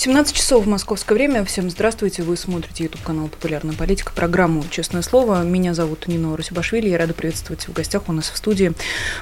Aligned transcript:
17 0.00 0.34
часов 0.34 0.64
в 0.64 0.66
московское 0.66 1.14
время. 1.14 1.44
Всем 1.44 1.68
здравствуйте. 1.68 2.22
Вы 2.22 2.38
смотрите 2.38 2.84
YouTube 2.84 3.02
канал 3.02 3.28
«Популярная 3.28 3.74
политика», 3.76 4.12
программу 4.14 4.64
«Честное 4.70 5.02
слово». 5.02 5.42
Меня 5.42 5.74
зовут 5.74 6.06
Нина 6.08 6.34
Русибашвили. 6.34 6.88
Я 6.88 6.96
рада 6.96 7.12
приветствовать 7.12 7.68
в 7.68 7.74
гостях 7.74 8.08
у 8.08 8.12
нас 8.12 8.30
в 8.30 8.36
студии 8.38 8.72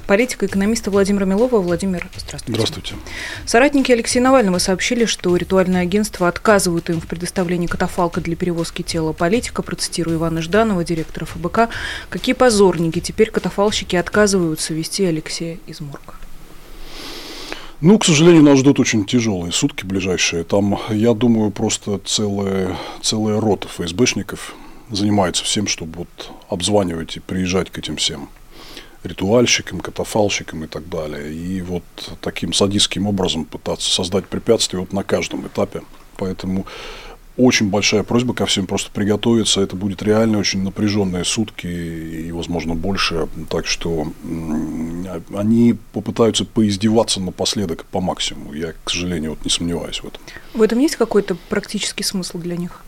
политика 0.06 0.46
экономиста 0.46 0.92
Владимира 0.92 1.26
Милова. 1.26 1.58
Владимир, 1.58 2.08
здравствуйте. 2.16 2.52
Здравствуйте. 2.52 2.94
Соратники 3.44 3.90
Алексея 3.90 4.22
Навального 4.22 4.58
сообщили, 4.58 5.04
что 5.04 5.34
ритуальное 5.34 5.82
агентство 5.82 6.28
отказывают 6.28 6.88
им 6.90 7.00
в 7.00 7.08
предоставлении 7.08 7.66
катафалка 7.66 8.20
для 8.20 8.36
перевозки 8.36 8.82
тела 8.82 9.12
политика. 9.12 9.62
Процитирую 9.62 10.18
Ивана 10.18 10.42
Жданова, 10.42 10.84
директора 10.84 11.24
ФБК. 11.24 11.70
Какие 12.08 12.36
позорники. 12.36 13.00
Теперь 13.00 13.32
катафалщики 13.32 13.96
отказываются 13.96 14.74
вести 14.74 15.04
Алексея 15.04 15.58
из 15.66 15.80
морга. 15.80 16.14
Ну, 17.80 17.96
к 17.96 18.04
сожалению, 18.04 18.42
нас 18.42 18.58
ждут 18.58 18.80
очень 18.80 19.04
тяжелые 19.04 19.52
сутки 19.52 19.84
ближайшие. 19.84 20.42
Там, 20.42 20.80
я 20.90 21.14
думаю, 21.14 21.52
просто 21.52 22.00
целая, 22.04 22.76
целая 23.02 23.40
рота 23.40 23.68
ФСБшников 23.68 24.56
занимается 24.90 25.44
всем, 25.44 25.68
чтобы 25.68 25.98
вот 25.98 26.30
обзванивать 26.48 27.16
и 27.16 27.20
приезжать 27.20 27.70
к 27.70 27.78
этим 27.78 27.96
всем 27.96 28.30
ритуальщикам, 29.04 29.78
катафалщикам 29.78 30.64
и 30.64 30.66
так 30.66 30.88
далее. 30.88 31.32
И 31.32 31.60
вот 31.62 31.84
таким 32.20 32.52
садистским 32.52 33.06
образом 33.06 33.44
пытаться 33.44 33.88
создать 33.88 34.26
препятствия 34.26 34.80
вот 34.80 34.92
на 34.92 35.04
каждом 35.04 35.46
этапе. 35.46 35.82
Поэтому 36.16 36.66
очень 37.38 37.70
большая 37.70 38.02
просьба 38.02 38.34
ко 38.34 38.46
всем 38.46 38.66
просто 38.66 38.90
приготовиться. 38.90 39.60
Это 39.60 39.76
будет 39.76 40.02
реально 40.02 40.38
очень 40.38 40.62
напряженные 40.62 41.24
сутки 41.24 41.66
и, 41.66 42.32
возможно, 42.32 42.74
больше. 42.74 43.28
Так 43.48 43.66
что 43.66 44.12
они 45.34 45.76
попытаются 45.92 46.44
поиздеваться 46.44 47.20
напоследок 47.20 47.84
по 47.84 48.00
максимуму. 48.00 48.52
Я, 48.52 48.72
к 48.84 48.90
сожалению, 48.90 49.30
вот 49.30 49.44
не 49.44 49.50
сомневаюсь 49.50 50.02
в 50.02 50.06
этом. 50.06 50.20
В 50.52 50.62
этом 50.62 50.80
есть 50.80 50.96
какой-то 50.96 51.36
практический 51.48 52.04
смысл 52.04 52.38
для 52.38 52.56
них? 52.56 52.82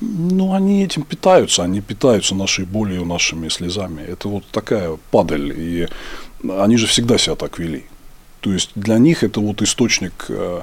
Ну, 0.00 0.54
они 0.54 0.84
этим 0.84 1.02
питаются. 1.02 1.64
Они 1.64 1.80
питаются 1.80 2.34
нашей 2.34 2.64
болью, 2.64 3.04
нашими 3.04 3.48
слезами. 3.48 4.02
Это 4.02 4.28
вот 4.28 4.44
такая 4.52 4.96
падаль. 5.10 5.52
И 5.56 5.88
они 6.48 6.76
же 6.76 6.86
всегда 6.86 7.18
себя 7.18 7.34
так 7.34 7.58
вели. 7.58 7.86
То 8.40 8.52
есть 8.52 8.70
для 8.76 8.98
них 8.98 9.24
это 9.24 9.40
вот 9.40 9.62
источник 9.62 10.26
э, 10.28 10.62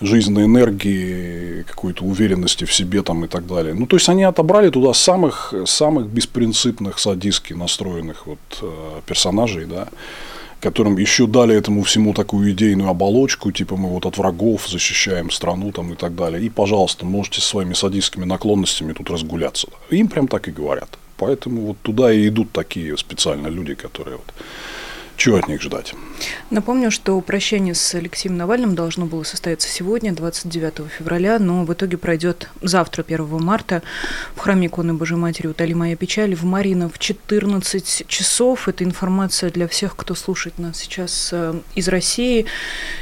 жизненной 0.00 0.44
энергии, 0.44 1.62
какой-то 1.62 2.04
уверенности 2.04 2.64
в 2.64 2.72
себе 2.72 3.02
там 3.02 3.24
и 3.24 3.28
так 3.28 3.46
далее. 3.46 3.74
Ну, 3.74 3.86
то 3.86 3.96
есть, 3.96 4.08
они 4.08 4.24
отобрали 4.24 4.70
туда 4.70 4.92
самых, 4.94 5.54
самых 5.66 6.06
беспринципных, 6.06 6.98
садистски 6.98 7.54
настроенных 7.54 8.26
вот, 8.26 8.38
э, 8.62 9.00
персонажей, 9.06 9.64
да, 9.66 9.88
которым 10.60 10.98
еще 10.98 11.26
дали 11.26 11.54
этому 11.54 11.82
всему 11.82 12.12
такую 12.12 12.50
идейную 12.52 12.88
оболочку, 12.88 13.52
типа 13.52 13.76
мы 13.76 13.88
вот 13.88 14.06
от 14.06 14.18
врагов 14.18 14.68
защищаем 14.68 15.30
страну 15.30 15.72
там 15.72 15.92
и 15.92 15.96
так 15.96 16.14
далее. 16.14 16.44
И, 16.44 16.48
пожалуйста, 16.48 17.06
можете 17.06 17.40
со 17.40 17.48
своими 17.48 17.74
садистскими 17.74 18.24
наклонностями 18.24 18.92
тут 18.92 19.10
разгуляться. 19.10 19.68
Им 19.90 20.08
прям 20.08 20.28
так 20.28 20.48
и 20.48 20.50
говорят. 20.50 20.88
Поэтому 21.18 21.66
вот 21.66 21.76
туда 21.82 22.12
и 22.12 22.28
идут 22.28 22.52
такие 22.52 22.96
специально 22.96 23.48
люди, 23.48 23.74
которые 23.74 24.16
вот 24.16 24.34
чего 25.16 25.38
от 25.38 25.48
них 25.48 25.62
ждать? 25.62 25.94
Напомню, 26.50 26.90
что 26.90 27.18
прощание 27.20 27.74
с 27.74 27.94
Алексеем 27.94 28.36
Навальным 28.36 28.74
должно 28.74 29.06
было 29.06 29.22
состояться 29.22 29.68
сегодня, 29.68 30.12
29 30.12 30.90
февраля, 30.90 31.38
но 31.38 31.64
в 31.64 31.72
итоге 31.72 31.96
пройдет 31.96 32.50
завтра, 32.60 33.02
1 33.02 33.26
марта, 33.42 33.82
в 34.34 34.40
храме 34.40 34.66
иконы 34.66 34.94
Божьей 34.94 35.16
Матери 35.16 35.46
«Утоли 35.46 35.72
моя 35.72 35.96
печаль» 35.96 36.34
в 36.34 36.44
Марина 36.44 36.88
в 36.88 36.98
14 36.98 38.06
часов. 38.06 38.68
Это 38.68 38.84
информация 38.84 39.50
для 39.50 39.68
всех, 39.68 39.96
кто 39.96 40.14
слушает 40.14 40.58
нас 40.58 40.78
сейчас 40.78 41.30
э, 41.32 41.60
из 41.74 41.88
России 41.88 42.46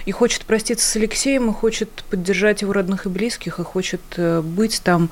и 0.06 0.12
хочет 0.12 0.44
проститься 0.44 0.86
с 0.86 0.96
Алексеем, 0.96 1.50
и 1.50 1.52
хочет 1.52 2.04
поддержать 2.10 2.62
его 2.62 2.72
родных 2.72 3.06
и 3.06 3.08
близких, 3.08 3.58
и 3.58 3.64
хочет 3.64 4.00
э, 4.16 4.40
быть 4.40 4.80
там. 4.84 5.10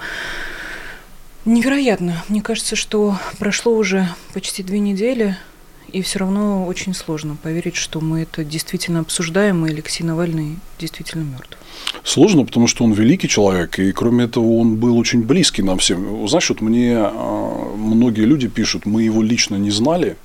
Невероятно. 1.44 2.22
Мне 2.28 2.40
кажется, 2.40 2.76
что 2.76 3.18
прошло 3.40 3.74
уже 3.74 4.08
почти 4.32 4.62
две 4.62 4.78
недели– 4.78 5.36
и 5.92 6.02
все 6.02 6.20
равно 6.20 6.66
очень 6.66 6.94
сложно 6.94 7.36
поверить, 7.36 7.76
что 7.76 8.00
мы 8.00 8.22
это 8.22 8.44
действительно 8.44 9.00
обсуждаем, 9.00 9.66
и 9.66 9.70
Алексей 9.70 10.04
Навальный 10.04 10.56
действительно 10.78 11.22
мертв. 11.22 11.58
Сложно, 12.04 12.44
потому 12.44 12.66
что 12.66 12.84
он 12.84 12.92
великий 12.92 13.28
человек, 13.28 13.78
и 13.78 13.92
кроме 13.92 14.24
этого 14.24 14.56
он 14.56 14.76
был 14.76 14.96
очень 14.96 15.22
близкий 15.22 15.62
нам 15.62 15.78
всем. 15.78 16.26
Знаешь, 16.28 16.48
вот 16.48 16.60
мне 16.60 16.96
а, 16.96 17.74
многие 17.76 18.22
люди 18.22 18.48
пишут, 18.48 18.86
мы 18.86 19.02
его 19.02 19.22
лично 19.22 19.56
не 19.56 19.70
знали, 19.70 20.16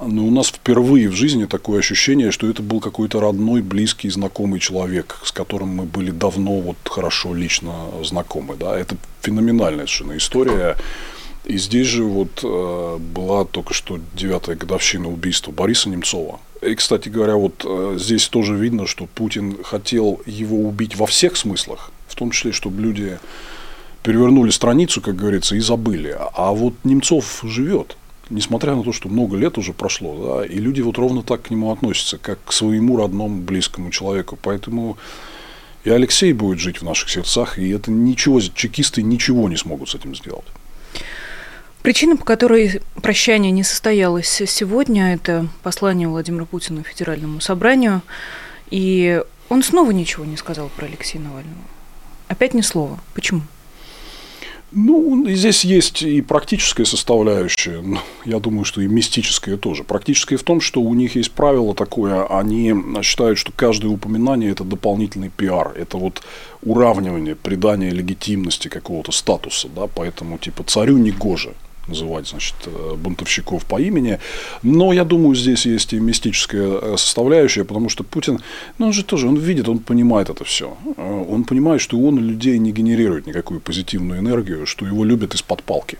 но 0.00 0.26
у 0.26 0.30
нас 0.30 0.48
впервые 0.48 1.08
в 1.08 1.14
жизни 1.14 1.44
такое 1.44 1.78
ощущение, 1.78 2.30
что 2.32 2.48
это 2.48 2.62
был 2.62 2.80
какой-то 2.80 3.20
родной, 3.20 3.62
близкий, 3.62 4.10
знакомый 4.10 4.60
человек, 4.60 5.20
с 5.24 5.30
которым 5.30 5.68
мы 5.68 5.84
были 5.84 6.10
давно 6.10 6.60
вот 6.60 6.76
хорошо 6.84 7.32
лично 7.32 7.72
знакомы. 8.02 8.56
Да? 8.56 8.78
Это 8.78 8.96
феноменальная 9.22 9.86
совершенно 9.86 10.16
история. 10.16 10.76
И 11.44 11.58
здесь 11.58 11.86
же 11.86 12.04
вот 12.04 12.40
э, 12.42 12.98
была 12.98 13.44
только 13.44 13.74
что 13.74 13.98
девятая 14.14 14.56
годовщина 14.56 15.08
убийства 15.08 15.52
Бориса 15.52 15.90
Немцова. 15.90 16.40
И, 16.62 16.74
кстати 16.74 17.10
говоря, 17.10 17.36
вот 17.36 17.64
э, 17.66 17.96
здесь 17.98 18.28
тоже 18.28 18.54
видно, 18.54 18.86
что 18.86 19.06
Путин 19.06 19.62
хотел 19.62 20.22
его 20.24 20.66
убить 20.66 20.96
во 20.96 21.06
всех 21.06 21.36
смыслах, 21.36 21.92
в 22.08 22.14
том 22.14 22.30
числе, 22.30 22.52
чтобы 22.52 22.80
люди 22.80 23.18
перевернули 24.02 24.50
страницу, 24.50 25.02
как 25.02 25.16
говорится, 25.16 25.54
и 25.56 25.60
забыли. 25.60 26.16
А 26.18 26.52
вот 26.52 26.74
Немцов 26.82 27.40
живет, 27.42 27.96
несмотря 28.30 28.74
на 28.74 28.82
то, 28.82 28.92
что 28.92 29.10
много 29.10 29.36
лет 29.36 29.58
уже 29.58 29.74
прошло, 29.74 30.38
да, 30.38 30.46
и 30.46 30.58
люди 30.58 30.80
вот 30.80 30.96
ровно 30.96 31.22
так 31.22 31.42
к 31.42 31.50
нему 31.50 31.72
относятся, 31.72 32.16
как 32.16 32.38
к 32.44 32.52
своему 32.52 32.96
родному, 32.96 33.42
близкому 33.42 33.90
человеку. 33.90 34.38
Поэтому 34.40 34.96
и 35.84 35.90
Алексей 35.90 36.32
будет 36.32 36.58
жить 36.58 36.78
в 36.78 36.84
наших 36.84 37.10
сердцах, 37.10 37.58
и 37.58 37.68
это 37.68 37.90
ничего, 37.90 38.40
чекисты 38.40 39.02
ничего 39.02 39.50
не 39.50 39.56
смогут 39.56 39.90
с 39.90 39.94
этим 39.94 40.14
сделать. 40.14 40.46
Причина, 41.84 42.16
по 42.16 42.24
которой 42.24 42.80
прощание 43.02 43.52
не 43.52 43.62
состоялось 43.62 44.42
сегодня, 44.46 45.12
это 45.12 45.48
послание 45.62 46.08
Владимира 46.08 46.46
Путина 46.46 46.82
Федеральному 46.82 47.42
собранию. 47.42 48.00
И 48.70 49.22
он 49.50 49.62
снова 49.62 49.90
ничего 49.90 50.24
не 50.24 50.38
сказал 50.38 50.70
про 50.74 50.86
Алексея 50.86 51.20
Навального. 51.20 51.60
Опять 52.26 52.54
ни 52.54 52.62
слова. 52.62 52.98
Почему? 53.12 53.42
Ну, 54.72 55.28
здесь 55.28 55.66
есть 55.66 56.00
и 56.00 56.22
практическая 56.22 56.86
составляющая, 56.86 57.82
но 57.82 58.02
я 58.24 58.40
думаю, 58.40 58.64
что 58.64 58.80
и 58.80 58.86
мистическая 58.86 59.58
тоже. 59.58 59.84
Практическая 59.84 60.38
в 60.38 60.42
том, 60.42 60.62
что 60.62 60.80
у 60.80 60.94
них 60.94 61.16
есть 61.16 61.32
правило 61.32 61.74
такое, 61.74 62.24
они 62.24 62.74
считают, 63.02 63.36
что 63.36 63.52
каждое 63.52 63.88
упоминание– 63.88 64.50
это 64.52 64.64
дополнительный 64.64 65.28
пиар, 65.28 65.74
это 65.76 65.98
вот 65.98 66.22
уравнивание, 66.62 67.36
придание 67.36 67.90
легитимности 67.90 68.68
какого-то 68.68 69.12
статуса, 69.12 69.68
да, 69.68 69.86
поэтому 69.86 70.38
типа 70.38 70.64
царю 70.64 70.96
не 70.96 71.10
гоже 71.10 71.52
называть, 71.88 72.28
значит, 72.28 72.54
э, 72.66 72.94
бунтовщиков 72.96 73.64
по 73.64 73.80
имени. 73.80 74.18
Но 74.62 74.92
я 74.92 75.04
думаю, 75.04 75.34
здесь 75.34 75.66
есть 75.66 75.92
и 75.92 76.00
мистическая 76.00 76.78
э, 76.82 76.96
составляющая, 76.96 77.64
потому 77.64 77.88
что 77.88 78.04
Путин, 78.04 78.40
ну, 78.78 78.86
он 78.86 78.92
же 78.92 79.04
тоже, 79.04 79.28
он 79.28 79.36
видит, 79.36 79.68
он 79.68 79.78
понимает 79.78 80.30
это 80.30 80.44
все. 80.44 80.76
Э, 80.96 81.24
он 81.28 81.44
понимает, 81.44 81.80
что 81.80 81.98
он 81.98 82.18
людей 82.18 82.58
не 82.58 82.72
генерирует 82.72 83.26
никакую 83.26 83.60
позитивную 83.60 84.20
энергию, 84.20 84.66
что 84.66 84.86
его 84.86 85.04
любят 85.04 85.34
из-под 85.34 85.62
палки 85.62 85.98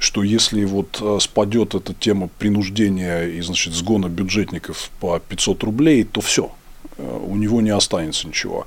что 0.00 0.22
если 0.22 0.64
вот 0.64 1.02
спадет 1.20 1.74
эта 1.74 1.92
тема 1.92 2.28
принуждения 2.38 3.24
и, 3.24 3.40
значит, 3.40 3.74
сгона 3.74 4.06
бюджетников 4.06 4.90
по 5.00 5.18
500 5.18 5.64
рублей, 5.64 6.04
то 6.04 6.20
все, 6.20 6.52
у 6.98 7.34
него 7.34 7.60
не 7.60 7.70
останется 7.70 8.28
ничего. 8.28 8.64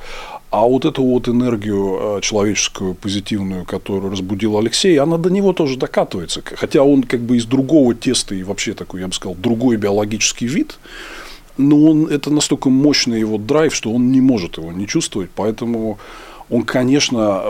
А 0.51 0.65
вот 0.65 0.83
эту 0.83 1.01
вот 1.03 1.29
энергию 1.29 2.17
э, 2.17 2.21
человеческую, 2.21 2.93
позитивную, 2.93 3.63
которую 3.63 4.11
разбудил 4.11 4.57
Алексей, 4.57 4.99
она 4.99 5.17
до 5.17 5.29
него 5.29 5.53
тоже 5.53 5.77
докатывается. 5.77 6.41
Хотя 6.43 6.83
он 6.83 7.03
как 7.03 7.21
бы 7.21 7.37
из 7.37 7.45
другого 7.45 7.95
теста 7.95 8.35
и 8.35 8.43
вообще 8.43 8.73
такой, 8.73 8.99
я 8.99 9.07
бы 9.07 9.13
сказал, 9.13 9.35
другой 9.35 9.77
биологический 9.77 10.47
вид, 10.47 10.77
но 11.57 11.85
он, 11.85 12.07
это 12.07 12.29
настолько 12.29 12.69
мощный 12.69 13.21
его 13.21 13.37
драйв, 13.37 13.73
что 13.73 13.93
он 13.93 14.11
не 14.11 14.19
может 14.19 14.57
его 14.57 14.73
не 14.73 14.87
чувствовать, 14.87 15.29
поэтому 15.33 15.99
он, 16.51 16.63
конечно, 16.63 17.43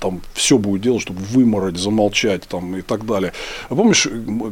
там 0.00 0.20
все 0.34 0.58
будет 0.58 0.82
делать, 0.82 1.02
чтобы 1.02 1.20
вымороть, 1.20 1.78
замолчать 1.78 2.42
там, 2.48 2.76
и 2.76 2.82
так 2.82 3.06
далее. 3.06 3.32
А 3.68 3.76
помнишь 3.76 4.08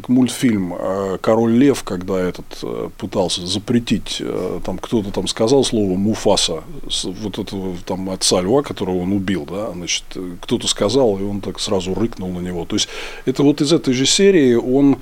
мультфильм 0.06 0.74
э, 0.78 1.18
«Король 1.20 1.52
лев», 1.52 1.82
когда 1.82 2.18
этот 2.20 2.46
э, 2.62 2.90
пытался 2.96 3.44
запретить, 3.46 4.18
э, 4.20 4.60
там 4.64 4.78
кто-то 4.78 5.10
там 5.10 5.26
сказал 5.26 5.64
слово 5.64 5.96
«муфаса», 5.96 6.62
вот 7.04 7.38
этого 7.38 7.76
там 7.84 8.08
отца 8.10 8.40
льва, 8.40 8.62
которого 8.62 8.98
он 8.98 9.12
убил, 9.12 9.46
да, 9.50 9.72
значит, 9.72 10.04
кто-то 10.40 10.68
сказал, 10.68 11.18
и 11.18 11.22
он 11.24 11.40
так 11.40 11.58
сразу 11.58 11.92
рыкнул 11.92 12.30
на 12.30 12.40
него. 12.40 12.64
То 12.64 12.76
есть, 12.76 12.88
это 13.26 13.42
вот 13.42 13.60
из 13.60 13.72
этой 13.72 13.94
же 13.94 14.06
серии 14.06 14.54
он 14.54 14.98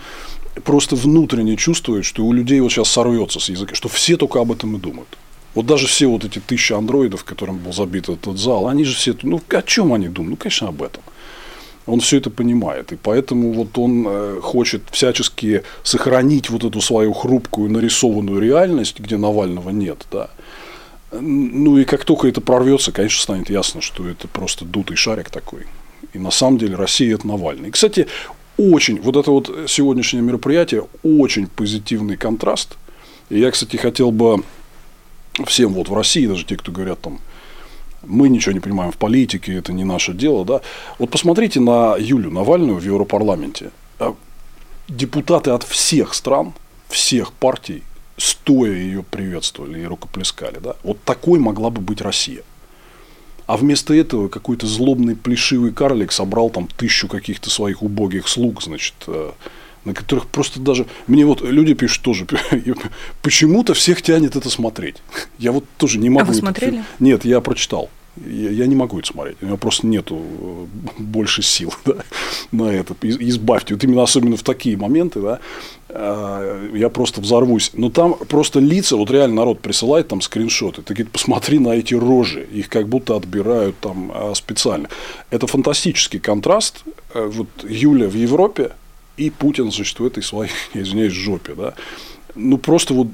просто 0.65 0.97
внутренне 0.97 1.57
чувствует, 1.57 2.07
что 2.07 2.25
у 2.25 2.33
людей 2.33 2.61
вот 2.61 2.73
сейчас 2.73 2.89
сорвется 2.89 3.41
с 3.41 3.51
языка, 3.51 3.75
что 3.75 3.89
все 3.89 4.17
только 4.17 4.41
об 4.41 4.53
этом 4.53 4.77
и 4.77 4.81
думают. 4.81 5.09
Вот 5.57 5.65
даже 5.65 5.87
все 5.87 6.07
вот 6.07 6.23
эти 6.23 6.39
тысячи 6.39 6.75
андроидов, 6.75 7.25
которым 7.25 7.57
был 7.57 7.73
забит 7.73 8.11
этот 8.11 8.37
зал, 8.37 8.69
они 8.69 8.85
же 8.85 8.95
все, 8.95 9.17
ну, 9.23 9.41
о 9.49 9.63
чем 9.63 9.95
они 9.95 10.09
думают? 10.09 10.31
Ну, 10.33 10.37
конечно, 10.37 10.69
об 10.69 10.83
этом. 10.83 11.03
Он 11.87 12.01
все 12.01 12.19
это 12.19 12.29
понимает. 12.29 12.93
И 12.93 12.97
поэтому 12.97 13.53
вот 13.53 13.79
он 13.79 14.05
э, 14.07 14.41
хочет 14.43 14.83
всячески 14.91 15.63
сохранить 15.83 16.51
вот 16.51 16.65
эту 16.65 16.83
свою 16.83 17.15
хрупкую 17.15 17.71
нарисованную 17.71 18.39
реальность, 18.39 19.01
где 19.01 19.17
Навального 19.17 19.71
нет. 19.71 20.07
Да. 20.13 20.29
Ну 21.11 21.79
и 21.79 21.85
как 21.85 22.05
только 22.05 22.29
это 22.29 22.43
прорвется, 22.43 22.93
конечно, 22.93 23.23
станет 23.23 23.49
ясно, 23.49 23.81
что 23.81 24.07
это 24.07 24.29
просто 24.29 24.67
дутый 24.67 24.99
шарик 24.99 25.31
такой. 25.31 25.65
И 26.13 26.19
на 26.19 26.31
самом 26.31 26.59
деле 26.59 26.75
Россия 26.75 27.15
это 27.15 27.27
Навальный. 27.27 27.71
И, 27.71 27.73
кстати, 27.73 28.09
очень, 28.59 29.01
вот 29.01 29.17
это 29.17 29.31
вот 29.31 29.51
сегодняшнее 29.69 30.23
мероприятие, 30.23 30.87
очень 31.03 31.47
позитивный 31.47 32.19
контраст. 32.19 32.77
И 33.31 33.39
я, 33.39 33.51
кстати, 33.51 33.77
хотел 33.77 34.11
бы 34.11 34.43
всем 35.45 35.75
вот 35.75 35.89
в 35.89 35.95
России, 35.95 36.27
даже 36.27 36.45
те, 36.45 36.57
кто 36.57 36.73
говорят 36.73 37.01
там, 37.01 37.21
мы 38.03 38.29
ничего 38.29 38.53
не 38.53 38.61
понимаем 38.61 38.93
в 38.93 38.97
политике, 38.97 39.57
это 39.57 39.73
не 39.73 39.85
наше 39.85 40.13
дело, 40.13 40.45
да. 40.45 40.61
Вот 40.99 41.11
посмотрите 41.11 41.61
на 41.61 41.97
Юлю 41.99 42.31
Навальную 42.31 42.79
в 42.79 42.85
Европарламенте. 42.85 43.71
А 43.99 44.15
депутаты 44.89 45.51
от 45.51 45.65
всех 45.65 46.15
стран, 46.15 46.55
всех 46.89 47.33
партий, 47.33 47.83
стоя 48.17 48.73
ее 48.73 49.03
приветствовали 49.03 49.81
и 49.81 49.85
рукоплескали, 49.85 50.59
да. 50.59 50.77
Вот 50.83 51.03
такой 51.05 51.39
могла 51.39 51.71
бы 51.71 51.81
быть 51.81 52.01
Россия. 52.01 52.43
А 53.47 53.57
вместо 53.57 53.95
этого 53.95 54.29
какой-то 54.29 54.67
злобный 54.67 55.15
плешивый 55.15 55.73
карлик 55.73 56.11
собрал 56.11 56.51
там 56.51 56.67
тысячу 56.67 57.09
каких-то 57.09 57.49
своих 57.49 57.83
убогих 57.83 58.27
слуг, 58.27 58.63
значит, 58.63 58.95
э, 59.07 59.33
на 59.87 59.95
которых 59.95 60.27
просто 60.27 60.61
даже... 60.61 60.85
Мне 61.07 61.25
вот 61.25 61.41
люди 61.41 61.73
пишут 61.75 62.03
тоже, 62.03 62.27
почему-то 63.23 63.73
всех 63.73 64.03
тянет 64.03 64.37
это 64.37 64.51
смотреть. 64.51 64.97
Я 65.39 65.53
вот 65.53 65.65
тоже 65.79 65.99
не 65.99 66.11
могу... 66.11 66.23
А 66.23 66.25
вы 66.25 66.35
смотрели? 66.35 66.85
Нет, 66.99 67.25
я 67.25 67.41
прочитал. 67.41 67.89
Я, 68.25 68.51
я 68.51 68.67
не 68.67 68.75
могу 68.75 68.99
это 68.99 69.09
смотреть. 69.09 69.37
У 69.43 69.47
меня 69.47 69.57
просто 69.57 69.87
нету 69.87 70.21
э, 70.21 70.67
больше 70.99 71.43
сил 71.43 71.73
да, 71.85 71.97
на 72.51 72.65
это. 72.65 72.95
Избавьте. 73.03 73.75
Вот 73.75 73.85
именно 73.85 74.03
особенно 74.03 74.37
в 74.37 74.43
такие 74.43 74.77
моменты, 74.77 75.21
да, 75.21 75.39
э, 75.91 76.71
я 76.75 76.89
просто 76.89 77.21
взорвусь. 77.21 77.71
Но 77.75 77.91
там 77.91 78.15
просто 78.15 78.59
лица, 78.59 78.97
вот 78.97 79.11
реально 79.11 79.37
народ 79.37 79.61
присылает 79.61 80.09
там 80.09 80.21
скриншоты. 80.21 80.83
Ты 80.83 80.95
говорит, 80.95 81.13
посмотри 81.13 81.59
на 81.59 81.71
эти 81.71 81.95
рожи. 81.95 82.47
Их 82.53 82.71
как 82.71 82.89
будто 82.89 83.17
отбирают 83.17 83.79
там 83.81 84.11
а, 84.13 84.35
специально. 84.35 84.89
Это 85.31 85.47
фантастический 85.47 86.19
контраст. 86.19 86.85
Э, 87.15 87.31
вот 87.33 87.49
Юля 87.69 88.09
в 88.09 88.15
Европе 88.15 88.73
и 89.17 89.31
Путин, 89.31 89.71
значит, 89.73 89.99
в 90.01 90.07
этой 90.07 90.23
своей, 90.23 90.51
извиняюсь, 90.75 91.13
жопе, 91.13 91.55
да. 91.55 91.75
Ну, 92.35 92.59
просто 92.59 92.93
вот 92.95 93.09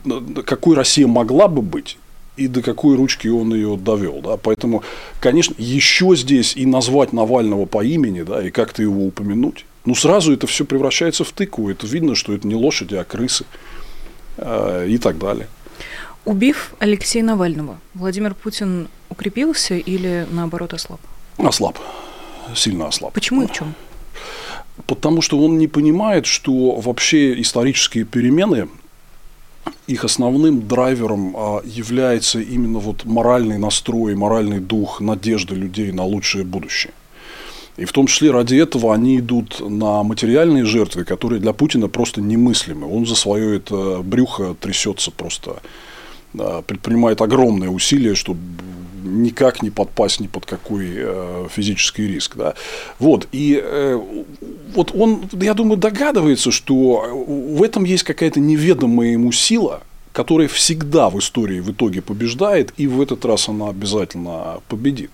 какой 0.44 0.74
Россия 0.74 1.06
могла 1.06 1.46
бы 1.46 1.62
быть, 1.62 1.96
и 2.36 2.48
до 2.48 2.62
какой 2.62 2.96
ручки 2.96 3.28
он 3.28 3.54
ее 3.54 3.76
довел. 3.76 4.20
Да? 4.20 4.36
Поэтому, 4.36 4.82
конечно, 5.20 5.54
еще 5.58 6.16
здесь 6.16 6.56
и 6.56 6.66
назвать 6.66 7.12
Навального 7.12 7.66
по 7.66 7.84
имени, 7.84 8.22
да, 8.22 8.42
и 8.42 8.50
как-то 8.50 8.82
его 8.82 9.06
упомянуть, 9.06 9.64
ну, 9.84 9.94
сразу 9.94 10.32
это 10.32 10.46
все 10.46 10.64
превращается 10.64 11.24
в 11.24 11.32
тыкву. 11.32 11.70
Это 11.70 11.86
видно, 11.86 12.14
что 12.14 12.32
это 12.32 12.46
не 12.46 12.54
лошади, 12.54 12.94
а 12.94 13.04
крысы 13.04 13.44
э, 14.36 14.86
и 14.88 14.98
так 14.98 15.18
далее. 15.18 15.48
Убив 16.24 16.72
Алексея 16.78 17.24
Навального, 17.24 17.80
Владимир 17.94 18.34
Путин 18.34 18.88
укрепился 19.08 19.74
или 19.74 20.26
наоборот 20.30 20.72
ослаб? 20.72 21.00
Ослаб. 21.36 21.78
Сильно 22.54 22.86
ослаб. 22.86 23.12
Почему 23.12 23.42
и 23.42 23.46
в 23.46 23.52
чем? 23.52 23.74
Потому 24.86 25.20
что 25.22 25.38
он 25.38 25.58
не 25.58 25.68
понимает, 25.68 26.26
что 26.26 26.76
вообще 26.76 27.40
исторические 27.40 28.04
перемены 28.04 28.68
их 29.86 30.04
основным 30.04 30.66
драйвером 30.66 31.34
а, 31.36 31.62
является 31.64 32.40
именно 32.40 32.78
вот 32.78 33.04
моральный 33.04 33.58
настрой, 33.58 34.14
моральный 34.14 34.60
дух, 34.60 35.00
надежда 35.00 35.54
людей 35.54 35.92
на 35.92 36.04
лучшее 36.04 36.44
будущее. 36.44 36.92
И 37.76 37.84
в 37.84 37.92
том 37.92 38.06
числе 38.06 38.30
ради 38.30 38.56
этого 38.56 38.94
они 38.94 39.18
идут 39.18 39.60
на 39.60 40.02
материальные 40.02 40.64
жертвы, 40.64 41.04
которые 41.04 41.40
для 41.40 41.52
Путина 41.52 41.88
просто 41.88 42.20
немыслимы. 42.20 42.86
Он 42.86 43.06
за 43.06 43.14
свое 43.14 43.56
это 43.56 44.02
брюхо 44.02 44.54
трясется 44.60 45.10
просто, 45.10 45.62
предпринимает 46.32 47.20
огромные 47.20 47.70
усилия, 47.70 48.14
чтобы 48.14 48.40
никак 49.02 49.62
не 49.62 49.70
подпасть 49.70 50.20
ни 50.20 50.26
под 50.26 50.46
какой 50.46 50.86
э, 50.94 51.46
физический 51.50 52.06
риск. 52.06 52.36
Да? 52.36 52.54
Вот, 52.98 53.28
и 53.32 53.60
э, 53.62 54.00
вот 54.74 54.92
он, 54.94 55.24
я 55.32 55.54
думаю, 55.54 55.76
догадывается, 55.76 56.50
что 56.50 57.24
в 57.26 57.62
этом 57.62 57.84
есть 57.84 58.04
какая-то 58.04 58.40
неведомая 58.40 59.08
ему 59.08 59.32
сила, 59.32 59.82
которая 60.12 60.48
всегда 60.48 61.10
в 61.10 61.18
истории 61.18 61.60
в 61.60 61.70
итоге 61.72 62.02
побеждает, 62.02 62.72
и 62.76 62.86
в 62.86 63.00
этот 63.00 63.24
раз 63.24 63.48
она 63.48 63.68
обязательно 63.68 64.60
победит. 64.68 65.10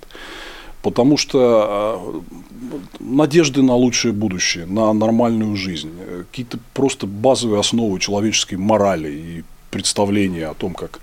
Потому 0.82 1.16
что 1.16 2.22
э, 2.22 2.74
надежды 3.00 3.62
на 3.62 3.74
лучшее 3.74 4.12
будущее, 4.12 4.66
на 4.66 4.92
нормальную 4.92 5.56
жизнь, 5.56 5.90
какие-то 6.30 6.58
просто 6.74 7.06
базовые 7.06 7.60
основы 7.60 7.98
человеческой 7.98 8.56
морали 8.56 9.10
и 9.10 9.44
представления 9.70 10.46
о 10.48 10.54
том, 10.54 10.74
как 10.74 11.00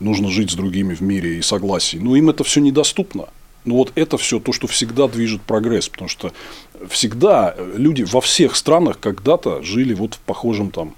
нужно 0.00 0.30
жить 0.30 0.50
с 0.50 0.54
другими 0.54 0.94
в 0.94 1.00
мире 1.00 1.38
и 1.38 1.42
согласии. 1.42 1.98
Но 1.98 2.16
им 2.16 2.30
это 2.30 2.44
все 2.44 2.60
недоступно. 2.60 3.28
Но 3.64 3.76
вот 3.76 3.92
это 3.96 4.16
все 4.16 4.38
то, 4.38 4.52
что 4.52 4.68
всегда 4.68 5.08
движет 5.08 5.42
прогресс, 5.42 5.88
потому 5.88 6.08
что 6.08 6.32
всегда 6.88 7.56
люди 7.74 8.04
во 8.04 8.20
всех 8.20 8.54
странах 8.54 9.00
когда-то 9.00 9.62
жили 9.62 9.92
вот 9.92 10.14
в 10.14 10.18
похожем 10.20 10.70
там 10.70 10.94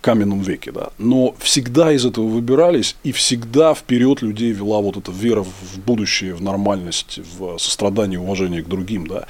каменном 0.00 0.40
веке, 0.40 0.72
да, 0.72 0.90
но 0.98 1.34
всегда 1.38 1.92
из 1.92 2.06
этого 2.06 2.26
выбирались, 2.26 2.96
и 3.04 3.12
всегда 3.12 3.74
вперед 3.74 4.22
людей 4.22 4.50
вела 4.52 4.80
вот 4.80 4.96
эта 4.96 5.12
вера 5.12 5.42
в 5.42 5.78
будущее, 5.84 6.34
в 6.34 6.42
нормальность, 6.42 7.20
в 7.38 7.58
сострадание, 7.58 8.18
уважение 8.18 8.62
к 8.62 8.68
другим, 8.68 9.06
да. 9.06 9.26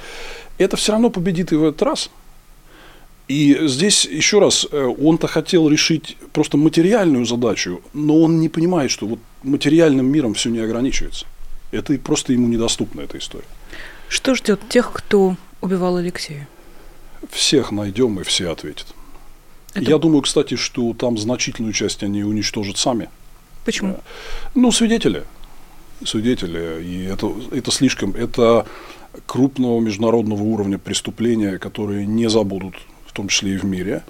Это 0.57 0.77
все 0.77 0.93
равно 0.93 1.09
победит 1.09 1.51
и 1.51 1.55
в 1.55 1.63
этот 1.65 1.81
раз, 1.81 2.09
и 3.31 3.67
здесь 3.67 4.03
еще 4.03 4.39
раз, 4.39 4.67
э, 4.69 4.95
он-то 5.01 5.27
хотел 5.27 5.69
решить 5.69 6.17
просто 6.33 6.57
материальную 6.57 7.25
задачу, 7.25 7.81
но 7.93 8.21
он 8.21 8.41
не 8.41 8.49
понимает, 8.49 8.91
что 8.91 9.07
вот 9.07 9.19
материальным 9.43 10.05
миром 10.05 10.33
все 10.33 10.49
не 10.49 10.59
ограничивается. 10.59 11.25
Это 11.71 11.97
просто 11.97 12.33
ему 12.33 12.47
недоступна 12.49 13.01
эта 13.01 13.17
история. 13.17 13.47
Что 14.09 14.35
ждет 14.35 14.59
тех, 14.67 14.91
кто 14.91 15.37
убивал 15.61 15.95
Алексея? 15.95 16.49
Всех 17.29 17.71
найдем 17.71 18.19
и 18.19 18.23
все 18.23 18.51
ответят. 18.51 18.87
Это... 19.73 19.89
Я 19.89 19.97
думаю, 19.97 20.23
кстати, 20.23 20.55
что 20.55 20.93
там 20.93 21.17
значительную 21.17 21.71
часть 21.71 22.03
они 22.03 22.25
уничтожат 22.25 22.77
сами. 22.77 23.09
Почему? 23.63 23.93
Э, 23.93 23.99
ну, 24.55 24.73
свидетели. 24.73 25.23
Свидетели. 26.03 26.83
И 26.83 27.03
это, 27.05 27.31
это 27.51 27.71
слишком. 27.71 28.11
Это 28.11 28.65
крупного 29.25 29.79
международного 29.79 30.43
уровня 30.43 30.77
преступления, 30.77 31.57
которые 31.59 32.05
не 32.05 32.29
забудут 32.29 32.75
в 33.11 33.13
том 33.13 33.27
числе 33.27 33.55
и 33.55 33.57
в 33.57 33.65
мире. 33.65 34.03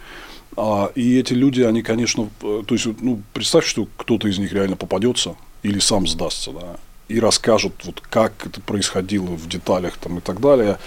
А, 0.55 0.91
и 0.93 1.17
эти 1.17 1.33
люди, 1.33 1.61
они, 1.61 1.81
конечно, 1.81 2.29
то 2.39 2.65
есть, 2.69 2.85
ну, 3.01 3.19
представь, 3.33 3.65
что 3.65 3.87
кто-то 3.97 4.27
из 4.27 4.37
них 4.37 4.53
реально 4.53 4.75
попадется 4.75 5.35
или 5.63 5.79
сам 5.79 6.07
сдастся, 6.07 6.51
да, 6.51 6.77
и 7.07 7.19
расскажет, 7.19 7.73
вот 7.83 7.99
как 7.99 8.45
это 8.45 8.61
происходило 8.61 9.25
в 9.25 9.47
деталях 9.47 9.97
там, 9.97 10.19
и 10.19 10.21
так 10.21 10.39
далее. 10.39 10.77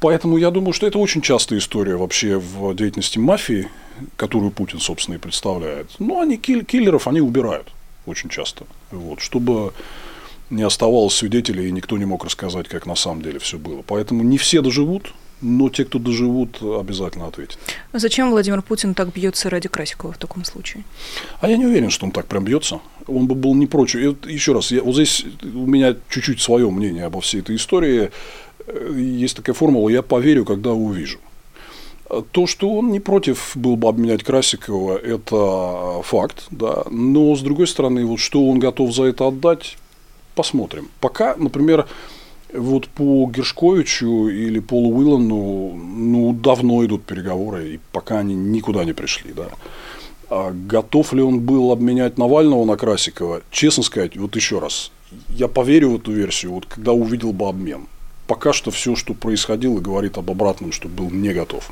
Поэтому 0.00 0.36
я 0.36 0.50
думаю, 0.50 0.72
что 0.72 0.86
это 0.86 0.98
очень 0.98 1.22
частая 1.22 1.60
история 1.60 1.96
вообще 1.96 2.38
в 2.38 2.74
деятельности 2.74 3.18
мафии, 3.18 3.68
которую 4.16 4.50
Путин, 4.50 4.80
собственно, 4.80 5.14
и 5.14 5.18
представляет. 5.18 5.90
Ну, 5.98 6.20
они 6.20 6.36
киллеров, 6.36 7.06
они 7.06 7.20
убирают 7.20 7.68
очень 8.06 8.30
часто, 8.30 8.64
вот, 8.90 9.20
чтобы 9.20 9.72
не 10.50 10.62
оставалось 10.62 11.14
свидетелей, 11.14 11.68
и 11.68 11.72
никто 11.72 11.98
не 11.98 12.04
мог 12.04 12.24
рассказать, 12.24 12.68
как 12.68 12.86
на 12.86 12.96
самом 12.96 13.22
деле 13.22 13.38
все 13.38 13.58
было. 13.58 13.82
Поэтому 13.86 14.22
не 14.24 14.38
все 14.38 14.60
доживут, 14.60 15.12
но 15.40 15.68
те, 15.68 15.84
кто 15.84 15.98
доживут, 15.98 16.62
обязательно 16.62 17.26
ответят. 17.26 17.58
А 17.92 17.98
зачем 17.98 18.30
Владимир 18.30 18.62
Путин 18.62 18.94
так 18.94 19.12
бьется 19.12 19.50
ради 19.50 19.68
Красикова 19.68 20.12
в 20.12 20.18
таком 20.18 20.44
случае? 20.44 20.84
А 21.40 21.48
я 21.48 21.56
не 21.56 21.66
уверен, 21.66 21.90
что 21.90 22.06
он 22.06 22.12
так 22.12 22.26
прям 22.26 22.44
бьется. 22.44 22.80
Он 23.06 23.26
бы 23.26 23.34
был 23.34 23.54
не 23.54 23.66
прочь. 23.66 23.94
И 23.94 24.06
вот 24.06 24.26
еще 24.26 24.52
раз, 24.52 24.70
я, 24.70 24.82
вот 24.82 24.94
здесь 24.94 25.24
у 25.42 25.66
меня 25.66 25.96
чуть-чуть 26.08 26.40
свое 26.40 26.70
мнение 26.70 27.04
обо 27.04 27.20
всей 27.20 27.40
этой 27.40 27.56
истории. 27.56 28.10
Э, 28.66 28.94
есть 28.96 29.36
такая 29.36 29.54
формула 29.54 29.88
«я 29.88 30.02
поверю, 30.02 30.44
когда 30.44 30.72
увижу». 30.72 31.18
То, 32.32 32.46
что 32.46 32.70
он 32.70 32.90
не 32.90 33.00
против 33.00 33.52
был 33.54 33.76
бы 33.76 33.86
обменять 33.86 34.22
Красикова, 34.22 34.96
это 34.96 36.02
факт, 36.02 36.46
да. 36.50 36.84
Но, 36.90 37.36
с 37.36 37.42
другой 37.42 37.66
стороны, 37.66 38.06
вот 38.06 38.18
что 38.18 38.48
он 38.48 38.58
готов 38.58 38.94
за 38.94 39.04
это 39.04 39.28
отдать, 39.28 39.76
посмотрим. 40.34 40.88
Пока, 41.00 41.36
например, 41.36 41.86
вот 42.52 42.88
по 42.88 43.30
Гершковичу 43.30 44.28
или 44.28 44.58
Полу 44.58 44.96
Уиллану 44.96 45.74
ну, 45.74 46.32
давно 46.32 46.84
идут 46.84 47.04
переговоры, 47.04 47.74
и 47.74 47.80
пока 47.92 48.18
они 48.18 48.34
никуда 48.34 48.84
не 48.84 48.92
пришли. 48.92 49.32
Да. 49.32 49.48
А 50.30 50.52
готов 50.52 51.12
ли 51.12 51.22
он 51.22 51.40
был 51.40 51.72
обменять 51.72 52.18
Навального 52.18 52.64
на 52.64 52.76
Красикова? 52.76 53.42
Честно 53.50 53.82
сказать, 53.82 54.16
вот 54.16 54.36
еще 54.36 54.58
раз, 54.58 54.90
я 55.28 55.48
поверю 55.48 55.90
в 55.90 55.96
эту 55.96 56.12
версию, 56.12 56.52
вот 56.52 56.66
когда 56.66 56.92
увидел 56.92 57.32
бы 57.32 57.48
обмен. 57.48 57.86
Пока 58.26 58.52
что 58.52 58.70
все, 58.70 58.94
что 58.94 59.14
происходило, 59.14 59.80
говорит 59.80 60.18
об 60.18 60.30
обратном, 60.30 60.72
что 60.72 60.88
был 60.88 61.10
не 61.10 61.32
готов. 61.32 61.70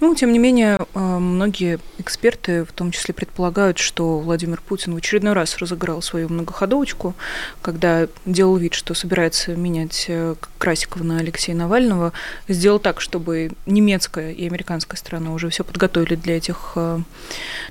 Ну, 0.00 0.14
тем 0.14 0.32
не 0.32 0.38
менее, 0.38 0.78
э, 0.94 0.98
многие 0.98 1.78
эксперты, 1.98 2.64
в 2.64 2.72
том 2.72 2.90
числе, 2.90 3.14
предполагают, 3.14 3.78
что 3.78 4.18
Владимир 4.18 4.60
Путин 4.60 4.94
в 4.94 4.96
очередной 4.96 5.32
раз 5.34 5.56
разыграл 5.58 6.02
свою 6.02 6.28
многоходовочку, 6.28 7.14
когда 7.62 8.08
делал 8.26 8.56
вид, 8.56 8.74
что 8.74 8.94
собирается 8.94 9.54
менять 9.54 10.06
э, 10.08 10.34
Красикова 10.58 11.04
на 11.04 11.18
Алексея 11.18 11.56
Навального, 11.56 12.12
сделал 12.48 12.80
так, 12.80 13.00
чтобы 13.00 13.52
немецкая 13.66 14.32
и 14.32 14.46
американская 14.46 14.96
сторона 14.96 15.32
уже 15.32 15.48
все 15.48 15.64
подготовили 15.64 16.16
для 16.16 16.36
этих, 16.36 16.72
э, 16.74 16.98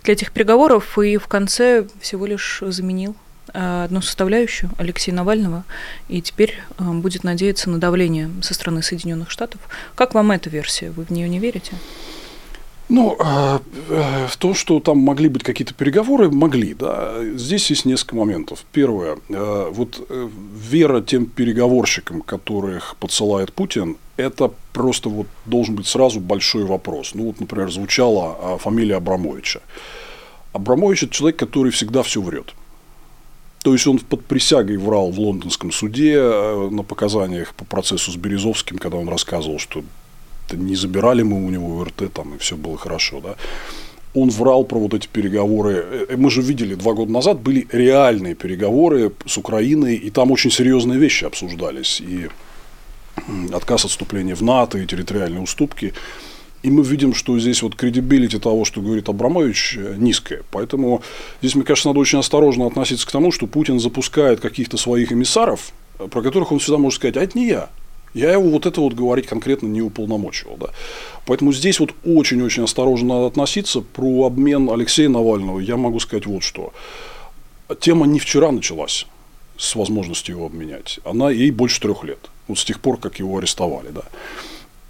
для 0.03 0.13
этих 0.13 0.31
переговоров, 0.31 0.97
и 0.97 1.17
в 1.17 1.27
конце 1.27 1.85
всего 1.99 2.25
лишь 2.25 2.63
заменил 2.65 3.15
одну 3.53 4.01
составляющую 4.01 4.71
Алексея 4.77 5.15
Навального, 5.15 5.63
и 6.09 6.21
теперь 6.21 6.55
будет 6.79 7.23
надеяться 7.23 7.69
на 7.69 7.79
давление 7.79 8.29
со 8.41 8.53
стороны 8.53 8.81
Соединенных 8.81 9.29
Штатов. 9.29 9.61
Как 9.95 10.13
вам 10.13 10.31
эта 10.31 10.49
версия? 10.49 10.91
Вы 10.91 11.05
в 11.05 11.09
нее 11.09 11.29
не 11.29 11.39
верите? 11.39 11.73
Ну, 12.89 13.15
э, 13.17 13.59
э, 13.89 14.27
в 14.27 14.37
том, 14.37 14.53
что 14.53 14.79
там 14.79 14.97
могли 14.99 15.29
быть 15.29 15.43
какие-то 15.43 15.73
переговоры, 15.73 16.29
могли, 16.29 16.73
да. 16.73 17.13
Здесь 17.35 17.69
есть 17.69 17.85
несколько 17.85 18.15
моментов. 18.15 18.65
Первое, 18.71 19.17
э, 19.29 19.69
вот 19.71 20.07
вера 20.09 21.01
тем 21.01 21.25
переговорщикам, 21.25 22.21
которых 22.21 22.95
подсылает 22.99 23.53
Путин, 23.53 23.97
это 24.17 24.51
просто 24.73 25.09
вот 25.09 25.27
должен 25.45 25.75
быть 25.75 25.87
сразу 25.87 26.19
большой 26.19 26.65
вопрос. 26.65 27.13
Ну, 27.15 27.27
вот, 27.27 27.39
например, 27.39 27.71
звучала 27.71 28.57
фамилия 28.59 28.97
Абрамовича. 28.97 29.61
Абрамович– 30.51 31.03
это 31.05 31.13
человек, 31.13 31.39
который 31.39 31.71
всегда 31.71 32.03
все 32.03 32.21
врет. 32.21 32.53
То 33.63 33.73
есть 33.73 33.87
он 33.87 33.99
под 33.99 34.25
присягой 34.25 34.77
врал 34.77 35.09
в 35.09 35.19
лондонском 35.19 35.71
суде 35.71 36.21
на 36.69 36.83
показаниях 36.83 37.55
по 37.55 37.65
процессу 37.65 38.11
с 38.11 38.17
Березовским, 38.17 38.77
когда 38.77 38.97
он 38.97 39.07
рассказывал, 39.07 39.57
что 39.57 39.83
не 40.51 40.75
забирали 40.75 41.23
мы 41.23 41.45
у 41.45 41.49
него 41.49 41.83
РТ, 41.83 42.13
там, 42.13 42.35
и 42.35 42.37
все 42.37 42.55
было 42.55 42.77
хорошо, 42.77 43.21
да. 43.21 43.35
Он 44.13 44.29
врал 44.29 44.63
про 44.63 44.77
вот 44.77 44.93
эти 44.93 45.07
переговоры. 45.07 46.07
Э, 46.09 46.17
мы 46.17 46.29
же 46.29 46.41
видели, 46.41 46.75
два 46.75 46.93
года 46.93 47.11
назад 47.11 47.39
были 47.39 47.67
реальные 47.71 48.35
переговоры 48.35 49.11
с 49.25 49.37
Украиной, 49.37 49.95
и 49.95 50.11
там 50.11 50.31
очень 50.31 50.51
серьезные 50.51 50.99
вещи 50.99 51.25
обсуждались. 51.25 51.99
И 52.01 52.29
отказ 53.51 53.85
отступления 53.85 54.35
в 54.35 54.41
НАТО, 54.41 54.77
и 54.77 54.85
территориальные 54.85 55.41
уступки. 55.41 55.93
И 56.63 56.71
мы 56.71 56.81
видим, 56.81 57.13
что 57.13 57.37
здесь 57.39 57.61
вот 57.61 57.75
кредибилити 57.75 58.39
того, 58.39 58.63
что 58.63 58.79
говорит 58.81 59.09
Абрамович, 59.09 59.77
э, 59.77 59.95
низкая. 59.97 60.43
Поэтому 60.49 61.03
здесь, 61.41 61.55
мне 61.55 61.65
кажется, 61.65 61.89
надо 61.89 61.99
очень 61.99 62.19
осторожно 62.19 62.65
относиться 62.65 63.05
к 63.05 63.11
тому, 63.11 63.33
что 63.33 63.47
Путин 63.47 63.81
запускает 63.81 64.39
каких-то 64.39 64.77
своих 64.77 65.11
эмиссаров, 65.11 65.73
э, 65.99 66.07
про 66.07 66.21
которых 66.21 66.53
он 66.53 66.59
всегда 66.59 66.77
может 66.77 66.99
сказать, 66.99 67.17
а 67.17 67.21
это 67.21 67.37
не 67.37 67.47
я. 67.47 67.69
Я 68.13 68.31
его 68.31 68.49
вот 68.49 68.65
это 68.65 68.79
вот 68.79 68.93
говорить 68.93 69.27
конкретно 69.27 69.67
не 69.67 69.81
уполномочивал. 69.81 70.55
Да. 70.57 70.67
Поэтому 71.25 71.51
здесь 71.51 71.79
вот 71.81 71.93
очень-очень 72.05 72.63
осторожно 72.63 73.15
надо 73.15 73.27
относиться. 73.27 73.81
Про 73.81 74.25
обмен 74.27 74.69
Алексея 74.69 75.09
Навального 75.09 75.59
я 75.59 75.75
могу 75.75 75.99
сказать 75.99 76.25
вот 76.27 76.43
что. 76.43 76.73
Тема 77.79 78.05
не 78.05 78.19
вчера 78.19 78.51
началась 78.51 79.07
с 79.57 79.75
возможностью 79.75 80.35
его 80.35 80.45
обменять. 80.45 80.99
Она 81.03 81.29
ей 81.31 81.51
больше 81.51 81.81
трех 81.81 82.03
лет. 82.03 82.29
Вот 82.47 82.59
с 82.59 82.63
тех 82.63 82.79
пор, 82.79 82.97
как 82.97 83.19
его 83.19 83.37
арестовали. 83.37 83.89
Да. 83.89 84.03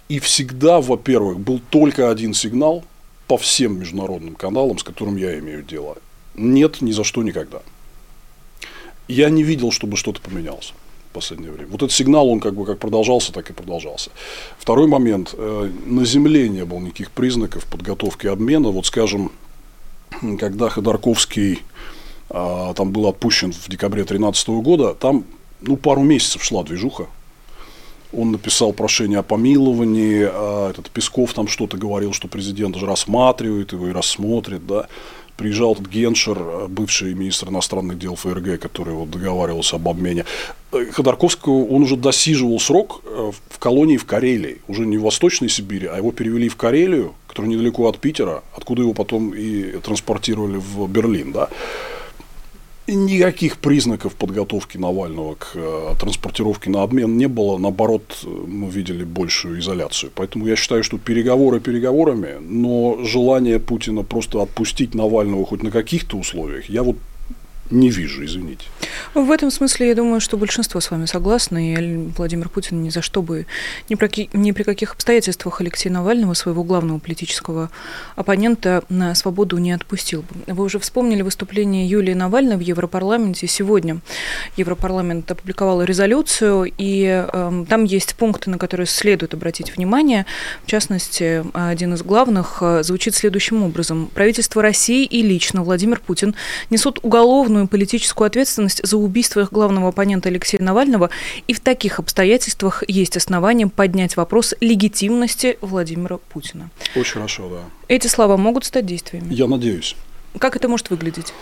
И 0.08 0.18
всегда, 0.18 0.80
во-первых, 0.80 1.40
был 1.40 1.60
только 1.70 2.10
один 2.10 2.34
сигнал 2.34 2.84
по 3.26 3.38
всем 3.38 3.78
международным 3.78 4.34
каналам, 4.34 4.78
с 4.78 4.82
которым 4.82 5.16
я 5.16 5.38
имею 5.38 5.62
дело. 5.62 5.96
Нет, 6.34 6.82
ни 6.82 6.92
за 6.92 7.04
что 7.04 7.22
никогда. 7.22 7.62
Я 9.08 9.30
не 9.30 9.42
видел, 9.42 9.70
чтобы 9.70 9.96
что-то 9.96 10.20
поменялось 10.20 10.74
последнее 11.14 11.52
время. 11.52 11.70
Вот 11.70 11.82
этот 11.82 11.92
сигнал, 11.92 12.28
он 12.28 12.40
как 12.40 12.54
бы 12.54 12.66
как 12.66 12.78
продолжался, 12.78 13.32
так 13.32 13.48
и 13.48 13.54
продолжался. 13.54 14.10
Второй 14.58 14.86
момент. 14.86 15.32
Э, 15.32 15.70
на 15.86 16.04
Земле 16.04 16.48
не 16.50 16.64
было 16.66 16.80
никаких 16.80 17.10
признаков 17.10 17.64
подготовки 17.64 18.26
обмена. 18.26 18.68
Вот, 18.68 18.84
скажем, 18.84 19.32
когда 20.38 20.68
Ходорковский 20.68 21.62
а, 22.28 22.74
там 22.74 22.90
был 22.90 23.06
отпущен 23.06 23.52
в 23.52 23.68
декабре 23.68 24.02
2013 24.02 24.48
года, 24.48 24.94
там 24.94 25.24
ну, 25.60 25.76
пару 25.76 26.02
месяцев 26.02 26.44
шла 26.44 26.62
движуха. 26.62 27.06
Он 28.16 28.32
написал 28.32 28.72
прошение 28.72 29.18
о 29.18 29.22
помиловании, 29.22 30.28
а 30.30 30.70
этот 30.70 30.90
Песков 30.90 31.34
там 31.34 31.48
что-то 31.48 31.76
говорил, 31.76 32.12
что 32.12 32.28
президент 32.28 32.76
уже 32.76 32.86
рассматривает 32.86 33.72
его 33.72 33.88
и 33.88 33.92
рассмотрит, 33.92 34.66
да 34.66 34.88
приезжал 35.36 35.72
этот 35.72 35.88
Геншер, 35.88 36.38
э, 36.38 36.66
бывший 36.68 37.14
министр 37.14 37.48
иностранных 37.48 37.98
дел 37.98 38.14
ФРГ, 38.14 38.60
который 38.60 38.94
вот 38.94 39.10
договаривался 39.10 39.76
об 39.76 39.88
обмене. 39.88 40.24
Э, 40.72 40.86
Ходорковского, 40.92 41.66
он 41.66 41.82
уже 41.82 41.96
досиживал 41.96 42.60
срок 42.60 43.02
э, 43.04 43.32
в 43.50 43.58
колонии 43.58 43.96
в 43.96 44.04
Карелии, 44.04 44.58
уже 44.68 44.86
не 44.86 44.98
в 44.98 45.02
Восточной 45.02 45.48
Сибири, 45.48 45.86
а 45.86 45.96
его 45.96 46.12
перевели 46.12 46.48
в 46.48 46.56
Карелию, 46.56 47.14
которая 47.26 47.50
недалеко 47.50 47.88
от 47.88 47.98
Питера, 47.98 48.42
откуда 48.56 48.82
его 48.82 48.94
потом 48.94 49.34
и 49.34 49.78
транспортировали 49.78 50.56
в 50.56 50.88
Берлин. 50.88 51.32
Да 51.32 51.48
никаких 52.86 53.58
признаков 53.58 54.14
подготовки 54.14 54.76
Навального 54.76 55.34
к 55.34 55.52
э, 55.54 55.94
транспортировке 55.98 56.70
на 56.70 56.82
обмен 56.82 57.16
не 57.16 57.26
было. 57.26 57.58
Наоборот, 57.58 58.24
мы 58.24 58.70
видели 58.70 59.04
большую 59.04 59.60
изоляцию. 59.60 60.12
Поэтому 60.14 60.46
я 60.46 60.56
считаю, 60.56 60.84
что 60.84 60.98
переговоры 60.98 61.60
переговорами, 61.60 62.36
но 62.40 62.98
желание 63.04 63.58
Путина 63.58 64.02
просто 64.02 64.42
отпустить 64.42 64.94
Навального 64.94 65.46
хоть 65.46 65.62
на 65.62 65.70
каких-то 65.70 66.16
условиях, 66.16 66.68
я 66.68 66.82
вот 66.82 66.96
не 67.70 67.90
вижу, 67.90 68.24
извините. 68.24 68.66
В 69.14 69.30
этом 69.30 69.50
смысле, 69.50 69.88
я 69.88 69.94
думаю, 69.94 70.20
что 70.20 70.36
большинство 70.36 70.80
с 70.80 70.90
вами 70.90 71.06
согласны, 71.06 71.74
и 71.74 71.96
Владимир 72.16 72.48
Путин 72.48 72.82
ни 72.82 72.90
за 72.90 73.00
что 73.00 73.22
бы, 73.22 73.46
ни, 73.88 73.94
про, 73.94 74.08
ни 74.32 74.52
при 74.52 74.62
каких 74.62 74.92
обстоятельствах 74.92 75.60
Алексея 75.60 75.92
Навального, 75.92 76.34
своего 76.34 76.62
главного 76.62 76.98
политического 76.98 77.70
оппонента, 78.16 78.84
на 78.88 79.14
свободу 79.14 79.58
не 79.58 79.72
отпустил 79.72 80.22
бы. 80.22 80.54
Вы 80.54 80.64
уже 80.64 80.78
вспомнили 80.78 81.22
выступление 81.22 81.86
Юлии 81.88 82.12
Навальной 82.12 82.56
в 82.56 82.60
Европарламенте. 82.60 83.46
Сегодня 83.46 84.00
Европарламент 84.56 85.30
опубликовал 85.30 85.82
резолюцию, 85.82 86.72
и 86.76 87.26
э, 87.32 87.64
там 87.68 87.84
есть 87.84 88.14
пункты, 88.16 88.50
на 88.50 88.58
которые 88.58 88.86
следует 88.86 89.32
обратить 89.32 89.74
внимание. 89.76 90.26
В 90.64 90.66
частности, 90.66 91.44
один 91.54 91.94
из 91.94 92.02
главных 92.02 92.58
э, 92.60 92.82
звучит 92.82 93.14
следующим 93.14 93.62
образом. 93.62 94.10
Правительство 94.12 94.60
России 94.60 95.04
и 95.04 95.22
лично 95.22 95.62
Владимир 95.62 96.00
Путин 96.00 96.34
несут 96.70 96.98
уголовную 97.02 97.53
уголовную 97.54 97.68
политическую 97.68 98.26
ответственность 98.26 98.80
за 98.84 98.96
убийство 98.96 99.40
их 99.40 99.52
главного 99.52 99.88
оппонента 99.88 100.28
Алексея 100.28 100.62
Навального, 100.62 101.10
и 101.46 101.52
в 101.52 101.60
таких 101.60 101.98
обстоятельствах 101.98 102.82
есть 102.88 103.16
основания 103.16 103.68
поднять 103.68 104.16
вопрос 104.16 104.54
легитимности 104.60 105.56
Владимира 105.60 106.18
Путина. 106.18 106.70
Очень 106.96 107.12
хорошо, 107.14 107.48
да. 107.48 107.60
Эти 107.88 108.08
слова 108.08 108.36
могут 108.36 108.64
стать 108.64 108.86
действиями? 108.86 109.32
Я 109.32 109.46
надеюсь. 109.46 109.94
Как 110.38 110.56
это 110.56 110.68
может 110.68 110.90
выглядеть? 110.90 111.32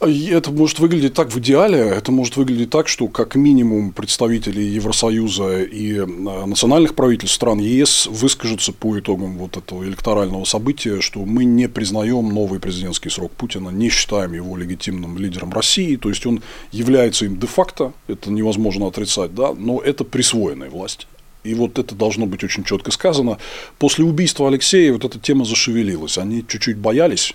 Это 0.00 0.50
может 0.50 0.80
выглядеть 0.80 1.14
так 1.14 1.32
в 1.32 1.38
идеале, 1.38 1.78
это 1.78 2.12
может 2.12 2.36
выглядеть 2.36 2.70
так, 2.70 2.88
что 2.88 3.06
как 3.08 3.36
минимум 3.36 3.92
представители 3.92 4.60
Евросоюза 4.60 5.62
и 5.62 5.98
э, 5.98 6.04
национальных 6.04 6.94
правительств 6.94 7.36
стран 7.36 7.58
ЕС 7.58 8.06
выскажутся 8.06 8.72
по 8.72 8.98
итогам 8.98 9.38
вот 9.38 9.56
этого 9.56 9.84
электорального 9.84 10.44
события, 10.44 11.00
что 11.00 11.24
мы 11.24 11.44
не 11.44 11.68
признаем 11.68 12.28
новый 12.28 12.60
президентский 12.60 13.08
срок 13.08 13.32
Путина, 13.32 13.70
не 13.70 13.88
считаем 13.88 14.34
его 14.34 14.56
легитимным 14.56 15.16
лидером 15.16 15.52
России, 15.52 15.96
то 15.96 16.08
есть 16.10 16.26
он 16.26 16.42
является 16.70 17.24
им 17.24 17.38
де-факто, 17.38 17.92
это 18.08 18.30
невозможно 18.30 18.88
отрицать, 18.88 19.34
да, 19.34 19.54
но 19.54 19.80
это 19.80 20.04
присвоенная 20.04 20.70
власть. 20.70 21.06
И 21.44 21.54
вот 21.54 21.78
это 21.78 21.94
должно 21.94 22.26
быть 22.26 22.42
очень 22.42 22.64
четко 22.64 22.90
сказано. 22.90 23.38
После 23.78 24.04
убийства 24.04 24.48
Алексея 24.48 24.92
вот 24.92 25.04
эта 25.04 25.18
тема 25.18 25.44
зашевелилась. 25.44 26.16
Они 26.16 26.42
чуть-чуть 26.46 26.78
боялись 26.78 27.34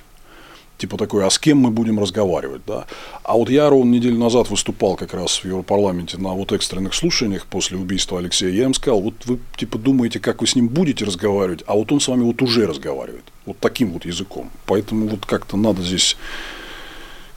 типа 0.79 0.98
такой, 0.98 1.25
а 1.25 1.29
с 1.29 1.38
кем 1.38 1.59
мы 1.59 1.69
будем 1.69 2.00
разговаривать, 2.00 2.62
да. 2.65 2.86
А 3.24 3.33
вот 3.36 3.50
я 3.50 3.69
ровно 3.69 3.91
неделю 3.91 4.17
назад 4.17 4.50
выступал 4.50 4.95
как 4.95 5.13
раз 5.13 5.43
в 5.43 5.45
Европарламенте 5.45 6.17
на 6.17 6.29
вот 6.29 6.51
экстренных 6.51 6.93
слушаниях 6.95 7.45
после 7.45 7.77
убийства 7.77 8.17
Алексея, 8.17 8.51
я 8.51 8.63
им 8.63 8.74
сказал, 8.74 9.01
вот 9.01 9.13
вы 9.25 9.39
типа 9.57 9.77
думаете, 9.77 10.19
как 10.19 10.41
вы 10.41 10.48
с 10.48 10.55
ним 10.55 10.69
будете 10.69 11.05
разговаривать, 11.05 11.63
а 11.67 11.75
вот 11.75 11.91
он 11.91 12.00
с 12.00 12.07
вами 12.07 12.24
вот 12.24 12.41
уже 12.41 12.65
разговаривает, 12.65 13.25
вот 13.45 13.59
таким 13.59 13.91
вот 13.91 14.05
языком. 14.05 14.50
Поэтому 14.65 15.07
вот 15.07 15.25
как-то 15.25 15.57
надо 15.57 15.83
здесь 15.83 16.17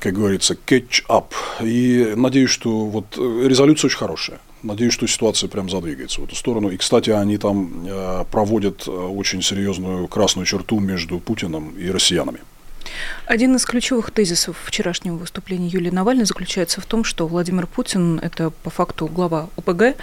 как 0.02 0.14
говорится, 0.14 0.54
catch 0.66 1.06
up. 1.08 1.32
И 1.62 2.14
надеюсь, 2.16 2.50
что 2.50 2.86
вот 2.86 3.16
э, 3.16 3.46
резолюция 3.46 3.86
очень 3.86 3.98
хорошая. 3.98 4.40
Надеюсь, 4.64 4.92
что 4.92 5.06
ситуация 5.06 5.48
прям 5.48 5.70
задвигается 5.70 6.20
в 6.20 6.24
эту 6.24 6.34
сторону. 6.34 6.70
И, 6.70 6.76
кстати, 6.76 7.10
они 7.10 7.38
там 7.38 7.86
э, 7.86 8.24
проводят 8.28 8.88
э, 8.88 8.90
очень 8.90 9.42
серьезную 9.42 10.08
красную 10.08 10.44
черту 10.44 10.80
между 10.80 11.20
Путиным 11.20 11.70
и 11.78 11.88
россиянами. 11.88 12.40
Один 13.26 13.56
из 13.56 13.64
ключевых 13.64 14.10
тезисов 14.10 14.56
вчерашнего 14.64 15.16
выступления 15.16 15.68
Юлии 15.68 15.90
Навальной 15.90 16.24
заключается 16.24 16.80
в 16.80 16.86
том, 16.86 17.04
что 17.04 17.26
Владимир 17.26 17.66
Путин– 17.66 18.18
это 18.22 18.50
по 18.50 18.70
факту 18.70 19.06
глава 19.06 19.48
ОПГ, 19.56 19.96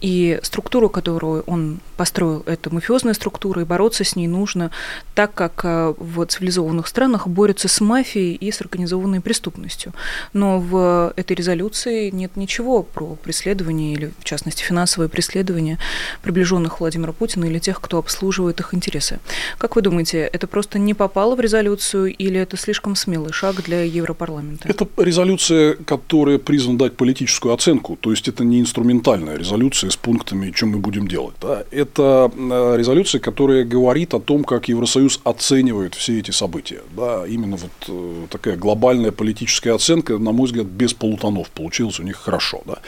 и 0.00 0.38
структуру, 0.42 0.88
которую 0.88 1.42
он 1.46 1.80
построил, 1.96 2.42
это 2.46 2.72
мафиозная 2.72 3.14
структура, 3.14 3.62
и 3.62 3.64
бороться 3.64 4.04
с 4.04 4.16
ней 4.16 4.28
нужно 4.28 4.70
так, 5.14 5.34
как 5.34 5.64
э, 5.64 5.94
в 5.98 6.24
цивилизованных 6.26 6.86
странах 6.86 7.26
борются 7.26 7.68
с 7.68 7.80
мафией 7.80 8.34
и 8.34 8.50
с 8.50 8.60
организованной 8.60 9.20
преступностью. 9.20 9.92
Но 10.32 10.60
в 10.60 11.12
этой 11.16 11.34
резолюции 11.34 12.10
нет 12.10 12.36
ничего 12.36 12.82
про 12.82 13.16
преследование 13.16 13.94
или, 13.94 14.12
в 14.18 14.24
частности, 14.24 14.62
финансовое 14.62 15.08
преследование 15.08 15.78
приближенных 16.22 16.80
Владимира 16.80 17.12
Путина 17.12 17.46
или 17.46 17.58
тех, 17.58 17.80
кто 17.80 17.98
обслуживает 17.98 18.60
их 18.60 18.74
интересы. 18.74 19.18
Как 19.58 19.76
вы 19.76 19.82
думаете, 19.82 20.18
это 20.20 20.46
просто 20.46 20.78
не 20.78 20.94
попало 20.94 21.34
в 21.34 21.40
резолюцию 21.40 22.14
или 22.14 22.35
это 22.38 22.56
слишком 22.56 22.96
смелый 22.96 23.32
шаг 23.32 23.62
для 23.62 23.82
Европарламента? 23.82 24.68
Это 24.68 24.88
резолюция, 24.96 25.74
которая 25.74 26.38
призвана 26.38 26.78
дать 26.78 26.96
политическую 26.96 27.54
оценку, 27.54 27.96
то 28.00 28.10
есть 28.10 28.28
это 28.28 28.44
не 28.44 28.60
инструментальная 28.60 29.36
резолюция 29.36 29.90
с 29.90 29.96
пунктами, 29.96 30.52
что 30.54 30.66
мы 30.66 30.78
будем 30.78 31.08
делать. 31.08 31.34
Да? 31.40 31.64
Это 31.70 32.30
э, 32.34 32.74
резолюция, 32.76 33.20
которая 33.20 33.64
говорит 33.64 34.14
о 34.14 34.20
том, 34.20 34.44
как 34.44 34.68
Евросоюз 34.68 35.20
оценивает 35.24 35.94
все 35.94 36.18
эти 36.18 36.30
события. 36.30 36.82
Да? 36.96 37.26
Именно 37.26 37.56
вот 37.56 37.70
э, 37.88 38.26
такая 38.30 38.56
глобальная 38.56 39.12
политическая 39.12 39.72
оценка, 39.72 40.18
на 40.18 40.32
мой 40.32 40.46
взгляд, 40.46 40.66
без 40.66 40.94
полутонов 40.94 41.50
получилась 41.50 42.00
у 42.00 42.02
них 42.02 42.16
хорошо. 42.16 42.62
Да? 42.66 42.78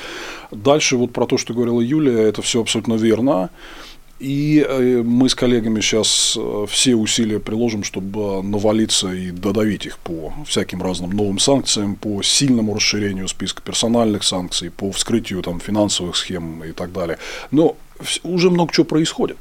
Дальше 0.50 0.97
вот 0.97 1.12
про 1.12 1.26
то, 1.26 1.38
что 1.38 1.55
говорила 1.55 1.81
Юлия, 1.81 2.23
это 2.28 2.43
все 2.43 2.61
абсолютно 2.61 2.95
верно. 2.95 3.50
И 4.19 4.67
э, 4.69 5.03
мы 5.05 5.29
с 5.29 5.35
коллегами 5.37 5.81
сейчас 5.81 6.37
э, 6.37 6.67
все 6.69 6.97
усилия 6.97 7.39
приложим, 7.39 7.85
чтобы 7.85 8.43
навалиться 8.43 9.13
и 9.13 9.31
додавить 9.31 9.87
их 9.87 9.99
по 9.99 10.33
всяким 10.45 10.83
разным 10.83 11.11
новым 11.11 11.39
санкциям, 11.39 11.95
по 11.95 12.21
сильному 12.23 12.75
расширению 12.75 13.29
списка 13.29 13.63
персональных 13.63 14.25
санкций, 14.25 14.71
по 14.71 14.91
вскрытию 14.91 15.41
там, 15.43 15.61
финансовых 15.61 16.17
схем 16.17 16.65
и 16.65 16.73
так 16.73 16.93
далее. 16.93 17.19
Но 17.53 17.77
уже 18.25 18.51
много 18.51 18.73
чего 18.73 18.87
происходит. 18.87 19.39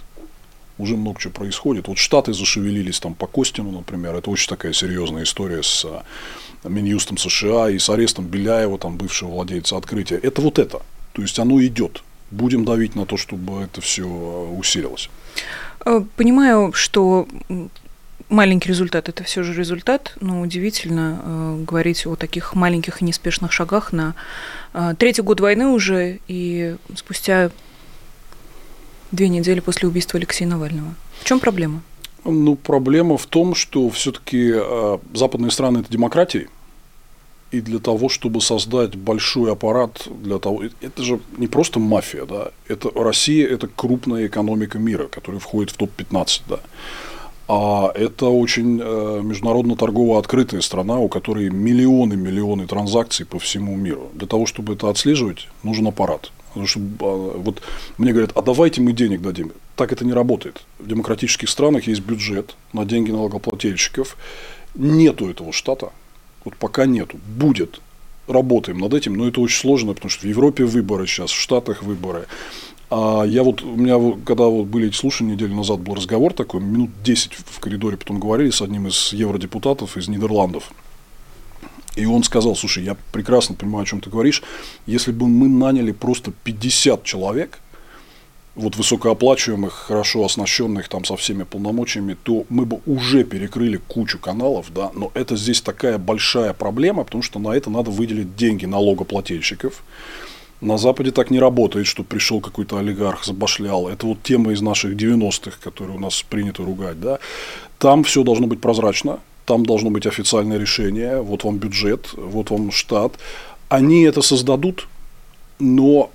Уже 0.77 0.95
много 0.95 1.19
чего 1.19 1.33
происходит. 1.33 1.87
Вот 1.87 1.97
Штаты 1.97 2.33
зашевелились 2.33 2.99
там 2.99 3.15
по 3.15 3.25
Костину, 3.25 3.71
например. 3.71 4.13
Это 4.13 4.29
очень 4.29 4.47
такая 4.47 4.73
серьезная 4.73 5.23
история 5.23 5.63
с 5.63 5.85
э, 5.85 6.69
Минюстом 6.69 7.17
США 7.17 7.71
и 7.71 7.79
с 7.79 7.89
арестом 7.89 8.27
Беляева, 8.27 8.77
там, 8.77 8.95
бывшего 8.97 9.29
владельца 9.29 9.75
открытия. 9.75 10.17
Это 10.17 10.43
вот 10.43 10.59
это. 10.59 10.83
То 11.13 11.23
есть 11.23 11.39
оно 11.39 11.59
идет 11.65 12.03
будем 12.31 12.65
давить 12.65 12.95
на 12.95 13.05
то, 13.05 13.17
чтобы 13.17 13.61
это 13.63 13.81
все 13.81 14.05
усилилось. 14.05 15.09
Э, 15.85 16.01
понимаю, 16.15 16.73
что 16.73 17.27
маленький 18.29 18.69
результат– 18.69 19.09
это 19.09 19.23
все 19.23 19.43
же 19.43 19.53
результат, 19.53 20.15
но 20.19 20.41
удивительно 20.41 21.21
э, 21.23 21.63
говорить 21.65 22.05
о 22.05 22.15
таких 22.15 22.55
маленьких 22.55 23.01
и 23.01 23.05
неспешных 23.05 23.51
шагах 23.51 23.93
на 23.93 24.15
э, 24.73 24.95
третий 24.97 25.21
год 25.21 25.39
войны 25.39 25.67
уже 25.67 26.19
и 26.27 26.75
спустя 26.95 27.51
две 29.11 29.29
недели 29.29 29.59
после 29.59 29.87
убийства 29.87 30.17
Алексея 30.17 30.49
Навального. 30.49 30.93
В 31.21 31.25
чем 31.25 31.39
проблема? 31.39 31.81
Ну, 32.25 32.55
проблема 32.55 33.17
в 33.17 33.25
том, 33.25 33.55
что 33.55 33.89
все-таки 33.89 34.51
э, 34.53 34.97
западные 35.13 35.51
страны– 35.51 35.79
это 35.79 35.91
демократии– 35.91 36.49
и 37.51 37.61
для 37.61 37.79
того, 37.79 38.09
чтобы 38.09 38.41
создать 38.41 38.95
большой 38.95 39.51
аппарат, 39.51 40.07
для 40.23 40.37
того, 40.37 40.63
это 40.81 41.03
же 41.03 41.19
не 41.37 41.47
просто 41.47 41.79
мафия, 41.79 42.25
да, 42.25 42.51
это 42.67 42.89
Россия, 42.93 43.47
это 43.47 43.67
крупная 43.67 44.27
экономика 44.27 44.77
мира, 44.77 45.07
которая 45.07 45.39
входит 45.39 45.71
в 45.71 45.77
топ-15, 45.77 46.41
да. 46.47 46.59
А 47.49 47.91
это 47.95 48.25
очень 48.25 48.81
э, 48.83 49.21
международно 49.23 49.77
торгово 49.77 50.19
открытая 50.19 50.59
страна, 50.59 50.99
у 50.99 51.07
которой 51.07 51.49
миллионы 51.49 52.17
миллионы 52.17 52.67
транзакций 52.67 53.25
по 53.25 53.39
всему 53.39 53.77
миру. 53.77 54.09
Для 54.13 54.27
того, 54.27 54.45
чтобы 54.45 54.73
это 54.73 54.89
отслеживать, 54.89 55.47
нужен 55.63 55.87
аппарат. 55.87 56.31
Потому 56.49 56.67
что 56.67 56.79
а, 56.99 57.37
вот 57.37 57.61
мне 57.97 58.11
говорят, 58.11 58.31
а 58.35 58.41
давайте 58.41 58.81
мы 58.81 58.91
денег 58.91 59.21
дадим. 59.21 59.53
Так 59.77 59.93
это 59.93 60.03
не 60.03 60.11
работает. 60.11 60.65
В 60.79 60.87
демократических 60.87 61.49
странах 61.49 61.87
есть 61.87 62.01
бюджет 62.01 62.55
на 62.73 62.83
деньги 62.83 63.11
налогоплательщиков. 63.11 64.17
Нету 64.75 65.29
этого 65.29 65.53
штата, 65.53 65.91
вот 66.47 66.55
пока 66.55 66.85
нету. 66.85 67.17
Будет. 67.27 67.81
Работаем 68.27 68.79
над 68.79 68.93
этим, 68.93 69.15
но 69.15 69.27
это 69.27 69.41
очень 69.41 69.59
сложно, 69.59 69.93
потому 69.93 70.09
что 70.09 70.25
в 70.25 70.29
Европе 70.29 70.63
выборы 70.65 71.07
сейчас, 71.07 71.31
в 71.31 71.39
Штатах 71.39 71.83
выборы. 71.83 72.27
А 72.89 73.23
я 73.23 73.43
вот, 73.43 73.61
у 73.63 73.75
меня, 73.75 73.97
когда 74.25 74.45
вот 74.45 74.67
были 74.67 74.87
эти 74.87 74.95
слушания 74.95 75.35
неделю 75.35 75.55
назад, 75.55 75.79
был 75.79 75.95
разговор 75.95 76.33
такой, 76.33 76.61
минут 76.61 76.89
10 77.03 77.33
в 77.33 77.59
коридоре 77.59 77.97
потом 77.97 78.19
говорили 78.19 78.49
с 78.49 78.61
одним 78.61 78.87
из 78.87 79.11
евродепутатов 79.11 79.97
из 79.97 80.07
Нидерландов. 80.07 80.71
И 81.95 82.05
он 82.05 82.23
сказал, 82.23 82.55
слушай, 82.55 82.83
я 82.83 82.95
прекрасно 83.11 83.55
понимаю, 83.55 83.83
о 83.83 83.85
чем 83.85 83.99
ты 83.99 84.09
говоришь, 84.09 84.43
если 84.85 85.11
бы 85.11 85.27
мы 85.27 85.49
наняли 85.49 85.91
просто 85.91 86.31
50 86.31 87.03
человек– 87.03 87.59
вот 88.57 88.75
высокооплачиваемых, 88.75 89.73
хорошо 89.73 90.25
оснащенных 90.25 90.89
там 90.89 91.05
со 91.05 91.15
всеми 91.15 91.43
полномочиями, 91.43 92.17
то 92.23 92.45
мы 92.49 92.65
бы 92.65 92.79
уже 92.85 93.23
перекрыли 93.23 93.77
кучу 93.77 94.19
каналов, 94.19 94.73
да, 94.73 94.91
но 94.95 95.11
это 95.13 95.37
здесь 95.37 95.61
такая 95.61 95.97
большая 95.97 96.53
проблема, 96.53 97.03
потому 97.03 97.21
что 97.21 97.39
на 97.39 97.53
это 97.53 97.69
надо 97.69 97.91
выделить 97.91 98.35
деньги 98.35 98.65
налогоплательщиков. 98.65 99.83
На 100.59 100.79
Западе 100.79 101.11
так 101.11 101.29
не 101.29 101.39
работает, 101.39 101.85
что 101.85 102.03
пришел 102.03 102.41
какой-то 102.41 102.77
олигарх, 102.77 103.25
забашлял. 103.25 103.87
Это 103.87 104.07
вот 104.07 104.23
тема 104.23 104.53
из 104.53 104.61
наших 104.61 104.95
90-х, 104.95 105.57
которую 105.63 105.97
у 105.97 105.99
нас 105.99 106.23
принято 106.23 106.63
ругать. 106.63 106.99
Да? 106.99 107.19
Там 107.77 108.03
все 108.03 108.23
должно 108.23 108.47
быть 108.47 108.59
прозрачно, 108.59 109.19
там 109.45 109.67
должно 109.67 109.91
быть 109.91 110.07
официальное 110.07 110.57
решение, 110.57 111.21
вот 111.21 111.43
вам 111.43 111.57
бюджет, 111.57 112.09
вот 112.17 112.49
вам 112.49 112.71
штат. 112.71 113.13
Они 113.69 114.01
это 114.01 114.23
создадут, 114.23 114.87
но 115.59 116.09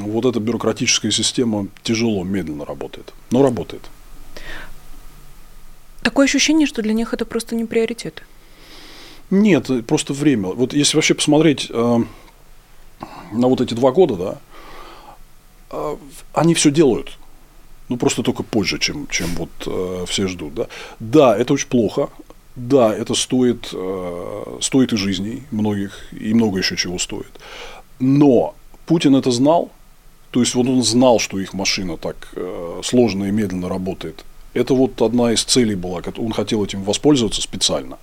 вот 0.00 0.24
эта 0.24 0.40
бюрократическая 0.40 1.10
система 1.10 1.68
тяжело, 1.82 2.24
медленно 2.24 2.64
работает, 2.64 3.12
но 3.30 3.42
работает. 3.42 3.82
Такое 6.02 6.26
ощущение, 6.26 6.66
что 6.66 6.82
для 6.82 6.94
них 6.94 7.12
это 7.14 7.24
просто 7.24 7.54
не 7.54 7.64
приоритет. 7.64 8.22
Нет, 9.30 9.68
просто 9.86 10.12
время. 10.14 10.48
Вот 10.48 10.72
если 10.72 10.96
вообще 10.96 11.14
посмотреть 11.14 11.66
э, 11.70 11.98
на 13.32 13.48
вот 13.48 13.60
эти 13.60 13.74
два 13.74 13.92
года, 13.92 14.16
да, 14.16 14.38
э, 15.70 15.96
они 16.32 16.54
все 16.54 16.70
делают. 16.70 17.18
Ну, 17.88 17.96
просто 17.96 18.22
только 18.22 18.42
позже, 18.42 18.78
чем, 18.78 19.06
чем 19.08 19.28
вот 19.34 19.50
э, 19.66 20.04
все 20.06 20.28
ждут. 20.28 20.54
Да? 20.54 20.66
да, 20.98 21.36
это 21.36 21.52
очень 21.54 21.68
плохо. 21.68 22.08
Да, 22.56 22.94
это 22.94 23.14
стоит, 23.14 23.70
э, 23.72 24.58
стоит 24.60 24.92
и 24.92 24.96
жизней 24.96 25.44
многих, 25.50 26.12
и 26.12 26.34
много 26.34 26.58
еще 26.58 26.76
чего 26.76 26.98
стоит. 26.98 27.30
Но 27.98 28.54
Путин 28.88 29.16
это 29.16 29.30
знал, 29.30 29.70
то 30.30 30.40
есть 30.40 30.54
вот 30.54 30.66
он 30.66 30.82
знал, 30.82 31.18
что 31.18 31.38
их 31.38 31.52
машина 31.52 31.98
так 31.98 32.16
э, 32.34 32.80
сложно 32.82 33.24
и 33.24 33.30
медленно 33.30 33.68
работает. 33.68 34.24
Это 34.54 34.72
вот 34.72 35.02
одна 35.02 35.32
из 35.32 35.44
целей 35.44 35.74
была, 35.74 36.00
он 36.16 36.32
хотел 36.32 36.64
этим 36.64 36.82
воспользоваться 36.84 37.42
специально. 37.42 37.98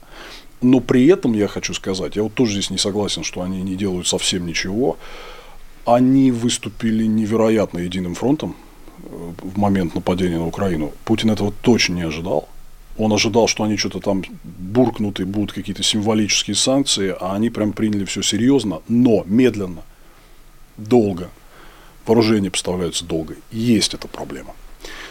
Но 0.61 0.79
при 0.81 1.07
этом 1.07 1.33
я 1.33 1.47
хочу 1.47 1.73
сказать, 1.73 2.15
я 2.15 2.21
вот 2.21 2.35
тоже 2.35 2.53
здесь 2.53 2.69
не 2.69 2.77
согласен, 2.77 3.23
что 3.23 3.41
они 3.41 3.63
не 3.63 3.75
делают 3.75 4.07
совсем 4.07 4.45
ничего. 4.45 4.97
Они 5.85 6.29
выступили 6.29 7.07
невероятно 7.07 7.79
единым 7.79 8.13
фронтом 8.13 8.55
э, 8.99 9.31
в 9.41 9.57
момент 9.57 9.95
нападения 9.95 10.37
на 10.37 10.45
Украину. 10.45 10.91
Путин 11.03 11.31
этого 11.31 11.51
точно 11.61 11.95
не 11.95 12.03
ожидал. 12.03 12.47
Он 12.99 13.11
ожидал, 13.11 13.47
что 13.47 13.63
они 13.63 13.77
что-то 13.77 14.01
там 14.01 14.23
буркнут 14.43 15.19
будут 15.21 15.51
какие-то 15.51 15.81
символические 15.81 16.55
санкции, 16.55 17.15
а 17.19 17.33
они 17.33 17.49
прям 17.49 17.73
приняли 17.73 18.05
все 18.05 18.21
серьезно, 18.21 18.83
но 18.87 19.23
медленно– 19.25 19.81
долго. 20.77 21.29
Вооружения 22.05 22.51
поставляются 22.51 23.05
долго. 23.05 23.35
Есть 23.51 23.93
эта 23.93 24.07
проблема. 24.07 24.53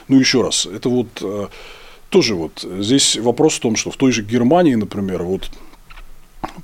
Ну, 0.09 0.19
еще 0.19 0.43
раз, 0.43 0.67
это 0.67 0.89
вот 0.89 1.09
э, 1.23 1.49
тоже 2.11 2.35
вот 2.35 2.65
здесь 2.79 3.17
вопрос 3.17 3.55
в 3.55 3.61
том, 3.61 3.77
что 3.77 3.91
в 3.91 3.97
той 3.97 4.13
же 4.13 4.23
Германии, 4.23 4.75
например, 4.75 5.23
вот 5.23 5.51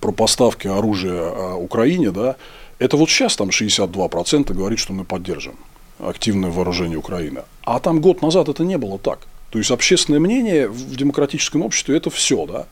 про 0.00 0.12
поставки 0.12 0.68
оружия 0.68 1.22
э, 1.22 1.54
Украине, 1.54 2.10
да, 2.10 2.36
это 2.78 2.96
вот 2.96 3.10
сейчас 3.10 3.36
там 3.36 3.48
62% 3.48 4.54
говорит, 4.54 4.78
что 4.78 4.92
мы 4.92 5.04
поддержим 5.04 5.56
активное 5.98 6.50
вооружение 6.50 6.98
Украины. 6.98 7.42
А 7.64 7.78
там 7.80 8.00
год 8.00 8.22
назад 8.22 8.48
это 8.48 8.64
не 8.64 8.78
было 8.78 8.98
так. 8.98 9.20
То 9.50 9.58
есть 9.58 9.70
общественное 9.70 10.20
мнение 10.20 10.68
в 10.68 10.96
демократическом 10.96 11.62
обществе 11.62 11.96
это 11.96 12.10
все, 12.10 12.46
да. 12.46 12.66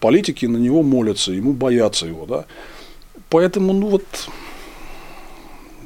Политики 0.00 0.46
на 0.46 0.58
него 0.58 0.82
молятся, 0.82 1.32
ему 1.32 1.52
боятся 1.52 2.06
его, 2.06 2.26
да. 2.26 2.44
Поэтому, 3.30 3.72
ну 3.72 3.88
вот, 3.88 4.28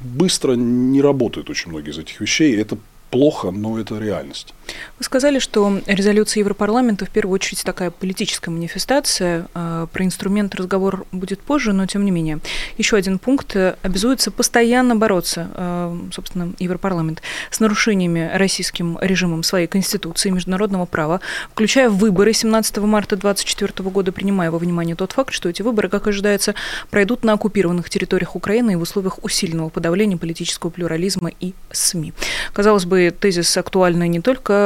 быстро 0.02 0.54
не 0.54 1.00
работают 1.00 1.50
очень 1.50 1.70
многие 1.70 1.90
из 1.90 1.98
этих 1.98 2.20
вещей. 2.20 2.56
Это 2.56 2.78
плохо, 3.10 3.50
но 3.50 3.78
это 3.78 3.98
реальность. 3.98 4.54
Вы 4.98 5.04
сказали, 5.04 5.38
что 5.38 5.80
резолюция 5.86 6.40
Европарламента 6.40 7.06
в 7.06 7.10
первую 7.10 7.34
очередь 7.34 7.64
такая 7.64 7.90
политическая 7.90 8.50
манифестация. 8.50 9.48
А, 9.54 9.86
про 9.86 10.04
инструмент 10.04 10.54
разговор 10.54 11.06
будет 11.12 11.40
позже, 11.40 11.72
но 11.72 11.86
тем 11.86 12.04
не 12.04 12.10
менее. 12.10 12.38
Еще 12.78 12.96
один 12.96 13.18
пункт. 13.18 13.56
Обязуется 13.82 14.30
постоянно 14.30 14.96
бороться, 14.96 15.48
а, 15.54 15.98
собственно, 16.12 16.52
Европарламент, 16.58 17.22
с 17.50 17.60
нарушениями 17.60 18.30
российским 18.32 18.98
режимом 19.00 19.42
своей 19.42 19.66
Конституции 19.66 20.28
и 20.28 20.32
международного 20.32 20.86
права, 20.86 21.20
включая 21.50 21.90
выборы 21.90 22.32
17 22.32 22.78
марта 22.86 23.16
2024 23.16 23.90
года, 23.90 24.12
принимая 24.12 24.50
во 24.50 24.58
внимание 24.58 24.96
тот 24.96 25.12
факт, 25.12 25.32
что 25.32 25.48
эти 25.48 25.62
выборы, 25.62 25.88
как 25.88 26.06
ожидается, 26.06 26.54
пройдут 26.90 27.24
на 27.24 27.32
оккупированных 27.32 27.90
территориях 27.90 28.36
Украины 28.36 28.72
и 28.72 28.76
в 28.76 28.82
условиях 28.82 29.22
усиленного 29.24 29.68
подавления 29.68 30.16
политического 30.16 30.70
плюрализма 30.70 31.30
и 31.40 31.54
СМИ. 31.70 32.12
Казалось 32.52 32.84
бы, 32.84 33.12
тезис 33.18 33.56
актуальный 33.56 34.08
не 34.08 34.20
только 34.20 34.61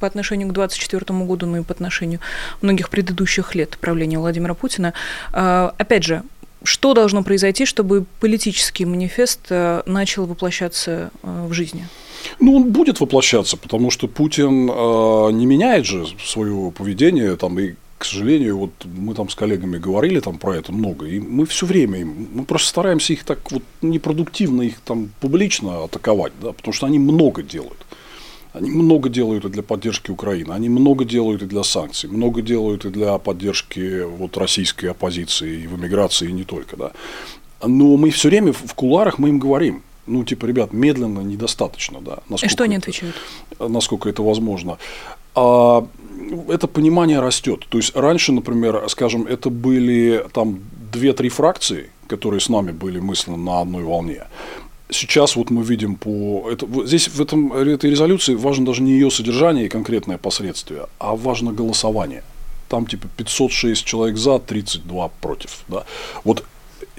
по 0.00 0.06
отношению 0.06 0.48
к 0.48 0.52
2024 0.52 1.24
году, 1.24 1.46
но 1.46 1.58
и 1.58 1.62
по 1.62 1.72
отношению 1.72 2.20
многих 2.62 2.88
предыдущих 2.88 3.54
лет 3.54 3.76
правления 3.80 4.18
Владимира 4.18 4.54
Путина. 4.54 4.94
А, 5.32 5.74
опять 5.78 6.04
же, 6.04 6.22
что 6.62 6.94
должно 6.94 7.22
произойти, 7.22 7.64
чтобы 7.64 8.04
политический 8.20 8.84
манифест 8.84 9.46
э, 9.50 9.82
начал 9.86 10.26
воплощаться 10.26 11.10
э, 11.22 11.46
в 11.48 11.52
жизни? 11.52 11.86
Ну, 12.40 12.56
он 12.56 12.72
будет 12.72 13.00
воплощаться, 13.00 13.56
потому 13.56 13.90
что 13.90 14.08
Путин 14.08 14.68
э, 14.68 15.32
не 15.32 15.46
меняет 15.46 15.86
же 15.86 16.04
свое 16.24 16.72
поведение, 16.72 17.36
там, 17.36 17.58
и 17.60 17.74
к 17.98 18.04
сожалению, 18.04 18.58
вот 18.58 18.70
мы 18.84 19.14
там 19.14 19.28
с 19.28 19.34
коллегами 19.34 19.76
говорили 19.76 20.20
там 20.20 20.38
про 20.38 20.56
это 20.56 20.72
много, 20.72 21.06
и 21.06 21.18
мы 21.18 21.46
все 21.46 21.66
время, 21.66 22.04
мы 22.06 22.44
просто 22.44 22.68
стараемся 22.68 23.12
их 23.12 23.24
так 23.24 23.50
вот 23.50 23.62
непродуктивно 23.82 24.62
их 24.62 24.80
там 24.80 25.10
публично 25.20 25.84
атаковать, 25.84 26.32
да, 26.40 26.52
потому 26.52 26.72
что 26.72 26.86
они 26.86 26.98
много 26.98 27.42
делают. 27.42 27.78
Они 28.58 28.70
много 28.70 29.08
делают 29.08 29.44
и 29.44 29.48
для 29.48 29.62
поддержки 29.62 30.10
Украины, 30.10 30.52
они 30.52 30.68
много 30.68 31.04
делают 31.04 31.42
и 31.42 31.46
для 31.46 31.62
санкций, 31.62 32.10
много 32.10 32.42
делают 32.42 32.84
и 32.84 32.90
для 32.90 33.16
поддержки 33.18 34.02
вот, 34.02 34.36
российской 34.36 34.86
оппозиции 34.86 35.62
и 35.62 35.66
в 35.68 35.76
эмиграции, 35.76 36.28
и 36.28 36.32
не 36.32 36.44
только. 36.44 36.76
Да. 36.76 36.90
Но 37.64 37.96
мы 37.96 38.10
все 38.10 38.28
время 38.28 38.52
в 38.52 38.74
куларах 38.74 39.18
мы 39.18 39.28
им 39.28 39.38
говорим, 39.38 39.82
ну, 40.06 40.24
типа, 40.24 40.46
ребят, 40.46 40.72
медленно 40.72 41.20
недостаточно, 41.20 42.00
да. 42.00 42.18
И 42.42 42.48
что 42.48 42.64
они 42.64 42.76
отвечают? 42.76 43.14
Насколько 43.60 44.08
это 44.08 44.22
возможно. 44.22 44.78
А 45.34 45.86
это 46.48 46.66
понимание 46.66 47.20
растет. 47.20 47.64
То 47.68 47.78
есть 47.78 47.94
раньше, 47.94 48.32
например, 48.32 48.84
скажем, 48.88 49.26
это 49.26 49.50
были 49.50 50.24
там 50.32 50.58
две-три 50.92 51.28
фракции, 51.28 51.90
которые 52.08 52.40
с 52.40 52.48
нами 52.48 52.72
были 52.72 52.98
мысленно 52.98 53.36
на 53.36 53.60
одной 53.60 53.84
волне. 53.84 54.24
Сейчас 54.90 55.36
вот 55.36 55.50
мы 55.50 55.62
видим 55.62 55.96
по... 55.96 56.48
Это, 56.50 56.66
здесь 56.86 57.08
в 57.08 57.20
этом, 57.20 57.52
этой 57.52 57.90
резолюции 57.90 58.34
важно 58.34 58.64
даже 58.64 58.82
не 58.82 58.92
ее 58.92 59.10
содержание 59.10 59.66
и 59.66 59.68
конкретное 59.68 60.16
последствие, 60.16 60.86
а 60.98 61.14
важно 61.14 61.52
голосование. 61.52 62.22
Там 62.68 62.86
типа 62.86 63.06
506 63.16 63.84
человек 63.84 64.16
за, 64.16 64.38
32 64.38 65.08
против. 65.20 65.64
Да? 65.68 65.84
Вот 66.24 66.44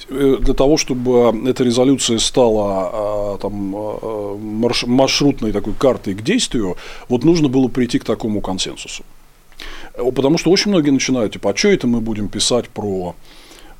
э, 0.09 0.37
для 0.39 0.53
того, 0.53 0.77
чтобы 0.77 1.33
эта 1.49 1.63
резолюция 1.63 2.19
стала 2.19 2.89
а, 2.93 3.37
там, 3.39 3.73
а, 3.75 4.37
маршрутной 4.85 5.51
такой 5.51 5.73
картой 5.73 6.13
к 6.13 6.21
действию, 6.21 6.77
вот 7.07 7.23
нужно 7.23 7.47
было 7.47 7.69
прийти 7.69 7.97
к 7.97 8.03
такому 8.03 8.41
консенсусу. 8.41 9.03
Потому 10.15 10.37
что 10.37 10.51
очень 10.51 10.69
многие 10.69 10.91
начинают, 10.91 11.33
типа, 11.33 11.49
а 11.49 11.55
что 11.55 11.69
это 11.69 11.87
мы 11.87 12.01
будем 12.01 12.29
писать 12.29 12.69
про 12.69 13.15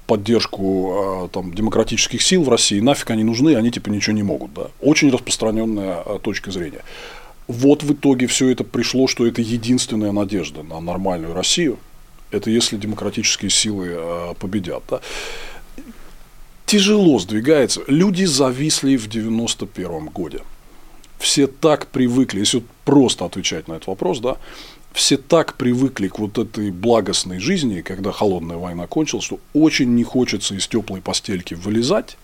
поддержку 0.10 1.26
э, 1.26 1.30
там, 1.32 1.54
демократических 1.54 2.24
сил 2.24 2.44
в 2.44 2.50
России, 2.50 2.80
нафиг 2.80 3.12
они 3.12 3.24
нужны, 3.24 3.56
они 3.56 3.70
типа 3.70 3.90
ничего 3.90 4.16
не 4.16 4.24
могут. 4.24 4.52
Да? 4.56 4.68
Очень 4.82 5.12
распространенная 5.12 6.02
э, 6.04 6.18
точка 6.24 6.50
зрения. 6.50 6.82
Вот 7.48 7.84
в 7.84 7.94
итоге 7.94 8.26
все 8.26 8.50
это 8.50 8.64
пришло, 8.64 9.06
что 9.08 9.28
это 9.28 9.44
единственная 9.44 10.12
надежда 10.12 10.64
на 10.64 10.80
нормальную 10.80 11.36
Россию. 11.36 11.78
Это 12.32 12.50
если 12.50 12.78
демократические 12.78 13.52
силы 13.52 13.90
э, 13.92 14.34
победят. 14.40 14.82
Да? 14.90 15.02
Тяжело 16.66 17.20
сдвигается. 17.20 17.82
Люди 17.86 18.26
зависли 18.26 18.98
в 18.98 19.08
91 19.08 20.08
году. 20.08 20.40
Все 21.20 21.46
так 21.46 21.86
привыкли, 21.88 22.40
если 22.40 22.64
просто 22.84 23.26
отвечать 23.26 23.68
на 23.68 23.74
этот 23.74 23.88
вопрос, 23.88 24.20
да, 24.20 24.38
все 24.94 25.18
так 25.18 25.56
привыкли 25.56 26.08
к 26.08 26.20
вот 26.20 26.38
этой 26.38 26.72
благостной 26.72 27.40
жизни, 27.40 27.82
когда 27.82 28.12
холодная 28.12 28.58
война 28.58 28.88
кончилась, 28.88 29.26
что 29.26 29.40
очень 29.54 29.96
не 29.96 30.04
хочется 30.04 30.56
из 30.56 30.68
теплой 30.68 31.02
постельки 31.02 31.54
вылезать, 31.54 32.18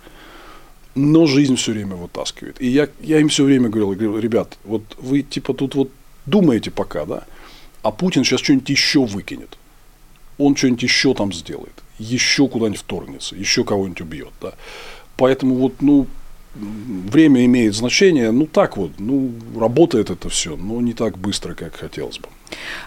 но 0.95 1.25
жизнь 1.25 1.56
все 1.56 1.73
время 1.73 1.95
вытаскивает. 1.95 2.62
И 2.62 2.67
я, 2.67 2.89
я 3.01 3.19
им 3.19 3.30
все 3.30 3.43
время 3.43 3.69
говорил, 3.69 3.89
говорил, 3.89 4.17
ребят, 4.17 4.58
вот 4.63 4.84
вы 4.97 5.21
типа 5.21 5.54
тут 5.54 5.75
вот 5.75 5.91
думаете 6.25 6.71
пока, 6.71 7.06
да, 7.06 7.23
а 7.84 7.91
Путин 7.91 8.23
сейчас 8.23 8.41
что-нибудь 8.41 8.69
еще 8.69 9.06
выкинет. 9.06 9.58
Он 10.38 10.56
что-нибудь 10.56 10.84
еще 10.84 11.13
там 11.13 11.32
сделает, 11.32 11.84
еще 11.99 12.47
куда-нибудь 12.47 12.80
вторгнется, 12.80 13.36
еще 13.36 13.63
кого-нибудь 13.63 14.01
убьет, 14.01 14.34
да. 14.41 14.54
Поэтому 15.17 15.56
вот, 15.56 15.82
ну, 15.82 16.08
время 16.56 17.45
имеет 17.45 17.75
значение, 17.75 18.32
ну 18.32 18.47
так 18.47 18.75
вот, 18.78 18.91
ну 18.97 19.32
работает 19.58 20.10
это 20.10 20.30
все, 20.30 20.56
но 20.58 20.82
не 20.82 20.93
так 20.93 21.17
быстро, 21.17 21.54
как 21.54 21.75
хотелось 21.75 22.19
бы. 22.19 22.28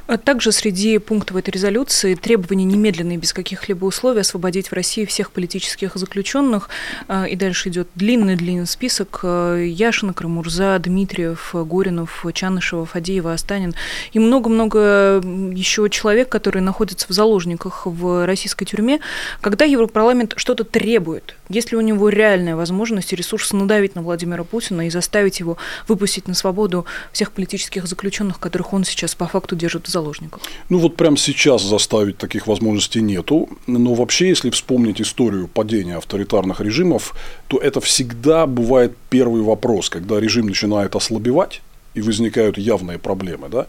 А 0.06 0.16
также 0.16 0.52
среди 0.52 0.98
пунктов 0.98 1.36
этой 1.36 1.50
резолюции 1.50 2.14
требование 2.14 2.64
немедленно 2.64 3.12
и 3.12 3.16
без 3.16 3.32
каких-либо 3.32 3.84
условий 3.84 4.20
освободить 4.20 4.68
в 4.68 4.72
России 4.72 5.04
всех 5.04 5.30
политических 5.30 5.96
заключенных. 5.96 6.70
А, 7.08 7.24
и 7.24 7.36
дальше 7.36 7.68
идет 7.68 7.88
длинный-длинный 7.94 8.66
список. 8.66 9.20
А, 9.22 9.56
Яшина, 9.56 10.14
Крымурза, 10.14 10.78
Дмитриев, 10.78 11.50
Горинов, 11.52 12.24
Чанышева, 12.32 12.86
Фадеева, 12.86 13.32
Астанин 13.34 13.74
и 14.12 14.18
много-много 14.18 15.20
еще 15.54 15.88
человек, 15.90 16.28
которые 16.28 16.62
находятся 16.62 17.06
в 17.08 17.12
заложниках 17.12 17.82
в 17.84 18.26
российской 18.26 18.64
тюрьме. 18.64 19.00
Когда 19.40 19.64
Европарламент 19.64 20.34
что-то 20.36 20.64
требует, 20.64 21.34
есть 21.48 21.70
ли 21.70 21.76
у 21.76 21.80
него 21.80 22.08
реальная 22.08 22.56
возможность 22.56 23.12
и 23.12 23.16
ресурс 23.16 23.52
надавить 23.52 23.94
на 23.94 24.02
Владимира 24.02 24.44
Путина 24.44 24.86
и 24.86 24.90
заставить 24.90 25.40
его 25.40 25.58
выпустить 25.86 26.28
на 26.28 26.34
свободу 26.34 26.86
всех 27.12 27.32
политических 27.32 27.86
заключенных, 27.86 28.38
которых 28.38 28.72
он 28.72 28.84
сейчас 28.84 29.14
по 29.14 29.26
факту 29.26 29.47
держит 29.56 29.86
в 29.86 29.90
заложниках? 29.90 30.40
Ну 30.68 30.78
вот 30.78 30.96
прямо 30.96 31.16
сейчас 31.16 31.62
заставить 31.62 32.18
таких 32.18 32.46
возможностей 32.46 33.00
нету. 33.00 33.48
Но 33.66 33.94
вообще, 33.94 34.28
если 34.28 34.50
вспомнить 34.50 35.00
историю 35.00 35.48
падения 35.48 35.96
авторитарных 35.96 36.60
режимов, 36.60 37.14
то 37.48 37.58
это 37.58 37.80
всегда 37.80 38.46
бывает 38.46 38.96
первый 39.10 39.42
вопрос, 39.42 39.90
когда 39.90 40.20
режим 40.20 40.46
начинает 40.46 40.96
ослабевать 40.96 41.62
и 41.94 42.00
возникают 42.00 42.58
явные 42.58 42.98
проблемы. 42.98 43.48
Да? 43.48 43.66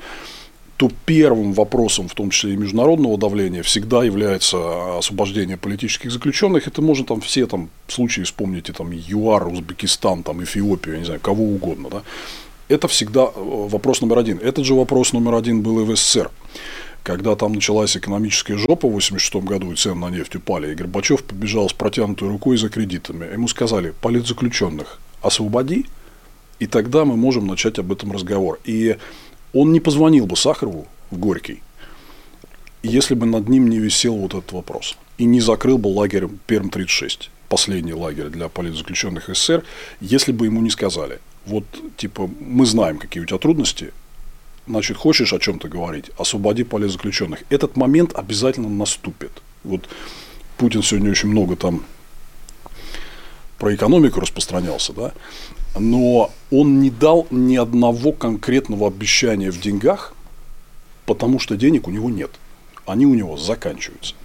то 0.79 0.89
первым 1.05 1.51
вопросом, 1.51 2.07
в 2.07 2.13
том 2.13 2.29
числе 2.29 2.53
и 2.53 2.57
международного 2.57 3.17
давления, 3.17 3.63
всегда 3.63 4.01
является 4.01 4.97
освобождение 4.97 5.57
политических 5.57 6.09
заключенных. 6.09 6.67
Это 6.67 6.81
можно 6.81 7.05
там 7.05 7.19
все 7.19 7.47
там 7.47 7.69
случаи 7.89 8.21
вспомните, 8.21 8.71
там 8.71 8.91
ЮАР, 8.93 9.47
Узбекистан, 9.49 10.23
там 10.23 10.41
Эфиопию, 10.41 10.93
я 10.93 10.99
не 10.99 11.05
знаю, 11.05 11.19
кого 11.19 11.43
угодно. 11.43 11.89
Да? 11.89 12.03
Это 12.69 12.87
всегда 12.87 13.23
э, 13.23 13.31
вопрос 13.35 14.01
номер 14.01 14.19
один. 14.19 14.37
Этот 14.37 14.63
же 14.63 14.75
вопрос 14.75 15.11
номер 15.11 15.33
один 15.33 15.63
был 15.63 15.79
и 15.81 15.83
в 15.83 15.95
СССР. 15.95 16.29
Когда 17.01 17.35
там 17.35 17.53
началась 17.53 17.97
экономическая 17.97 18.57
жопа 18.57 18.87
в 18.87 18.97
1986 18.97 19.43
году, 19.43 19.71
и 19.71 19.75
цены 19.75 19.95
на 19.95 20.09
нефть 20.11 20.35
упали, 20.35 20.71
и 20.71 20.75
Горбачев 20.75 21.23
побежал 21.23 21.67
с 21.67 21.73
протянутой 21.73 22.27
рукой 22.27 22.57
за 22.57 22.69
кредитами. 22.69 23.25
Ему 23.33 23.47
сказали, 23.47 23.95
политзаключенных 24.01 24.99
освободи, 25.23 25.87
и 26.59 26.67
тогда 26.67 27.05
мы 27.05 27.17
можем 27.17 27.47
начать 27.47 27.79
об 27.79 27.91
этом 27.91 28.11
разговор. 28.11 28.59
И 28.65 28.97
он 29.51 29.71
не 29.71 29.79
позвонил 29.79 30.27
бы 30.27 30.35
Сахарову 30.35 30.87
в 31.09 31.17
Горький, 31.17 31.63
если 32.83 33.15
бы 33.15 33.25
над 33.25 33.49
ним 33.49 33.67
не 33.67 33.79
висел 33.79 34.15
вот 34.15 34.35
этот 34.35 34.51
вопрос. 34.51 34.95
И 35.17 35.25
не 35.25 35.41
закрыл 35.41 35.79
бы 35.79 35.87
лагерь 35.87 36.27
Перм-36, 36.45 37.29
последний 37.47 37.93
лагерь 37.93 38.27
для 38.27 38.47
политзаключенных 38.47 39.27
СССР, 39.27 39.63
если 40.01 40.31
бы 40.31 40.45
ему 40.45 40.61
не 40.61 40.69
сказали, 40.69 41.19
вот, 41.45 41.65
типа, 41.97 42.29
мы 42.39 42.65
знаем, 42.65 42.97
какие 42.97 43.23
у 43.23 43.25
тебя 43.25 43.37
трудности, 43.37 43.91
значит, 44.67 44.97
хочешь 44.97 45.33
о 45.33 45.39
чем-то 45.39 45.67
говорить, 45.67 46.11
освободи 46.17 46.63
политзаключенных. 46.63 47.43
Этот 47.49 47.75
момент 47.75 48.13
обязательно 48.15 48.69
наступит. 48.69 49.31
Вот 49.63 49.89
Путин 50.57 50.83
сегодня 50.83 51.11
очень 51.11 51.29
много 51.29 51.55
там 51.55 51.83
про 53.57 53.75
экономику 53.75 54.21
распространялся, 54.21 54.93
да, 54.93 55.11
но 55.77 56.31
он 56.49 56.79
не 56.79 56.89
дал 56.89 57.27
ни 57.29 57.57
одного 57.57 58.11
конкретного 58.11 58.87
обещания 58.87 59.51
в 59.51 59.59
деньгах, 59.59 60.13
потому 61.05 61.39
что 61.39 61.57
денег 61.57 61.87
у 61.87 61.91
него 61.91 62.09
нет. 62.09 62.31
Они 62.85 63.05
у 63.05 63.13
него 63.13 63.37
заканчиваются. 63.37 64.15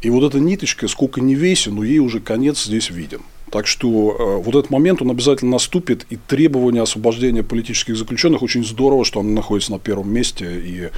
И 0.00 0.08
вот 0.08 0.24
эта 0.24 0.40
ниточка, 0.40 0.88
сколько 0.88 1.20
не 1.20 1.34
весен, 1.34 1.74
но 1.74 1.84
ей 1.84 1.98
уже 1.98 2.20
конец 2.20 2.64
здесь 2.64 2.90
виден. 2.90 3.20
Так 3.50 3.66
что 3.66 4.16
э, 4.18 4.42
вот 4.42 4.54
этот 4.54 4.70
момент, 4.70 5.02
он 5.02 5.10
обязательно 5.10 5.52
наступит, 5.52 6.06
и 6.10 6.16
требование 6.16 6.82
освобождения 6.82 7.42
политических 7.42 7.96
заключенных 7.96 8.42
очень 8.42 8.64
здорово, 8.64 9.04
что 9.04 9.20
оно 9.20 9.30
находится 9.30 9.72
на 9.72 9.78
первом 9.78 10.12
месте, 10.12 10.60
и 10.60 10.90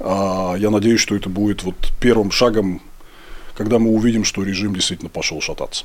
э, 0.00 0.54
я 0.58 0.70
надеюсь, 0.70 1.00
что 1.00 1.14
это 1.14 1.28
будет 1.28 1.62
вот 1.62 1.76
первым 2.00 2.32
шагом, 2.32 2.82
когда 3.54 3.78
мы 3.78 3.90
увидим, 3.90 4.24
что 4.24 4.42
режим 4.42 4.74
действительно 4.74 5.08
пошел 5.08 5.40
шататься. 5.40 5.84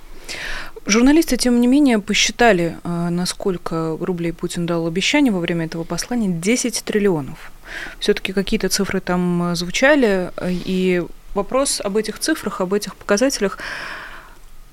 Журналисты, 0.85 1.37
тем 1.37 1.61
не 1.61 1.67
менее, 1.67 1.99
посчитали, 1.99 2.77
э, 2.83 3.09
насколько 3.09 3.95
рублей 3.99 4.33
Путин 4.33 4.65
дал 4.65 4.87
обещание 4.87 5.31
во 5.31 5.39
время 5.39 5.65
этого 5.65 5.83
послания 5.83 6.29
10 6.29 6.83
триллионов. 6.83 7.51
Все-таки 7.99 8.33
какие-то 8.33 8.67
цифры 8.69 8.99
там 8.99 9.51
э, 9.51 9.55
звучали, 9.55 10.31
и 10.41 11.03
вопрос 11.35 11.81
об 11.83 11.97
этих 11.97 12.17
цифрах, 12.17 12.61
об 12.61 12.73
этих 12.73 12.95
показателях, 12.95 13.59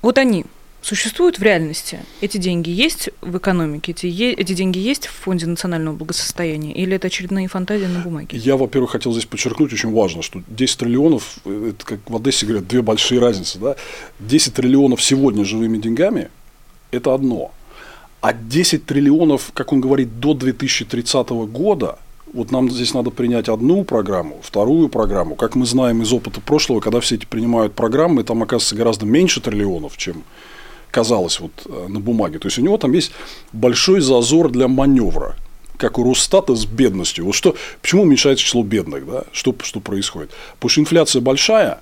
вот 0.01 0.17
они 0.17 0.45
существуют 0.81 1.39
в 1.39 1.43
реальности? 1.43 1.99
Эти 2.21 2.37
деньги 2.37 2.69
есть 2.69 3.09
в 3.21 3.37
экономике? 3.37 3.91
Эти, 3.91 4.07
эти 4.07 4.53
деньги 4.53 4.79
есть 4.79 5.07
в 5.07 5.11
Фонде 5.11 5.45
национального 5.45 5.95
благосостояния? 5.95 6.73
Или 6.73 6.95
это 6.95 7.07
очередные 7.07 7.47
фантазии 7.47 7.85
на 7.85 7.99
бумаге? 7.99 8.37
Я, 8.37 8.57
во-первых, 8.57 8.91
хотел 8.91 9.11
здесь 9.11 9.25
подчеркнуть, 9.25 9.73
очень 9.73 9.91
важно, 9.91 10.21
что 10.21 10.41
10 10.47 10.77
триллионов, 10.79 11.37
э, 11.45 11.71
это 11.75 11.85
как 11.85 11.99
в 12.09 12.15
Одессе 12.15 12.45
говорят, 12.45 12.67
две 12.67 12.81
большие 12.81 13.19
разницы. 13.19 13.59
Да? 13.59 13.75
10 14.19 14.53
триллионов 14.53 15.01
сегодня 15.03 15.45
живыми 15.45 15.77
деньгами– 15.77 16.29
это 16.91 17.13
одно. 17.13 17.51
А 18.21 18.33
10 18.33 18.85
триллионов, 18.85 19.51
как 19.53 19.73
он 19.73 19.81
говорит, 19.81 20.19
до 20.19 20.33
2030 20.33 21.29
года– 21.29 21.99
вот 22.33 22.51
нам 22.51 22.69
здесь 22.69 22.93
надо 22.93 23.09
принять 23.09 23.49
одну 23.49 23.83
программу, 23.83 24.39
вторую 24.41 24.89
программу. 24.89 25.35
Как 25.35 25.55
мы 25.55 25.65
знаем 25.65 26.01
из 26.01 26.13
опыта 26.13 26.39
прошлого, 26.39 26.79
когда 26.79 26.99
все 26.99 27.15
эти 27.15 27.25
принимают 27.25 27.73
программы, 27.73 28.23
там 28.23 28.41
оказывается 28.43 28.75
гораздо 28.75 29.05
меньше 29.05 29.41
триллионов, 29.41 29.97
чем 29.97 30.23
казалось 30.91 31.39
вот 31.39 31.51
э, 31.65 31.87
на 31.87 31.99
бумаге. 31.99 32.39
То 32.39 32.47
есть 32.47 32.59
у 32.59 32.61
него 32.61 32.77
там 32.77 32.91
есть 32.93 33.11
большой 33.53 34.01
зазор 34.01 34.49
для 34.49 34.67
маневра, 34.67 35.35
как 35.77 35.97
у 35.97 36.03
Росстата 36.03 36.55
с 36.55 36.65
бедностью. 36.65 37.25
Вот 37.25 37.35
что, 37.35 37.55
почему 37.81 38.03
уменьшается 38.03 38.45
число 38.45 38.63
бедных, 38.63 39.07
да? 39.07 39.23
Что, 39.31 39.55
что 39.63 39.79
происходит? 39.79 40.31
Потому 40.55 40.69
что 40.69 40.81
инфляция 40.81 41.21
большая, 41.21 41.81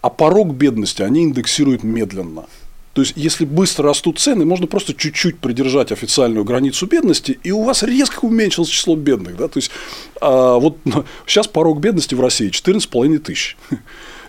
а 0.00 0.10
порог 0.10 0.54
бедности 0.54 1.02
они 1.02 1.24
индексируют 1.24 1.82
медленно. 1.82 2.46
То 2.94 3.02
есть, 3.02 3.14
если 3.16 3.44
быстро 3.44 3.88
растут 3.88 4.20
цены, 4.20 4.44
можно 4.44 4.68
просто 4.68 4.94
чуть-чуть 4.94 5.38
придержать 5.38 5.90
официальную 5.90 6.44
границу 6.44 6.86
бедности, 6.86 7.38
и 7.42 7.50
у 7.50 7.64
вас 7.64 7.82
резко 7.82 8.24
уменьшилось 8.24 8.68
число 8.68 8.94
бедных. 8.94 9.36
Да? 9.36 9.48
То 9.48 9.58
есть, 9.58 9.72
а, 10.20 10.58
вот 10.58 10.78
сейчас 11.26 11.48
порог 11.48 11.80
бедности 11.80 12.14
в 12.14 12.20
России 12.20 12.50
14,5 12.50 13.18
тысяч. 13.18 13.56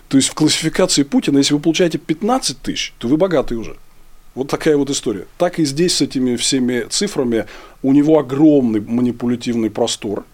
То 0.08 0.16
есть, 0.16 0.28
в 0.28 0.34
классификации 0.34 1.04
Путина, 1.04 1.38
если 1.38 1.54
вы 1.54 1.60
получаете 1.60 1.98
15 1.98 2.60
тысяч, 2.60 2.92
то 2.98 3.06
вы 3.06 3.16
богатый 3.16 3.54
уже. 3.54 3.76
Вот 4.36 4.48
такая 4.48 4.76
вот 4.76 4.90
история. 4.90 5.26
Так 5.38 5.58
и 5.58 5.64
здесь 5.64 5.96
с 5.96 6.02
этими 6.02 6.36
всеми 6.36 6.86
цифрами 6.90 7.46
у 7.82 7.92
него 7.94 8.18
огромный 8.18 8.80
манипулятивный 8.80 9.70
простор. 9.70 10.26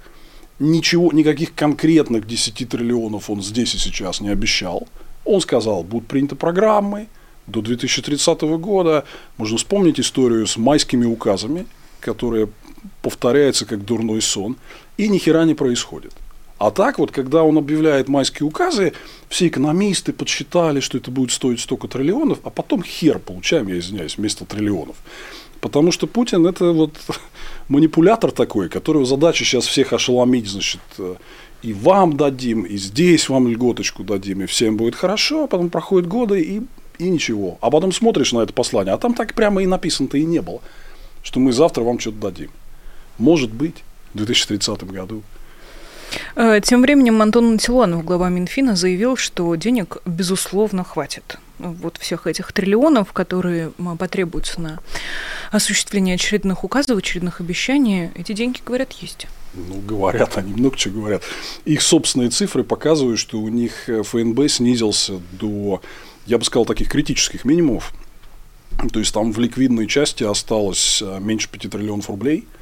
Ничего, 0.58 1.12
никаких 1.12 1.54
конкретных 1.54 2.26
10 2.26 2.68
триллионов 2.68 3.30
он 3.30 3.42
здесь 3.42 3.76
и 3.76 3.78
сейчас 3.78 4.20
не 4.20 4.28
обещал. 4.28 4.88
Он 5.24 5.40
сказал, 5.40 5.84
будут 5.84 6.08
приняты 6.08 6.34
программы 6.34 7.06
до 7.46 7.62
2030 7.62 8.42
года. 8.58 9.04
Можно 9.36 9.56
вспомнить 9.56 10.00
историю 10.00 10.48
с 10.48 10.56
майскими 10.56 11.06
указами, 11.06 11.66
которая 12.00 12.48
повторяется 13.02 13.66
как 13.66 13.84
дурной 13.84 14.20
сон, 14.20 14.56
и 14.96 15.08
ни 15.08 15.18
хера 15.18 15.44
не 15.44 15.54
происходит. 15.54 16.12
А 16.62 16.70
так 16.70 17.00
вот, 17.00 17.10
когда 17.10 17.42
он 17.42 17.58
объявляет 17.58 18.06
майские 18.06 18.46
указы, 18.46 18.92
все 19.28 19.48
экономисты 19.48 20.12
подсчитали, 20.12 20.78
что 20.78 20.96
это 20.96 21.10
будет 21.10 21.32
стоить 21.32 21.58
столько 21.58 21.88
триллионов, 21.88 22.38
а 22.44 22.50
потом 22.50 22.84
хер 22.84 23.18
получаем, 23.18 23.66
я 23.66 23.80
извиняюсь, 23.80 24.16
вместо 24.16 24.44
триллионов. 24.44 24.94
Потому 25.60 25.90
что 25.90 26.06
Путин 26.06 26.46
это 26.46 26.70
вот 26.70 26.92
манипулятор 27.68 28.30
такой, 28.30 28.68
которого 28.68 29.04
задача 29.04 29.44
сейчас 29.44 29.66
всех 29.66 29.92
ошеломить, 29.92 30.46
значит, 30.46 30.80
и 31.62 31.72
вам 31.72 32.16
дадим, 32.16 32.62
и 32.62 32.76
здесь 32.76 33.28
вам 33.28 33.48
льготочку 33.48 34.04
дадим, 34.04 34.42
и 34.42 34.46
всем 34.46 34.76
будет 34.76 34.94
хорошо, 34.94 35.42
а 35.42 35.46
потом 35.48 35.68
проходят 35.68 36.08
годы, 36.08 36.42
и, 36.42 36.62
и 36.98 37.10
ничего. 37.10 37.58
А 37.60 37.72
потом 37.72 37.90
смотришь 37.90 38.32
на 38.32 38.38
это 38.38 38.52
послание, 38.52 38.94
а 38.94 38.98
там 38.98 39.14
так 39.14 39.34
прямо 39.34 39.64
и 39.64 39.66
написано-то 39.66 40.16
и 40.16 40.24
не 40.24 40.40
было, 40.40 40.60
что 41.24 41.40
мы 41.40 41.52
завтра 41.52 41.82
вам 41.82 41.98
что-то 41.98 42.18
дадим. 42.18 42.52
Может 43.18 43.50
быть, 43.52 43.82
в 44.14 44.18
2030 44.18 44.84
году. 44.84 45.24
Э, 46.34 46.60
тем 46.62 46.82
временем 46.82 47.20
Антон 47.20 47.52
Антилонов, 47.52 48.04
глава 48.04 48.28
Минфина, 48.30 48.74
заявил, 48.74 49.16
что 49.16 49.54
денег, 49.54 49.98
безусловно, 50.06 50.82
хватит. 50.82 51.38
Вот 51.58 51.98
всех 51.98 52.26
этих 52.26 52.52
триллионов, 52.52 53.12
которые 53.12 53.72
потребуются 53.98 54.60
на 54.60 54.80
осуществление 55.50 56.14
очередных 56.14 56.64
указов, 56.64 56.98
очередных 56.98 57.40
обещаний, 57.40 58.10
эти 58.14 58.32
деньги, 58.32 58.60
говорят, 58.64 58.92
есть. 58.92 59.26
Ну, 59.54 59.80
говорят, 59.80 60.38
они 60.38 60.54
много 60.54 60.76
чего 60.76 61.00
говорят. 61.00 61.22
Их 61.66 61.82
собственные 61.82 62.30
цифры 62.30 62.64
показывают, 62.64 63.18
что 63.18 63.38
у 63.38 63.48
них 63.48 63.88
э, 63.88 64.02
ФНБ 64.02 64.48
снизился 64.48 65.20
до, 65.32 65.82
я 66.26 66.38
бы 66.38 66.44
сказал, 66.44 66.64
таких 66.64 66.88
критических 66.88 67.44
минимумов. 67.44 67.92
То 68.90 68.98
есть 68.98 69.12
там 69.12 69.32
в 69.32 69.38
ликвидной 69.38 69.86
части 69.86 70.24
осталось 70.24 71.02
э, 71.02 71.18
меньше 71.20 71.50
5 71.50 71.70
триллионов 71.70 72.08
рублей– 72.08 72.48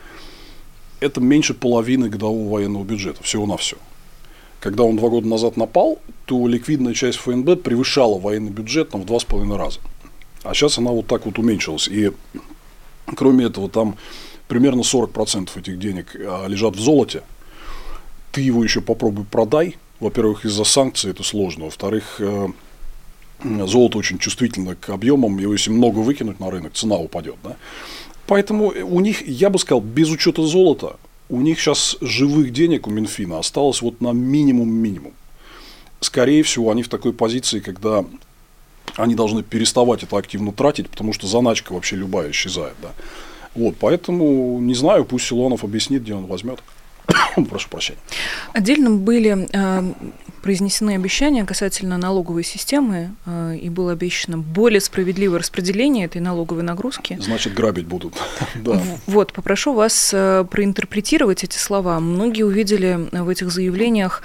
это 1.00 1.20
меньше 1.20 1.54
половины 1.54 2.08
годового 2.08 2.52
военного 2.52 2.84
бюджета, 2.84 3.22
всего 3.22 3.46
на 3.46 3.56
все. 3.56 3.76
Когда 4.60 4.84
он 4.84 4.96
два 4.96 5.08
года 5.08 5.26
назад 5.26 5.56
напал, 5.56 5.98
то 6.26 6.46
ликвидная 6.46 6.94
часть 6.94 7.18
ФНБ 7.18 7.62
превышала 7.62 8.18
военный 8.18 8.50
бюджет 8.50 8.90
там, 8.90 9.02
в 9.02 9.06
два 9.06 9.18
с 9.18 9.24
половиной 9.24 9.56
раза. 9.56 9.80
А 10.42 10.54
сейчас 10.54 10.78
она 10.78 10.90
вот 10.90 11.06
так 11.06 11.24
вот 11.24 11.38
уменьшилась. 11.38 11.88
И 11.88 12.12
кроме 13.16 13.46
этого, 13.46 13.68
там 13.70 13.96
примерно 14.48 14.80
40% 14.80 15.58
этих 15.58 15.78
денег 15.78 16.14
а, 16.14 16.46
лежат 16.46 16.76
в 16.76 16.80
золоте. 16.80 17.22
Ты 18.32 18.42
его 18.42 18.62
еще 18.62 18.80
попробуй 18.80 19.24
продай. 19.24 19.76
Во-первых, 19.98 20.44
из-за 20.44 20.64
санкций 20.64 21.10
это 21.10 21.22
сложно. 21.22 21.64
Во-вторых, 21.64 22.16
э, 22.20 22.48
золото 23.42 23.98
очень 23.98 24.18
чувствительно 24.18 24.76
к 24.76 24.90
объемам. 24.90 25.38
Его 25.38 25.52
если 25.52 25.70
много 25.70 25.98
выкинуть 25.98 26.40
на 26.40 26.50
рынок, 26.50 26.74
цена 26.74 26.96
упадет. 26.96 27.36
Да? 27.42 27.56
Поэтому 28.30 28.68
у 28.68 29.00
них, 29.00 29.26
я 29.26 29.50
бы 29.50 29.58
сказал, 29.58 29.80
без 29.80 30.08
учета 30.08 30.46
золота, 30.46 31.00
у 31.28 31.40
них 31.40 31.58
сейчас 31.58 31.96
живых 32.00 32.52
денег 32.52 32.86
у 32.86 32.90
Минфина 32.90 33.40
осталось 33.40 33.82
вот 33.82 34.00
на 34.00 34.12
минимум-минимум. 34.12 35.14
Скорее 35.98 36.44
всего, 36.44 36.70
они 36.70 36.84
в 36.84 36.88
такой 36.88 37.12
позиции, 37.12 37.58
когда 37.58 38.04
они 38.94 39.16
должны 39.16 39.42
переставать 39.42 40.04
это 40.04 40.16
активно 40.16 40.52
тратить, 40.52 40.88
потому 40.88 41.12
что 41.12 41.26
заначка 41.26 41.72
вообще 41.72 41.96
любая 41.96 42.30
исчезает. 42.30 42.74
Да. 42.80 42.92
Вот, 43.56 43.74
поэтому, 43.80 44.60
не 44.60 44.74
знаю, 44.74 45.04
пусть 45.04 45.26
Силуанов 45.26 45.64
объяснит, 45.64 46.02
где 46.02 46.14
он 46.14 46.26
возьмет. 46.26 46.60
Прошу 47.50 47.68
прощения. 47.68 47.98
Отдельно 48.52 48.92
были 48.92 49.48
э, 49.52 49.92
произнесены 50.40 50.94
обещания 50.94 51.44
касательно 51.44 51.98
налоговой 51.98 52.44
системы, 52.44 53.14
э, 53.26 53.56
и 53.60 53.68
было 53.70 53.92
обещано 53.92 54.38
более 54.38 54.80
справедливое 54.80 55.38
распределение 55.38 56.06
этой 56.06 56.20
налоговой 56.20 56.62
нагрузки. 56.62 57.18
Значит, 57.20 57.54
грабить 57.54 57.86
будут. 57.86 58.14
да. 58.54 58.82
Вот, 59.06 59.32
попрошу 59.32 59.74
вас 59.74 60.10
э, 60.12 60.44
проинтерпретировать 60.50 61.44
эти 61.44 61.58
слова. 61.58 62.00
Многие 62.00 62.42
увидели 62.42 63.08
в 63.12 63.28
этих 63.28 63.50
заявлениях 63.50 64.22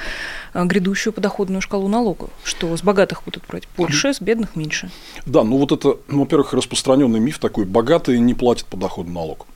э, 0.54 0.64
грядущую 0.66 1.14
подоходную 1.14 1.62
шкалу 1.62 1.88
налогов, 1.88 2.30
что 2.44 2.76
с 2.76 2.82
богатых 2.82 3.24
будут 3.26 3.44
брать 3.48 3.68
больше, 3.78 4.14
с 4.14 4.22
бедных 4.22 4.56
меньше. 4.56 4.90
Да, 5.26 5.44
ну 5.44 5.58
вот 5.58 5.72
это, 5.72 5.98
во-первых, 6.08 6.54
распространенный 6.54 7.20
миф 7.20 7.40
такой, 7.40 7.66
богатые 7.66 8.20
не 8.20 8.34
платят 8.34 8.66
подоходный 8.66 9.14
налог 9.14 9.48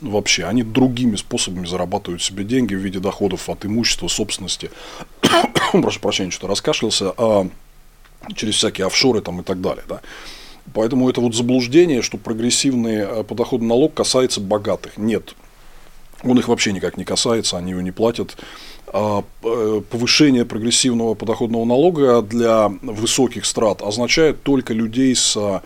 вообще. 0.00 0.44
Они 0.44 0.62
другими 0.62 1.16
способами 1.16 1.66
зарабатывают 1.66 2.22
себе 2.22 2.44
деньги 2.44 2.74
в 2.74 2.78
виде 2.78 2.98
доходов 2.98 3.48
от 3.48 3.64
имущества, 3.64 4.08
собственности. 4.08 4.70
Прошу 5.72 6.00
прощения, 6.00 6.30
что 6.30 6.46
раскашлялся. 6.46 7.12
А 7.16 7.48
через 8.34 8.56
всякие 8.56 8.86
офшоры 8.86 9.20
там 9.20 9.40
и 9.40 9.44
так 9.44 9.60
далее. 9.60 9.84
Да. 9.88 10.00
Поэтому 10.74 11.08
это 11.08 11.20
вот 11.20 11.34
заблуждение, 11.34 12.02
что 12.02 12.18
прогрессивный 12.18 12.96
э, 12.96 13.24
подоходный 13.24 13.68
налог 13.68 13.94
касается 13.94 14.40
богатых. 14.40 14.96
Нет, 14.98 15.34
он 16.22 16.38
их 16.38 16.48
вообще 16.48 16.72
никак 16.72 16.96
не 16.96 17.04
касается, 17.04 17.56
они 17.56 17.70
его 17.70 17.80
не 17.80 17.90
платят. 17.90 18.36
А 18.92 19.24
э, 19.42 19.82
повышение 19.88 20.44
прогрессивного 20.44 21.14
подоходного 21.14 21.64
налога 21.64 22.22
для 22.22 22.68
высоких 22.82 23.46
страт 23.46 23.82
означает 23.82 24.42
только 24.42 24.74
людей 24.74 25.14
с 25.14 25.62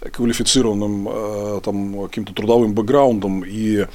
квалифицированным 0.00 1.08
э, 1.10 1.60
там, 1.64 2.02
каким-то 2.08 2.32
трудовым 2.32 2.72
бэкграундом 2.74 3.44
и 3.44 3.86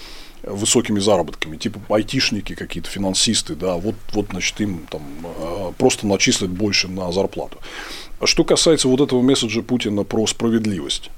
высокими 0.44 1.00
заработками, 1.00 1.58
типа 1.58 1.80
айтишники 1.90 2.54
какие-то, 2.56 2.90
финансисты, 2.90 3.56
да, 3.56 3.76
вот, 3.76 3.96
вот 4.12 4.28
значит, 4.32 4.60
им 4.60 4.86
там 4.90 5.02
э, 5.24 5.72
просто 5.78 6.06
начислят 6.06 6.50
больше 6.50 6.90
на 6.90 7.12
зарплату. 7.12 7.58
А 8.20 8.28
что 8.28 8.44
касается 8.44 8.88
вот 8.88 9.00
этого 9.00 9.22
месседжа 9.22 9.62
Путина 9.62 10.04
про 10.04 10.28
справедливость, 10.28 11.10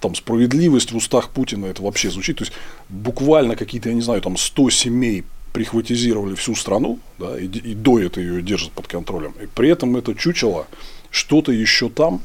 там 0.00 0.14
справедливость 0.14 0.92
в 0.92 0.96
устах 0.96 1.30
Путина 1.30 1.66
это 1.66 1.82
вообще 1.82 2.10
звучит, 2.10 2.38
то 2.38 2.44
есть 2.44 2.52
буквально 2.88 3.56
какие-то, 3.56 3.88
я 3.88 3.94
не 3.94 4.02
знаю, 4.02 4.20
там 4.20 4.36
100 4.36 4.70
семей 4.70 5.24
прихватизировали 5.52 6.34
всю 6.34 6.54
страну, 6.54 6.98
да, 7.18 7.38
и, 7.38 7.46
и 7.46 7.74
до 7.74 8.00
этого 8.00 8.22
ее 8.22 8.42
держат 8.42 8.72
под 8.72 8.88
контролем, 8.88 9.34
и 9.40 9.46
при 9.46 9.70
этом 9.70 9.96
это 9.96 10.14
чучело 10.14 10.66
что-то 11.10 11.52
еще 11.52 11.88
там 11.88 12.20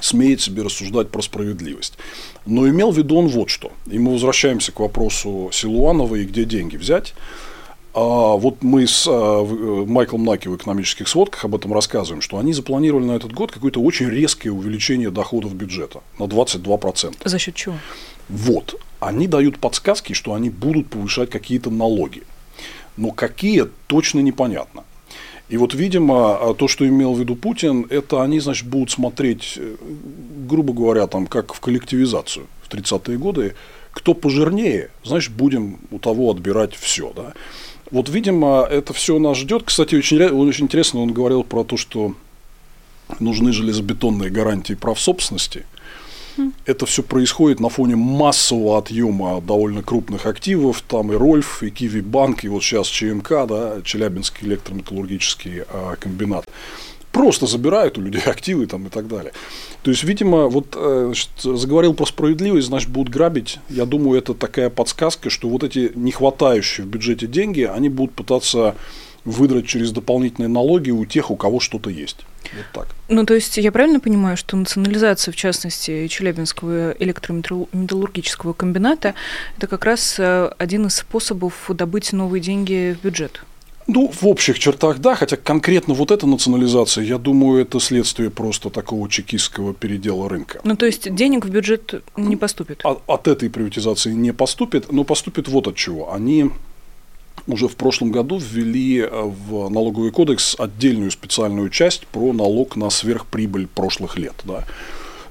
смеет 0.00 0.40
себе 0.40 0.62
рассуждать 0.62 1.10
про 1.10 1.22
справедливость. 1.22 1.94
Но 2.46 2.68
имел 2.68 2.90
в 2.90 2.98
виду 2.98 3.16
он 3.16 3.28
вот 3.28 3.50
что. 3.50 3.72
И 3.86 3.98
мы 3.98 4.12
возвращаемся 4.12 4.72
к 4.72 4.80
вопросу 4.80 5.50
Силуанова 5.52 6.16
и 6.16 6.24
где 6.24 6.44
деньги 6.44 6.76
взять. 6.76 7.14
А 7.92 8.36
вот 8.36 8.62
мы 8.62 8.86
с 8.86 9.06
а, 9.08 9.44
Майклом 9.44 10.24
Наки 10.24 10.46
в 10.48 10.56
экономических 10.56 11.08
сводках 11.08 11.44
об 11.44 11.56
этом 11.56 11.72
рассказываем, 11.72 12.22
что 12.22 12.38
они 12.38 12.52
запланировали 12.52 13.04
на 13.04 13.12
этот 13.12 13.32
год 13.32 13.50
какое-то 13.50 13.80
очень 13.80 14.08
резкое 14.08 14.50
увеличение 14.50 15.10
доходов 15.10 15.54
бюджета 15.54 16.00
на 16.18 16.24
22%. 16.24 17.16
За 17.24 17.38
счет 17.38 17.54
чего? 17.56 17.74
Вот. 18.28 18.80
Они 19.00 19.26
дают 19.26 19.58
подсказки, 19.58 20.12
что 20.12 20.34
они 20.34 20.50
будут 20.50 20.88
повышать 20.88 21.30
какие-то 21.30 21.70
налоги. 21.70 22.22
Но 22.96 23.10
какие, 23.10 23.66
точно 23.88 24.20
непонятно. 24.20 24.84
И 25.50 25.56
вот, 25.56 25.74
видимо, 25.74 26.54
то, 26.56 26.68
что 26.68 26.86
имел 26.86 27.12
в 27.12 27.18
виду 27.18 27.34
Путин, 27.34 27.84
это 27.90 28.22
они, 28.22 28.38
значит, 28.38 28.68
будут 28.68 28.92
смотреть, 28.92 29.54
э, 29.56 29.74
грубо 30.48 30.72
говоря, 30.72 31.08
там, 31.08 31.26
как 31.26 31.54
в 31.54 31.60
коллективизацию 31.60 32.46
в 32.62 32.72
30-е 32.72 33.18
годы. 33.18 33.54
Кто 33.90 34.14
пожирнее, 34.14 34.90
значит, 35.02 35.32
будем 35.32 35.80
у 35.90 35.98
того 35.98 36.30
отбирать 36.30 36.76
все. 36.76 37.12
Да? 37.16 37.32
Вот, 37.90 38.08
видимо, 38.08 38.64
это 38.70 38.92
все 38.92 39.18
нас 39.18 39.38
ждет. 39.38 39.64
Кстати, 39.64 39.96
очень, 39.96 40.22
очень 40.22 40.66
интересно, 40.66 41.00
он 41.00 41.12
говорил 41.12 41.42
про 41.42 41.64
то, 41.64 41.76
что 41.76 42.14
нужны 43.18 43.52
железобетонные 43.52 44.30
гарантии 44.30 44.74
прав 44.74 45.00
собственности. 45.00 45.66
Это 46.66 46.86
все 46.86 47.02
происходит 47.02 47.60
на 47.60 47.68
фоне 47.68 47.96
массового 47.96 48.78
отъема 48.78 49.40
довольно 49.40 49.82
крупных 49.82 50.26
активов. 50.26 50.82
Там 50.82 51.12
и 51.12 51.16
Рольф, 51.16 51.62
и 51.62 51.70
Киви 51.70 52.00
Банк, 52.00 52.44
и 52.44 52.48
вот 52.48 52.62
сейчас 52.62 52.88
ЧМК, 52.88 53.46
да, 53.46 53.82
Челябинский 53.84 54.46
электрометаллургический 54.46 55.62
а, 55.68 55.96
комбинат. 55.96 56.46
Просто 57.12 57.46
забирают 57.46 57.98
у 57.98 58.02
людей 58.02 58.22
активы 58.26 58.66
там, 58.66 58.86
и 58.86 58.90
так 58.90 59.08
далее. 59.08 59.32
То 59.82 59.90
есть, 59.90 60.04
видимо, 60.04 60.48
вот 60.48 60.74
э, 60.76 61.04
значит, 61.06 61.30
заговорил 61.42 61.94
про 61.94 62.06
справедливость, 62.06 62.68
значит, 62.68 62.90
будут 62.90 63.12
грабить. 63.12 63.58
Я 63.68 63.86
думаю, 63.86 64.18
это 64.18 64.34
такая 64.34 64.70
подсказка, 64.70 65.30
что 65.30 65.48
вот 65.48 65.64
эти 65.64 65.90
не 65.94 66.12
хватающие 66.12 66.86
в 66.86 66.88
бюджете 66.88 67.26
деньги, 67.26 67.62
они 67.62 67.88
будут 67.88 68.14
пытаться 68.14 68.74
выдрать 69.24 69.66
через 69.66 69.90
дополнительные 69.92 70.48
налоги 70.48 70.90
у 70.90 71.04
тех, 71.04 71.30
у 71.30 71.36
кого 71.36 71.60
что-то 71.60 71.90
есть. 71.90 72.18
Вот 72.52 72.64
так. 72.72 72.88
Ну, 73.08 73.24
то 73.24 73.34
есть 73.34 73.56
я 73.56 73.72
правильно 73.72 74.00
понимаю, 74.00 74.36
что 74.36 74.56
национализация, 74.56 75.32
в 75.32 75.36
частности, 75.36 76.06
Челябинского 76.08 76.92
электрометаллургического 76.92 78.52
комбината, 78.52 79.14
это 79.56 79.66
как 79.66 79.84
раз 79.84 80.16
э, 80.18 80.50
один 80.58 80.86
из 80.86 80.96
способов 80.96 81.70
добыть 81.74 82.12
новые 82.12 82.40
деньги 82.40 82.96
в 83.00 83.04
бюджет? 83.04 83.42
Ну, 83.86 84.08
в 84.08 84.26
общих 84.28 84.58
чертах, 84.58 84.98
да, 84.98 85.16
хотя 85.16 85.36
конкретно 85.36 85.94
вот 85.94 86.12
эта 86.12 86.26
национализация, 86.26 87.02
я 87.02 87.18
думаю, 87.18 87.62
это 87.62 87.80
следствие 87.80 88.30
просто 88.30 88.70
такого 88.70 89.08
чекистского 89.08 89.74
передела 89.74 90.28
рынка. 90.28 90.60
Ну, 90.62 90.76
то 90.76 90.86
есть 90.86 91.12
денег 91.12 91.44
в 91.44 91.50
бюджет 91.50 92.02
не 92.16 92.36
поступит? 92.36 92.82
От, 92.84 93.02
от 93.08 93.26
этой 93.26 93.50
приватизации 93.50 94.12
не 94.12 94.32
поступит, 94.32 94.92
но 94.92 95.02
поступит 95.02 95.48
вот 95.48 95.66
от 95.66 95.74
чего. 95.74 96.12
Они 96.12 96.50
уже 97.52 97.68
в 97.68 97.76
прошлом 97.76 98.10
году 98.10 98.38
ввели 98.38 98.98
э, 98.98 99.08
в 99.10 99.68
налоговый 99.68 100.10
кодекс 100.10 100.56
отдельную 100.58 101.10
специальную 101.10 101.68
часть 101.70 102.06
про 102.06 102.32
налог 102.32 102.76
на 102.76 102.90
сверхприбыль 102.90 103.66
прошлых 103.66 104.18
лет. 104.18 104.34
Да. 104.44 104.64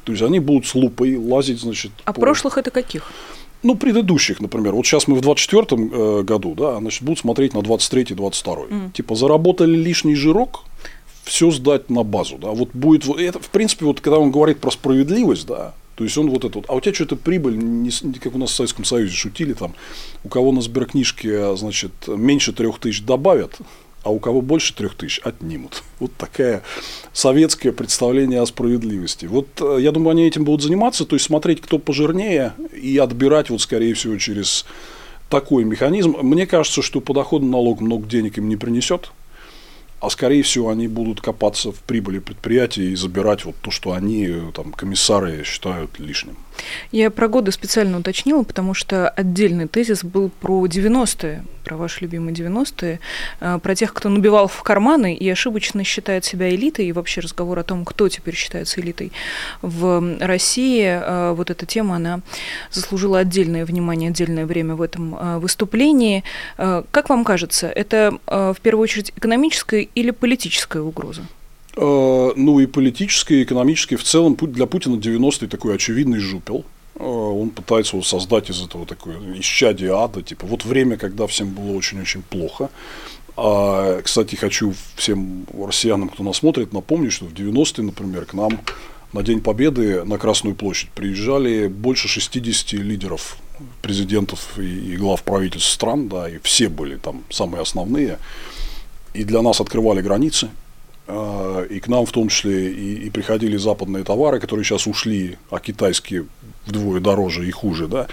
То 0.04 0.12
есть 0.12 0.24
они 0.24 0.40
будут 0.40 0.66
с 0.66 0.76
лупой 0.76 1.18
лазить, 1.18 1.60
значит. 1.60 1.92
А 2.06 2.14
по... 2.14 2.22
прошлых 2.22 2.58
это 2.58 2.72
каких? 2.72 3.12
Ну, 3.62 3.76
предыдущих, 3.76 4.40
например. 4.40 4.74
Вот 4.74 4.86
сейчас 4.86 5.08
мы 5.08 5.16
в 5.16 5.22
24 5.22 5.66
э, 5.70 6.24
году, 6.24 6.56
да, 6.56 6.78
значит, 6.80 7.04
будут 7.04 7.20
смотреть 7.20 7.54
на 7.54 7.60
23-22. 7.60 8.70
Mm. 8.70 8.92
Типа, 8.94 9.16
заработали 9.16 9.76
лишний 9.76 10.16
жирок, 10.16 10.64
все 11.24 11.52
сдать 11.52 11.90
на 11.90 12.04
базу, 12.04 12.38
да. 12.38 12.50
Вот 12.50 12.70
будет, 12.74 13.08
это, 13.08 13.40
в 13.40 13.50
принципе, 13.50 13.86
вот 13.86 14.02
когда 14.02 14.18
он 14.18 14.32
говорит 14.32 14.60
про 14.60 14.72
справедливость, 14.72 15.46
да, 15.46 15.74
то 16.00 16.06
есть 16.06 16.18
он 16.18 16.30
вот 16.30 16.46
этот, 16.46 16.64
а 16.70 16.76
у 16.76 16.80
тебя 16.80 16.94
что-то 16.94 17.18
прибыль, 17.18 17.58
не, 17.58 17.92
как 18.20 18.34
у 18.34 18.38
нас 18.38 18.52
в 18.52 18.56
Советском 18.56 18.86
Союзе 18.86 19.14
шутили, 19.14 19.52
там, 19.52 19.76
у 20.24 20.30
кого 20.30 20.54
на 20.54 20.62
сберкнижке, 20.62 21.58
значит, 21.58 21.92
меньше 22.08 22.54
трех 22.54 22.80
тысяч 22.80 23.04
добавят, 23.04 23.58
а 24.04 24.10
у 24.10 24.20
кого 24.20 24.42
больше 24.42 24.74
трех 24.74 24.96
тысяч 24.96 25.20
отнимут. 25.26 25.84
Вот 26.00 26.14
такая 26.14 26.64
советское 27.12 27.74
представление 27.74 28.40
о 28.40 28.46
справедливости. 28.46 29.26
Вот 29.26 29.48
э, 29.60 29.80
я 29.82 29.92
думаю, 29.92 30.12
они 30.12 30.26
этим 30.26 30.46
будут 30.46 30.62
заниматься, 30.62 31.04
то 31.04 31.18
есть 31.18 31.26
смотреть, 31.26 31.60
кто 31.60 31.80
пожирнее, 31.80 32.54
и 32.74 32.98
отбирать, 32.98 33.50
вот, 33.50 33.60
скорее 33.60 33.94
всего, 33.94 34.18
через 34.18 34.66
такой 35.30 35.66
механизм. 35.66 36.16
Мне 36.22 36.48
кажется, 36.48 36.82
что 36.82 37.02
подоходный 37.02 37.50
налог 37.50 37.82
много 37.82 38.08
денег 38.08 38.38
им 38.38 38.48
не 38.48 38.56
принесет 38.56 39.12
а 40.00 40.10
скорее 40.10 40.44
всего 40.44 40.70
они 40.70 40.88
будут 40.88 41.22
копаться 41.22 41.72
в 41.72 41.80
прибыли 41.80 42.20
предприятия 42.20 42.86
и 42.86 42.96
забирать 42.96 43.46
вот 43.46 43.56
то, 43.62 43.72
что 43.72 43.94
они, 43.94 44.34
там, 44.54 44.72
комиссары 44.72 45.44
считают 45.44 46.00
лишним. 46.00 46.38
Я 46.92 47.10
про 47.12 47.28
годы 47.28 47.52
специально 47.52 48.00
уточнила, 48.00 48.44
потому 48.44 48.74
что 48.74 49.10
отдельный 49.10 49.68
тезис 49.68 50.04
был 50.04 50.30
про 50.30 50.66
90-е, 50.66 51.44
про 51.64 51.78
ваши 51.78 52.02
любимые 52.02 52.34
90-е, 52.34 53.00
э, 53.42 53.60
про 53.62 53.76
тех, 53.76 53.94
кто 53.94 54.10
набивал 54.10 54.48
в 54.48 54.64
карманы 54.64 55.16
и 55.16 55.30
ошибочно 55.30 55.84
считает 55.84 56.26
себя 56.26 56.50
элитой, 56.50 56.88
и 56.88 56.92
вообще 56.92 57.22
разговор 57.22 57.60
о 57.60 57.64
том, 57.64 57.86
кто 57.86 58.10
теперь 58.10 58.36
считается 58.36 58.82
элитой 58.82 59.12
в 59.62 60.18
России, 60.20 60.84
э, 60.84 61.34
вот 61.34 61.52
эта 61.52 61.66
тема, 61.66 61.98
она 61.98 62.22
заслужила 62.72 63.20
отдельное 63.20 63.66
внимание, 63.66 64.10
отдельное 64.10 64.46
время 64.46 64.76
в 64.76 64.82
этом 64.82 65.16
э, 65.16 65.38
выступлении. 65.38 66.24
Как 66.58 67.10
вам 67.10 67.24
кажется, 67.24 67.68
это 67.68 68.18
в 68.28 68.58
первую 68.62 68.84
очередь 68.84 69.14
экономическая 69.16 69.82
или 69.82 70.12
политическая 70.12 70.82
угроза? 70.82 71.24
Ну 71.82 72.60
и 72.60 72.66
политическая, 72.66 73.36
и 73.36 73.44
экономическая. 73.44 73.96
В 73.96 74.04
целом 74.04 74.36
для 74.36 74.66
Путина 74.66 74.96
90-й 74.96 75.48
такой 75.48 75.76
очевидный 75.76 76.20
жупел. 76.20 76.66
Он 77.00 77.52
пытается 77.52 77.96
его 77.96 78.04
создать 78.04 78.50
из 78.50 78.62
этого 78.62 78.86
такое 78.86 79.18
исчадие 79.40 79.96
ада. 79.96 80.22
Типа 80.22 80.46
вот 80.46 80.66
время, 80.66 80.98
когда 80.98 81.26
всем 81.28 81.52
было 81.52 81.72
очень-очень 81.72 82.22
плохо. 82.24 82.70
А, 83.38 84.02
кстати, 84.02 84.36
хочу 84.36 84.74
всем 84.96 85.46
россиянам, 85.58 86.10
кто 86.10 86.24
нас 86.24 86.38
смотрит, 86.38 86.74
напомнить, 86.74 87.14
что 87.14 87.26
в 87.26 87.34
90-е, 87.34 87.86
например, 87.86 88.26
к 88.26 88.34
нам 88.34 88.60
на 89.14 89.24
День 89.24 89.40
Победы 89.40 90.04
на 90.04 90.18
Красную 90.18 90.56
площадь 90.56 90.90
приезжали 90.90 91.68
больше 91.68 92.10
60 92.10 92.74
лидеров, 92.74 93.38
президентов 93.82 94.60
и, 94.60 94.94
и 94.94 94.98
глав 94.98 95.24
правительств 95.24 95.72
стран, 95.72 96.10
да, 96.10 96.30
и 96.30 96.40
все 96.44 96.68
были 96.68 96.98
там 96.98 97.24
самые 97.30 97.62
основные. 97.62 98.20
И 99.14 99.24
для 99.24 99.42
нас 99.42 99.62
открывали 99.62 100.02
границы, 100.02 100.50
а, 100.50 100.69
и 101.70 101.80
к 101.80 101.88
нам 101.88 102.06
в 102.06 102.12
том 102.12 102.30
числе 102.30 102.72
и, 102.72 103.06
и 103.06 103.10
приходили 103.10 103.58
западные 103.58 104.04
товары, 104.04 104.40
которые 104.40 104.64
сейчас 104.64 104.88
ушли, 104.88 105.38
а 105.50 105.60
китайские 105.60 106.26
вдвое 106.66 107.00
дороже 107.00 107.48
и 107.48 107.52
хуже, 107.52 107.88
да. 107.88 108.08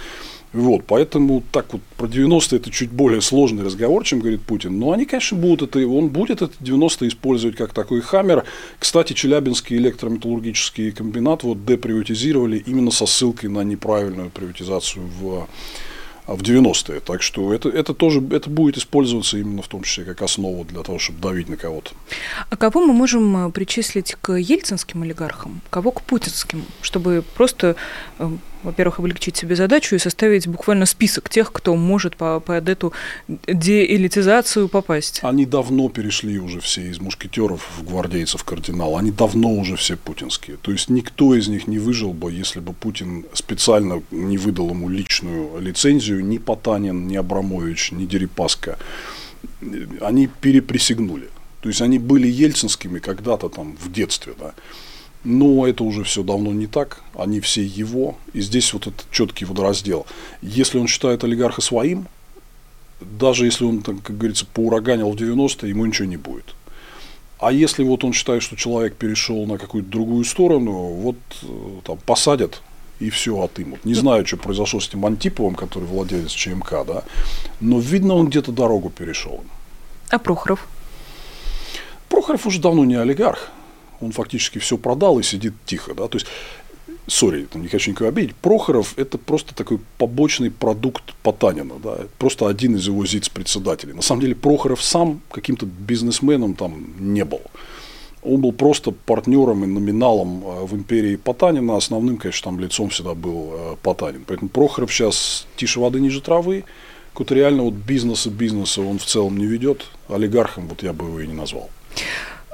Вот, 0.53 0.85
поэтому 0.87 1.43
так 1.53 1.73
вот 1.73 1.83
про 1.99 2.07
90-е 2.07 2.59
это 2.59 2.71
чуть 2.71 2.91
более 2.91 3.21
сложный 3.21 3.63
разговор, 3.63 4.05
чем 4.05 4.21
говорит 4.21 4.41
Путин. 4.41 4.79
Но 4.79 4.93
они, 4.93 5.05
конечно, 5.05 5.37
будут 5.37 5.77
это, 5.77 5.87
он 5.87 6.09
будет 6.09 6.41
это 6.41 6.55
90-е 6.61 7.09
использовать 7.09 7.57
как 7.57 7.75
такой 7.75 8.01
хаммер. 8.01 8.45
Кстати, 8.79 9.13
Челябинский 9.13 9.77
электрометаллургический 9.77 10.93
комбинат 10.93 11.43
вот 11.43 11.67
деприватизировали 11.67 12.63
именно 12.65 12.91
со 12.91 13.05
ссылкой 13.05 13.51
на 13.51 13.65
неправильную 13.65 14.31
приватизацию 14.31 15.05
в 15.21 15.47
в 16.27 16.43
90-е. 16.43 17.01
Так 17.01 17.23
что 17.23 17.53
это, 17.53 17.69
это 17.69 17.95
тоже 17.95 18.23
это 18.31 18.51
будет 18.51 18.77
использоваться 18.77 19.39
именно 19.39 19.63
в 19.63 19.69
том 19.69 19.83
числе 19.83 20.05
как 20.05 20.23
основа 20.23 20.65
для 20.65 20.83
того, 20.83 20.99
чтобы 20.99 21.21
давить 21.21 21.49
на 21.49 21.57
кого-то. 21.57 21.93
А 22.51 22.57
кого 22.57 22.85
мы 22.85 22.93
можем 22.93 23.49
э, 23.49 23.51
причислить 23.51 24.17
к 24.21 24.33
ельцинским 24.33 25.03
олигархам, 25.03 25.61
кого 25.71 25.93
к 25.93 26.03
путинским, 26.03 26.65
чтобы 26.83 27.23
просто 27.37 27.77
э, 28.19 28.31
во-первых, 28.67 28.99
облегчить 28.99 29.37
себе 29.37 29.57
задачу 29.57 29.95
и 29.95 29.99
составить 29.99 30.47
буквально 30.47 30.87
список 30.87 31.29
тех, 31.29 31.53
кто 31.53 31.75
может 31.77 32.17
по, 32.17 32.41
под 32.41 32.69
эту 32.69 32.93
деэлитизацию 33.47 34.69
попасть. 34.69 35.21
Они 35.23 35.47
давно 35.47 35.89
перешли 35.89 36.39
уже 36.39 36.61
все 36.61 36.83
из 36.83 37.01
мушкетеров 37.01 37.67
в 37.79 37.85
гвардейцев 37.85 38.45
кардинал. 38.45 38.97
Они 38.97 39.11
давно 39.11 39.55
уже 39.55 39.77
все 39.77 39.97
путинские. 39.97 40.57
То 40.59 40.73
есть 40.73 40.91
никто 40.91 41.35
из 41.35 41.49
них 41.49 41.67
не 41.67 41.79
выжил 41.79 42.13
бы, 42.13 42.33
если 42.33 42.61
бы 42.61 42.73
Путин 42.73 43.25
специально 43.33 44.03
не 44.11 44.37
выдал 44.37 44.71
ему 44.71 44.89
личную 44.89 45.61
лицензию 45.61 46.25
ни 46.25 46.39
Потанин, 46.39 47.07
ни 47.09 47.17
Абрамович, 47.17 47.93
ни 47.93 48.05
Дерипаска. 48.05 48.79
Они 50.01 50.29
переприсягнули. 50.41 51.29
То 51.61 51.69
есть 51.69 51.81
они 51.81 51.99
были 51.99 52.29
ельцинскими 52.29 52.99
когда-то 52.99 53.49
там 53.49 53.77
в 53.81 53.91
детстве, 53.91 54.35
да. 54.39 54.55
Но 55.29 55.67
это 55.67 55.83
уже 55.83 56.05
все 56.05 56.23
давно 56.23 56.53
не 56.53 56.69
так, 56.69 57.03
они 57.19 57.41
все 57.41 57.61
его, 57.61 58.17
и 58.33 58.41
здесь 58.41 58.73
вот 58.73 58.87
этот 58.87 59.07
четкий 59.11 59.45
водораздел. 59.45 60.07
Если 60.41 60.79
он 60.79 60.87
считает 60.87 61.25
олигарха 61.25 61.61
своим, 61.61 62.07
даже 63.01 63.45
если 63.45 63.65
он, 63.65 63.83
там, 63.83 63.99
как 63.99 64.17
говорится, 64.17 64.47
поураганил 64.47 65.11
в 65.11 65.17
90-е, 65.17 65.69
ему 65.69 65.85
ничего 65.85 66.07
не 66.07 66.17
будет. 66.17 66.55
А 67.41 67.51
если 67.51 67.83
вот 67.83 68.05
он 68.05 68.13
считает, 68.13 68.45
что 68.45 68.55
человек 68.55 68.95
перешел 68.95 69.47
на 69.47 69.59
какую-то 69.59 69.91
другую 69.91 70.25
сторону, 70.25 70.71
вот 70.71 71.17
э, 71.43 71.47
там 71.83 71.99
посадят 72.07 72.63
и 73.01 73.11
все 73.11 73.37
отымут. 73.43 73.85
Не 73.85 73.95
знаю, 73.95 74.25
что 74.25 74.37
произошло 74.37 74.79
с 74.79 74.87
этим 74.87 75.05
Антиповым, 75.07 75.57
который 75.57 75.87
владелец 75.87 76.31
ЧМК, 76.31 76.85
да, 76.87 77.03
но 77.59 77.81
видно, 77.81 78.15
он 78.15 78.29
где-то 78.29 78.53
дорогу 78.53 78.91
перешел. 78.91 79.43
А 80.09 80.21
Прохоров? 80.21 80.69
Прохоров 82.09 82.47
уже 82.47 82.61
давно 82.61 82.85
не 82.85 82.95
олигарх 82.95 83.51
он 84.01 84.13
фактически 84.13 84.59
все 84.59 84.77
продал 84.79 85.19
и 85.19 85.23
сидит 85.23 85.55
тихо. 85.67 85.95
Да? 85.95 86.09
То 86.09 86.17
есть 86.17 86.27
сори, 87.07 87.47
не 87.55 87.69
хочу 87.69 87.91
никого 87.91 88.09
обидеть, 88.09 88.35
Прохоров– 88.37 88.95
это 88.97 89.19
просто 89.19 89.55
такой 89.55 89.79
побочный 89.99 90.51
продукт 90.51 91.15
Потанина, 91.23 91.75
да, 91.83 91.99
просто 92.19 92.49
один 92.49 92.77
из 92.77 92.87
его 92.87 93.07
зиц-председателей. 93.07 93.93
На 93.93 94.03
самом 94.03 94.23
деле 94.23 94.35
Прохоров 94.35 94.83
сам 94.83 95.21
каким-то 95.31 95.67
бизнесменом 95.67 96.55
там 96.55 96.95
не 96.99 97.25
был. 97.25 97.43
Он 98.23 98.41
был 98.41 98.53
просто 98.53 98.91
партнером 98.91 99.63
и 99.63 99.69
номиналом 99.69 100.43
э, 100.45 100.65
в 100.65 100.75
империи 100.75 101.15
Потанина. 101.15 101.77
Основным, 101.77 102.17
конечно, 102.17 102.51
там 102.51 102.59
лицом 102.59 102.89
всегда 102.89 103.15
был 103.15 103.53
э, 103.53 103.77
Потанин. 103.83 104.25
Поэтому 104.27 104.49
Прохоров 104.49 104.93
сейчас 104.93 105.47
тише 105.55 105.79
воды 105.79 106.01
ниже 106.01 106.21
травы. 106.21 106.65
Какого-то 107.13 107.37
реально 107.37 107.63
вот 107.63 107.75
бизнеса 107.75 108.31
бизнеса 108.31 108.83
он 108.83 108.99
в 108.99 109.05
целом 109.05 109.39
не 109.39 109.47
ведет. 109.47 109.87
Олигархом 110.09 110.67
вот 110.67 110.83
я 110.83 110.93
бы 110.93 111.05
его 111.05 111.21
и 111.21 111.27
не 111.29 111.35
назвал. 111.35 111.71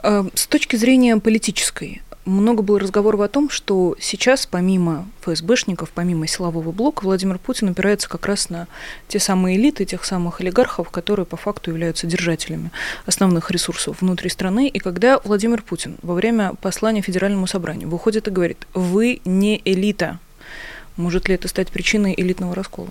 Э, 0.02 0.24
с 0.34 0.46
точки 0.46 0.76
зрения 0.76 1.16
политической, 1.16 2.02
много 2.24 2.62
было 2.62 2.78
разговоров 2.78 3.20
о 3.20 3.28
том, 3.28 3.50
что 3.50 3.96
сейчас, 3.98 4.46
помимо 4.46 5.08
ФСБшников, 5.22 5.90
помимо 5.90 6.26
силового 6.26 6.70
блока, 6.70 7.04
Владимир 7.04 7.38
Путин 7.38 7.70
опирается 7.70 8.08
как 8.08 8.26
раз 8.26 8.48
на 8.48 8.68
те 9.08 9.18
самые 9.18 9.56
элиты, 9.56 9.84
тех 9.84 10.04
самых 10.04 10.40
олигархов, 10.40 10.90
которые 10.90 11.26
по 11.26 11.36
факту 11.36 11.70
являются 11.70 12.06
держателями 12.06 12.70
основных 13.06 13.50
ресурсов 13.50 14.00
внутри 14.00 14.30
страны. 14.30 14.68
И 14.68 14.78
когда 14.78 15.18
Владимир 15.24 15.62
Путин 15.62 15.96
во 16.02 16.14
время 16.14 16.54
послания 16.60 17.02
Федеральному 17.02 17.46
собранию 17.46 17.88
выходит 17.88 18.28
и 18.28 18.30
говорит, 18.30 18.66
вы 18.72 19.20
не 19.24 19.60
элита, 19.64 20.18
может 20.96 21.28
ли 21.28 21.34
это 21.34 21.48
стать 21.48 21.68
причиной 21.68 22.14
элитного 22.16 22.54
раскола? 22.54 22.90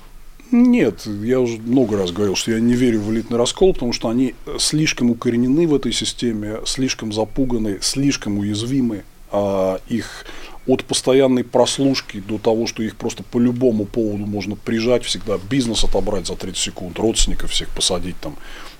Нет, 0.52 1.06
я 1.06 1.40
уже 1.40 1.58
много 1.60 1.98
раз 1.98 2.12
говорил, 2.12 2.36
что 2.36 2.52
я 2.52 2.60
не 2.60 2.74
верю 2.74 3.00
в 3.00 3.12
элитный 3.12 3.38
раскол, 3.38 3.74
потому 3.74 3.94
что 3.94 4.10
они 4.10 4.36
слишком 4.60 5.10
укоренены 5.10 5.66
в 5.66 5.74
этой 5.74 5.94
системе, 5.94 6.60
слишком 6.66 7.14
запуганы, 7.14 7.80
слишком 7.82 8.38
уязвимы 8.38 9.04
а, 9.32 9.80
их 9.88 10.26
от 10.68 10.84
постоянной 10.84 11.46
прослушки 11.46 12.20
до 12.20 12.38
того, 12.38 12.68
что 12.68 12.84
их 12.84 12.98
просто 12.98 13.24
по 13.24 13.40
любому 13.40 13.86
поводу 13.86 14.26
можно 14.26 14.58
прижать, 14.58 15.06
всегда 15.06 15.38
бизнес 15.50 15.86
отобрать 15.86 16.28
за 16.28 16.36
30 16.36 16.58
секунд, 16.58 17.00
родственников 17.00 17.52
всех 17.52 17.70
посадить 17.70 18.18
там, 18.20 18.36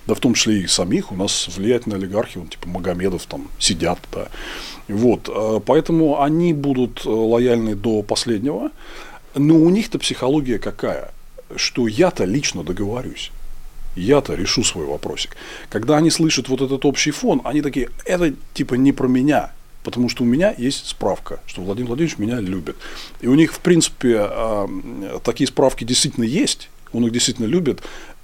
да 0.08 0.14
в 0.14 0.20
том 0.20 0.34
числе 0.34 0.60
и 0.60 0.68
самих, 0.68 1.14
у 1.14 1.16
нас 1.16 1.48
влиятельные 1.56 1.98
олигархи, 1.98 2.38
вот, 2.38 2.50
типа 2.50 2.68
Магомедов 2.68 3.26
там 3.28 3.48
сидят, 3.60 3.98
да. 4.12 4.28
Вот, 4.90 5.30
а, 5.30 5.62
поэтому 5.62 6.22
они 6.22 6.52
будут 6.54 7.06
э, 7.06 7.10
лояльны 7.10 7.76
до 7.76 8.04
последнего, 8.04 8.72
но 9.36 9.56
у 9.56 9.70
них-то 9.70 10.00
психология 10.00 10.60
какая? 10.60 11.14
Что 11.56 11.88
я-то 11.88 12.26
лично 12.26 12.64
договорюсь 12.64 13.32
я-то 13.96 14.36
решу 14.36 14.64
свой 14.64 14.86
вопросик. 14.86 15.36
Когда 15.70 15.98
они 15.98 16.10
слышат 16.10 16.50
вот 16.50 16.62
этот 16.62 16.86
общий 16.86 17.12
фон, 17.12 17.42
они 17.44 17.62
такие, 17.62 17.90
это 18.06 18.34
типа 18.54 18.76
не 18.76 18.92
про 18.92 19.08
меня, 19.08 19.52
потому 19.84 20.10
что 20.10 20.24
у 20.24 20.26
меня 20.26 20.54
есть 20.58 20.88
справка, 20.88 21.40
что 21.46 21.62
Владимир 21.62 21.90
Владимирович 21.90 22.18
меня 22.18 22.40
любит. 22.40 22.78
И 23.20 23.28
у 23.28 23.36
них, 23.36 23.54
в 23.54 23.60
принципе, 23.60 24.18
а, 24.20 24.70
такие 25.24 25.48
справки 25.48 25.84
действительно 25.84 26.24
есть, 26.24 26.70
он 26.94 27.06
их 27.06 27.12
действительно 27.12 27.48
любит, 27.48 27.82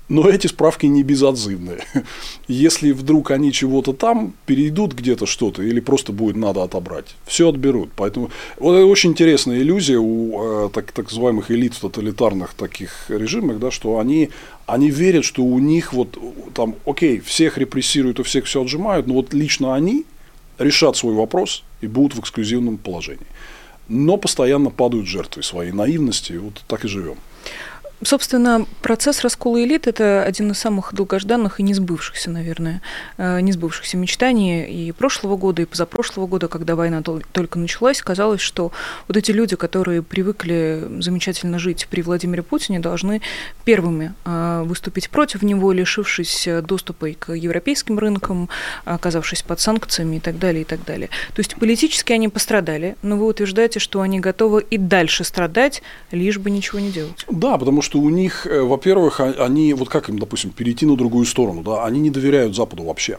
но 0.10 0.30
эти 0.30 0.48
справки 0.48 0.86
не 0.86 1.04
безотзывные. 1.04 1.84
Если 2.48 2.92
вдруг 2.92 3.32
они 3.32 3.52
чего-то 3.52 3.94
там 3.94 4.34
перейдут 4.46 4.94
где-то 4.94 5.26
что-то, 5.26 5.64
или 5.64 5.80
просто 5.80 6.12
будет 6.12 6.38
надо 6.38 6.64
отобрать, 6.64 7.16
все 7.26 7.50
отберут. 7.50 7.90
Поэтому 7.96 8.32
вот 8.58 8.76
это 8.76 8.86
очень 8.86 9.12
интересная 9.12 9.60
иллюзия 9.60 9.98
у 9.98 10.68
э, 10.68 10.70
так, 10.74 10.92
так 10.92 11.06
называемых 11.08 11.52
элит 11.52 11.74
в 11.74 11.80
тоталитарных 11.80 12.54
таких 12.54 13.10
режимах, 13.10 13.60
да, 13.60 13.70
что 13.70 14.00
они, 14.00 14.30
они 14.66 14.90
верят, 14.90 15.26
что 15.26 15.44
у 15.44 15.60
них 15.60 15.94
вот 15.94 16.18
там, 16.54 16.76
окей, 16.86 17.20
всех 17.20 17.58
репрессируют, 17.58 18.20
у 18.20 18.24
всех 18.24 18.46
все 18.46 18.62
отжимают, 18.62 19.08
но 19.08 19.16
вот 19.16 19.34
лично 19.34 19.76
они 19.76 20.06
решат 20.58 20.96
свой 20.96 21.14
вопрос 21.14 21.64
и 21.82 21.88
будут 21.88 22.16
в 22.16 22.20
эксклюзивном 22.22 22.78
положении. 22.78 23.28
Но 23.90 24.18
постоянно 24.18 24.70
падают 24.70 25.08
жертвы 25.08 25.44
своей 25.44 25.72
наивности, 25.72 26.34
вот 26.34 26.62
так 26.68 26.84
и 26.86 26.88
живем. 26.88 27.18
Собственно, 28.04 28.68
процесс 28.84 29.22
раскола 29.22 29.64
элит– 29.64 29.88
это 29.88 30.24
один 30.24 30.52
из 30.52 30.60
самых 30.60 30.94
долгожданных 30.94 31.60
и 31.60 31.64
не 31.64 31.74
сбывшихся, 31.74 32.30
наверное, 32.30 32.82
э, 33.18 33.40
не 33.42 33.52
сбывшихся 33.52 33.98
мечтаний 33.98 34.66
и 34.66 34.92
прошлого 34.92 35.36
года, 35.36 35.64
и 35.64 35.66
позапрошлого 35.66 36.28
года, 36.28 36.48
когда 36.48 36.76
война 36.76 37.02
только 37.02 37.58
началась, 37.58 38.02
казалось, 38.04 38.42
что 38.42 38.72
вот 39.08 39.18
эти 39.18 39.32
люди, 39.32 39.56
которые 39.56 40.04
привыкли 40.04 40.88
замечательно 41.00 41.58
жить 41.58 41.88
при 41.90 42.04
Владимире 42.04 42.44
Путине, 42.44 42.80
должны 42.80 43.24
первыми 43.66 44.14
э, 44.26 44.64
выступить 44.64 45.10
против 45.10 45.42
него, 45.42 45.72
лишившись 45.72 46.48
доступа 46.64 47.08
к 47.18 47.34
европейским 47.34 47.98
рынкам, 47.98 48.48
оказавшись 48.86 49.42
под 49.42 49.60
санкциями 49.60 50.18
и 50.18 50.20
так 50.20 50.38
далее, 50.38 50.62
и 50.62 50.66
так 50.66 50.86
далее. 50.86 51.10
То 51.34 51.40
есть 51.40 51.56
политически 51.56 52.14
они 52.14 52.30
пострадали, 52.30 52.96
но 53.02 53.18
вы 53.18 53.26
утверждаете, 53.26 53.80
что 53.80 54.02
они 54.02 54.20
готовы 54.20 54.64
и 54.70 54.78
дальше 54.78 55.24
страдать, 55.24 55.82
лишь 56.12 56.38
бы 56.38 56.52
ничего 56.52 56.80
не 56.80 56.92
делать. 56.92 57.26
Да, 57.28 57.58
потому 57.58 57.82
что 57.82 57.87
что 57.88 58.00
у 58.00 58.10
них, 58.10 58.46
э, 58.46 58.62
во-первых, 58.62 59.22
а, 59.22 59.34
они, 59.46 59.74
вот 59.74 59.88
как 59.88 60.10
им, 60.10 60.20
допустим, 60.20 60.52
перейти 60.52 60.86
на 60.86 60.98
другую 60.98 61.26
сторону, 61.26 61.64
да, 61.64 61.86
они 61.86 62.02
не 62.02 62.10
доверяют 62.10 62.54
Западу 62.54 62.84
вообще. 62.84 63.18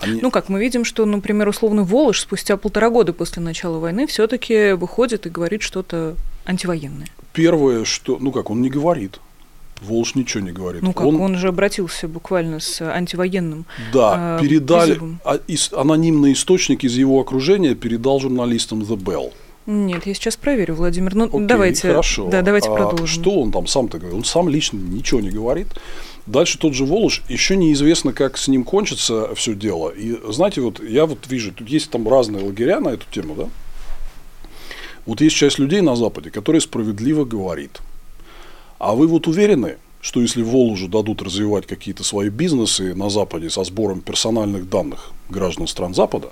Они... 0.00 0.20
Ну, 0.20 0.30
как 0.30 0.50
мы 0.50 0.60
видим, 0.60 0.84
что, 0.84 1.06
например, 1.06 1.48
условно 1.48 1.82
Волож 1.82 2.20
спустя 2.20 2.58
полтора 2.58 2.90
года 2.90 3.14
после 3.14 3.42
начала 3.42 3.78
войны 3.78 4.06
все-таки 4.06 4.72
выходит 4.72 5.24
и 5.26 5.30
говорит 5.30 5.62
что-то 5.62 6.16
антивоенное. 6.44 7.08
Первое, 7.32 7.86
что, 7.86 8.18
ну 8.20 8.30
как, 8.30 8.50
он 8.50 8.60
не 8.60 8.68
говорит. 8.68 9.20
Волж 9.80 10.14
ничего 10.14 10.44
не 10.44 10.52
говорит. 10.52 10.82
Ну 10.82 10.92
как, 10.92 11.06
он, 11.06 11.18
он 11.18 11.36
же 11.36 11.48
обратился 11.48 12.08
буквально 12.08 12.60
с 12.60 12.82
антивоенным 12.82 13.64
Да, 13.92 14.38
э, 14.38 14.42
передали, 14.42 15.00
а, 15.24 15.40
из, 15.48 15.72
анонимный 15.72 16.34
источник 16.34 16.84
из 16.84 16.94
его 16.94 17.18
окружения 17.20 17.74
передал 17.74 18.20
журналистам 18.20 18.82
The 18.82 18.96
Bell. 18.96 19.32
Нет, 19.66 20.06
я 20.06 20.14
сейчас 20.14 20.36
проверю, 20.36 20.74
Владимир. 20.74 21.14
Ну, 21.14 21.24
Окей, 21.26 21.46
давайте, 21.46 21.88
хорошо. 21.88 22.28
Да, 22.28 22.42
давайте 22.42 22.68
а 22.68 22.74
продолжим. 22.74 23.06
Что 23.06 23.40
он 23.40 23.52
там 23.52 23.66
сам-то 23.68 23.98
говорит? 23.98 24.16
Он 24.16 24.24
сам 24.24 24.48
лично 24.48 24.78
ничего 24.78 25.20
не 25.20 25.30
говорит. 25.30 25.68
Дальше 26.26 26.58
тот 26.58 26.74
же 26.74 26.84
Волош, 26.84 27.22
еще 27.28 27.56
неизвестно, 27.56 28.12
как 28.12 28.38
с 28.38 28.48
ним 28.48 28.64
кончится 28.64 29.34
все 29.34 29.54
дело. 29.54 29.90
И 29.90 30.18
знаете, 30.32 30.60
вот 30.60 30.82
я 30.82 31.06
вот 31.06 31.28
вижу, 31.28 31.52
тут 31.52 31.68
есть 31.68 31.90
там 31.90 32.08
разные 32.08 32.44
лагеря 32.44 32.80
на 32.80 32.88
эту 32.88 33.06
тему, 33.10 33.34
да? 33.36 33.48
Вот 35.06 35.20
есть 35.20 35.36
часть 35.36 35.58
людей 35.58 35.80
на 35.80 35.94
Западе, 35.96 36.30
которые 36.30 36.60
справедливо 36.60 37.24
говорит. 37.24 37.80
А 38.78 38.94
вы 38.94 39.06
вот 39.06 39.28
уверены, 39.28 39.76
что 40.00 40.20
если 40.20 40.42
Волжу 40.42 40.88
дадут 40.88 41.22
развивать 41.22 41.66
какие-то 41.66 42.02
свои 42.02 42.30
бизнесы 42.30 42.94
на 42.94 43.10
Западе 43.10 43.48
со 43.48 43.62
сбором 43.62 44.00
персональных 44.00 44.68
данных 44.68 45.12
граждан 45.28 45.68
стран 45.68 45.94
Запада, 45.94 46.30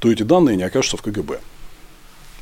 то 0.00 0.10
эти 0.10 0.22
данные 0.22 0.56
не 0.56 0.64
окажутся 0.64 0.98
в 0.98 1.02
КГБ 1.02 1.40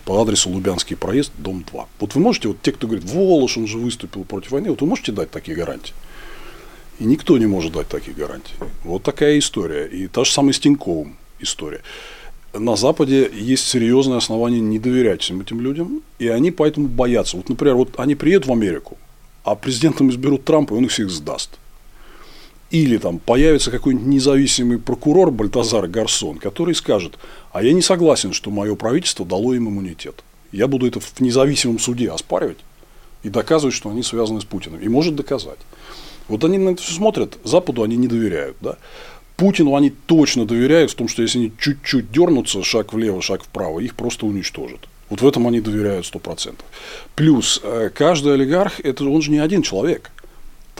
по 0.05 0.21
адресу 0.21 0.51
Лубянский 0.51 0.97
проезд, 0.97 1.33
дом 1.39 1.65
2. 1.71 1.89
Вот 2.01 2.15
вы 2.15 2.21
можете, 2.21 2.49
вот 2.49 2.63
те, 2.63 2.73
кто 2.73 2.87
говорит, 2.87 3.09
Волош, 3.09 3.57
он 3.57 3.67
же 3.67 3.79
выступил 3.79 4.25
против 4.25 4.51
войны, 4.53 4.71
вот 4.71 4.81
вы 4.81 4.87
можете 4.87 5.13
дать 5.13 5.31
такие 5.31 5.57
гарантии? 5.57 5.95
И 6.99 7.05
никто 7.05 7.39
не 7.39 7.47
может 7.47 7.73
дать 7.73 7.89
такие 7.89 8.15
гарантии. 8.15 8.55
Вот 8.85 9.03
такая 9.03 9.39
история. 9.39 9.87
И 9.87 10.07
та 10.07 10.25
же 10.25 10.33
самая 10.33 10.53
с 10.53 10.61
Тиньковым 10.61 11.17
история. 11.39 11.81
На 12.53 12.75
Западе 12.75 13.31
есть 13.33 13.67
серьезное 13.69 14.19
основание 14.19 14.61
не 14.61 14.81
доверять 14.81 15.23
всем 15.23 15.41
этим 15.41 15.61
людям, 15.61 16.03
и 16.19 16.27
они 16.27 16.51
поэтому 16.51 16.89
боятся. 16.89 17.37
Вот, 17.37 17.49
например, 17.49 17.77
вот 17.77 17.95
они 17.99 18.17
приедут 18.17 18.49
в 18.49 18.53
Америку, 18.53 18.99
а 19.45 19.55
президентом 19.55 20.11
изберут 20.11 20.45
Трампа, 20.45 20.75
и 20.75 20.77
он 20.79 20.85
их 20.87 20.91
всех 20.91 21.11
сдаст. 21.11 21.60
Или 22.71 22.99
там 22.99 23.19
появится 23.19 23.73
какой-нибудь 23.73 24.07
независимый 24.07 24.79
прокурор 24.79 25.33
Бальтазар 25.33 25.89
Гарсон, 25.89 26.39
который 26.39 26.75
скажет, 26.75 27.19
а 27.53 27.65
я 27.65 27.73
не 27.73 27.83
согласен, 27.83 28.33
что 28.33 28.51
мое 28.51 28.77
правительство 28.77 29.27
дало 29.27 29.55
им 29.55 29.69
иммунитет. 29.69 30.23
Я 30.53 30.69
буду 30.69 30.87
это 30.87 31.01
в 31.01 31.21
независимом 31.21 31.81
суде 31.81 32.11
оспаривать 32.11 32.59
и 33.25 33.29
доказывать, 33.29 33.75
что 33.75 33.91
они 33.91 34.03
связаны 34.05 34.41
с 34.41 34.45
Путиным. 34.45 34.81
И 34.81 34.89
может 34.89 35.17
доказать. 35.17 35.59
Вот 36.29 36.45
они 36.45 36.59
на 36.59 36.71
это 36.71 36.83
все 36.83 36.95
смотрят, 36.95 37.39
Западу 37.43 37.83
они 37.83 37.97
не 37.97 38.07
доверяют. 38.07 38.57
Да? 38.61 38.77
Путину 39.37 39.75
они 39.75 39.91
точно 39.91 40.47
доверяют 40.47 40.93
в 40.93 40.95
том, 40.95 41.09
что 41.09 41.23
если 41.23 41.39
они 41.39 41.53
чуть-чуть 41.59 42.13
дернутся, 42.13 42.63
шаг 42.63 42.93
влево, 42.93 43.21
шаг 43.21 43.43
вправо, 43.43 43.81
их 43.81 43.97
просто 43.97 44.27
уничтожат. 44.27 44.81
Вот 45.09 45.23
в 45.23 45.27
этом 45.27 45.49
они 45.49 45.61
доверяют 45.61 46.07
100%. 46.07 46.55
Плюс, 47.17 47.61
э, 47.65 47.91
каждый 47.93 48.35
олигарх, 48.35 48.79
это 48.79 49.05
он 49.05 49.23
же 49.23 49.33
не 49.33 49.39
один 49.39 49.63
человек 49.63 50.13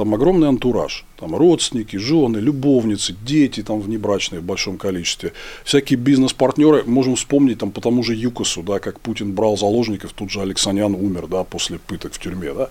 там 0.01 0.15
огромный 0.15 0.49
антураж. 0.49 1.05
Там 1.19 1.37
родственники, 1.37 1.99
жены, 1.99 2.39
любовницы, 2.39 3.15
дети 3.27 3.63
там 3.63 3.81
внебрачные 3.81 4.41
в 4.41 4.45
большом 4.45 4.79
количестве. 4.79 5.33
Всякие 5.63 5.99
бизнес-партнеры. 5.99 6.85
Можем 6.87 7.17
вспомнить 7.17 7.59
там 7.59 7.71
по 7.71 7.83
тому 7.83 8.03
же 8.03 8.15
ЮКОСу, 8.15 8.63
да, 8.63 8.79
как 8.79 8.99
Путин 8.99 9.33
брал 9.33 9.59
заложников, 9.59 10.15
тут 10.15 10.31
же 10.31 10.41
Алексанян 10.41 10.95
умер 10.95 11.27
да, 11.27 11.45
после 11.45 11.79
пыток 11.79 12.15
в 12.15 12.19
тюрьме. 12.19 12.55
Да. 12.55 12.71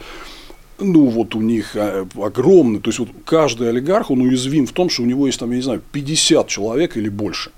Ну, 0.80 1.06
вот 1.06 1.36
у 1.36 1.42
них 1.42 1.76
э, 1.76 2.08
огромный, 2.16 2.80
то 2.80 2.90
есть 2.90 3.00
вот 3.00 3.10
каждый 3.26 3.70
олигарх, 3.70 4.10
он 4.10 4.22
уязвим 4.22 4.66
в 4.66 4.72
том, 4.72 4.90
что 4.90 5.04
у 5.04 5.06
него 5.06 5.28
есть 5.28 5.40
там, 5.40 5.52
я 5.52 5.58
не 5.58 5.62
знаю, 5.62 5.84
50 5.92 6.48
человек 6.48 6.98
или 6.98 7.10
больше, 7.10 7.52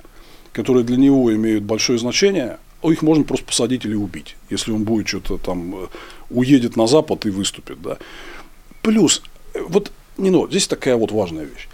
которые 0.51 0.83
для 0.83 0.97
него 0.97 1.33
имеют 1.33 1.63
большое 1.63 1.97
значение, 1.97 2.57
их 2.83 3.03
можно 3.03 3.23
просто 3.23 3.45
посадить 3.45 3.85
или 3.85 3.95
убить, 3.95 4.35
если 4.49 4.73
он 4.73 4.83
будет 4.83 5.07
что-то 5.07 5.37
там, 5.37 5.75
э, 5.75 5.87
уедет 6.29 6.75
на 6.75 6.87
Запад 6.87 7.25
и 7.25 7.29
выступит, 7.29 7.81
да. 7.81 7.97
Плюс 8.81 9.21
вот, 9.71 9.91
не 10.17 10.29
но, 10.29 10.47
здесь 10.47 10.67
такая 10.67 10.95
вот 10.97 11.11
важная 11.11 11.45
вещь. 11.45 11.67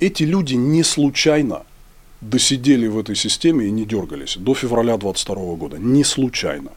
Эти 0.00 0.24
люди 0.24 0.54
не 0.54 0.82
случайно 0.82 1.62
досидели 2.20 2.86
в 2.86 2.98
этой 2.98 3.14
системе 3.14 3.66
и 3.66 3.70
не 3.70 3.84
дергались 3.84 4.36
до 4.36 4.54
февраля 4.54 4.96
22 4.96 5.34
года. 5.56 5.78
Не 5.78 6.04
случайно. 6.04 6.70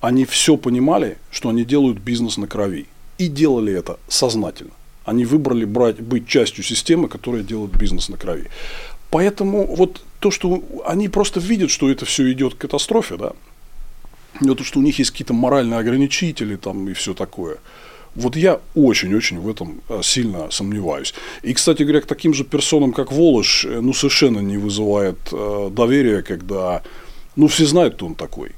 они 0.00 0.24
все 0.24 0.56
понимали, 0.56 1.16
что 1.30 1.48
они 1.48 1.64
делают 1.64 1.98
бизнес 1.98 2.36
на 2.36 2.46
крови. 2.46 2.86
И 3.18 3.28
делали 3.28 3.72
это 3.72 3.98
сознательно. 4.08 4.72
Они 5.04 5.24
выбрали 5.24 5.64
брать, 5.64 6.00
быть 6.00 6.26
частью 6.26 6.64
системы, 6.64 7.08
которая 7.08 7.42
делает 7.42 7.76
бизнес 7.76 8.08
на 8.08 8.16
крови. 8.16 8.48
Поэтому 9.10 9.66
вот 9.76 10.02
то, 10.20 10.30
что 10.30 10.62
они 10.86 11.08
просто 11.08 11.40
видят, 11.40 11.70
что 11.70 11.90
это 11.90 12.04
все 12.04 12.32
идет 12.32 12.54
к 12.54 12.58
катастрофе, 12.58 13.16
да, 13.16 13.32
но 14.40 14.54
то, 14.54 14.64
что 14.64 14.78
у 14.78 14.82
них 14.82 14.98
есть 14.98 15.10
какие-то 15.10 15.34
моральные 15.34 15.78
ограничители 15.78 16.56
там 16.56 16.88
и 16.88 16.92
все 16.92 17.14
такое. 17.14 17.58
Вот 18.14 18.36
я 18.36 18.60
очень-очень 18.74 19.40
в 19.40 19.48
этом 19.48 19.80
э, 19.88 20.00
сильно 20.02 20.50
сомневаюсь. 20.50 21.14
И, 21.42 21.52
кстати 21.52 21.82
говоря, 21.82 22.00
к 22.00 22.06
таким 22.06 22.34
же 22.34 22.44
персонам, 22.44 22.92
как 22.92 23.12
Волош, 23.12 23.64
э, 23.64 23.80
ну, 23.80 23.92
совершенно 23.92 24.40
не 24.40 24.56
вызывает 24.56 25.18
э, 25.32 25.70
доверия, 25.70 26.22
когда, 26.22 26.82
ну, 27.36 27.48
все 27.48 27.66
знают, 27.66 27.94
кто 27.94 28.06
он 28.06 28.14
такой 28.14 28.52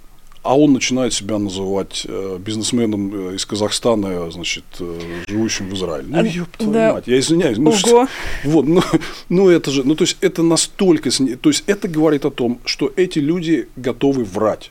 а 0.46 0.57
он 0.57 0.72
начинает 0.72 1.12
себя 1.12 1.38
называть 1.38 2.07
э, 2.09 2.38
бизнесменом 2.38 3.34
из 3.34 3.44
Казахстана, 3.44 4.30
значит, 4.30 4.64
э, 4.78 5.00
живущим 5.26 5.68
в 5.68 5.74
Израиле. 5.74 6.07
Ну, 6.09 6.24
ёб 6.24 6.48
твою 6.57 6.72
да. 6.72 6.92
мать, 6.94 7.04
я 7.07 7.18
извиняюсь. 7.18 7.59
Ну, 7.59 7.72
что, 7.72 8.07
вот, 8.44 8.66
ну, 8.66 8.80
ну, 9.28 9.48
это 9.48 9.70
же, 9.70 9.82
ну, 9.82 9.96
то 9.96 10.04
есть, 10.04 10.16
это 10.20 10.42
настолько, 10.42 11.11
то 11.11 11.50
есть, 11.50 11.64
это 11.66 11.88
говорит 11.88 12.24
о 12.24 12.30
том, 12.30 12.61
что 12.64 12.92
эти 12.96 13.18
люди 13.18 13.68
готовы 13.76 14.24
врать 14.24 14.70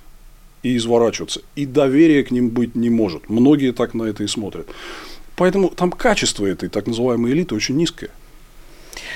и 0.66 0.78
изворачиваться, 0.78 1.42
и 1.56 1.68
доверия 1.68 2.24
к 2.24 2.32
ним 2.32 2.50
быть 2.50 2.74
не 2.74 2.90
может. 2.90 3.30
Многие 3.30 3.72
так 3.72 3.94
на 3.94 4.04
это 4.04 4.24
и 4.24 4.28
смотрят. 4.28 4.68
Поэтому 5.36 5.70
там 5.70 5.92
качество 5.92 6.44
этой 6.44 6.70
так 6.70 6.88
называемой 6.88 7.34
элиты 7.34 7.54
очень 7.54 7.76
низкое. 7.76 8.10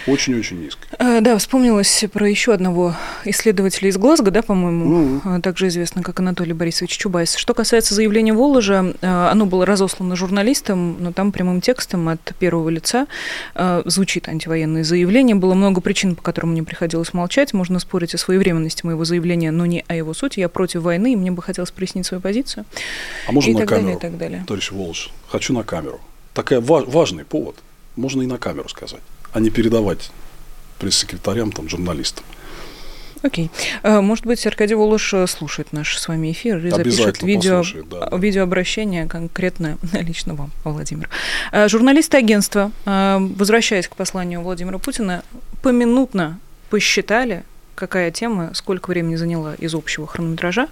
Очень-очень 0.07 0.61
низко. 0.61 0.87
А, 0.97 1.21
да, 1.21 1.37
вспомнилось 1.37 2.05
про 2.11 2.29
еще 2.29 2.53
одного 2.53 2.95
исследователя 3.25 3.89
из 3.89 3.97
Глазго, 3.97 4.31
да, 4.31 4.41
по-моему, 4.41 5.21
ну. 5.23 5.41
также 5.41 5.67
известно 5.67 6.03
как 6.03 6.19
Анатолий 6.19 6.53
Борисович 6.53 6.97
Чубайс. 6.97 7.35
Что 7.35 7.53
касается 7.53 7.93
заявления 7.95 8.33
Воложа, 8.33 8.93
а, 9.01 9.31
оно 9.31 9.45
было 9.45 9.65
разослано 9.65 10.15
журналистам, 10.15 10.97
но 10.99 11.11
там 11.11 11.31
прямым 11.31 11.61
текстом 11.61 12.09
от 12.09 12.33
первого 12.39 12.69
лица 12.69 13.07
звучит 13.85 14.27
антивоенное 14.27 14.83
заявление. 14.83 15.35
Было 15.35 15.53
много 15.53 15.81
причин, 15.81 16.15
по 16.15 16.21
которым 16.21 16.51
мне 16.51 16.63
приходилось 16.63 17.13
молчать. 17.13 17.53
Можно 17.53 17.79
спорить 17.79 18.13
о 18.15 18.17
своевременности 18.17 18.85
моего 18.85 19.05
заявления, 19.05 19.51
но 19.51 19.65
не 19.65 19.83
о 19.87 19.95
его 19.95 20.13
сути. 20.13 20.39
Я 20.39 20.49
против 20.49 20.81
войны, 20.81 21.13
и 21.13 21.15
мне 21.15 21.31
бы 21.31 21.41
хотелось 21.41 21.71
прояснить 21.71 22.05
свою 22.05 22.21
позицию. 22.21 22.65
А 23.27 23.31
можно 23.31 23.51
и 23.51 23.53
на 23.53 23.59
так 23.59 23.69
камеру, 23.69 23.85
далее, 23.85 23.97
и 23.97 24.01
так 24.01 24.17
далее. 24.17 24.43
товарищ 24.47 24.71
Волож? 24.71 25.11
Хочу 25.27 25.53
на 25.53 25.63
камеру. 25.63 25.99
Такая 26.33 26.61
важный 26.61 27.25
повод. 27.25 27.55
Можно 27.95 28.21
и 28.21 28.27
на 28.27 28.37
камеру 28.37 28.69
сказать 28.69 29.01
а 29.33 29.39
не 29.39 29.49
передавать 29.49 30.11
пресс-секретарям, 30.79 31.51
там, 31.51 31.69
журналистам. 31.69 32.23
Окей. 33.21 33.51
Okay. 33.83 34.01
Может 34.01 34.25
быть, 34.25 34.45
Аркадий 34.47 34.75
Волош 34.75 35.13
слушает 35.27 35.73
наш 35.73 35.97
с 35.97 36.07
вами 36.07 36.31
эфир 36.31 36.65
и 36.65 36.69
запишет 36.69 37.21
видео, 37.21 37.63
да, 37.89 38.17
видеообращение 38.17 39.07
конкретно 39.07 39.77
лично 39.93 40.35
вам, 40.35 40.51
Владимир. 40.63 41.09
Э, 41.51 41.67
журналисты 41.67 42.17
агентства, 42.17 42.71
э, 42.85 43.17
возвращаясь 43.19 43.87
к 43.89 43.95
посланию 43.95 44.41
Владимира 44.41 44.77
Путина, 44.77 45.23
поминутно 45.61 46.39
посчитали, 46.69 47.43
какая 47.79 48.11
тема, 48.11 48.51
сколько 48.53 48.89
времени 48.89 49.15
заняла 49.15 49.55
из 49.55 49.73
общего 49.73 50.05
хронометража. 50.05 50.67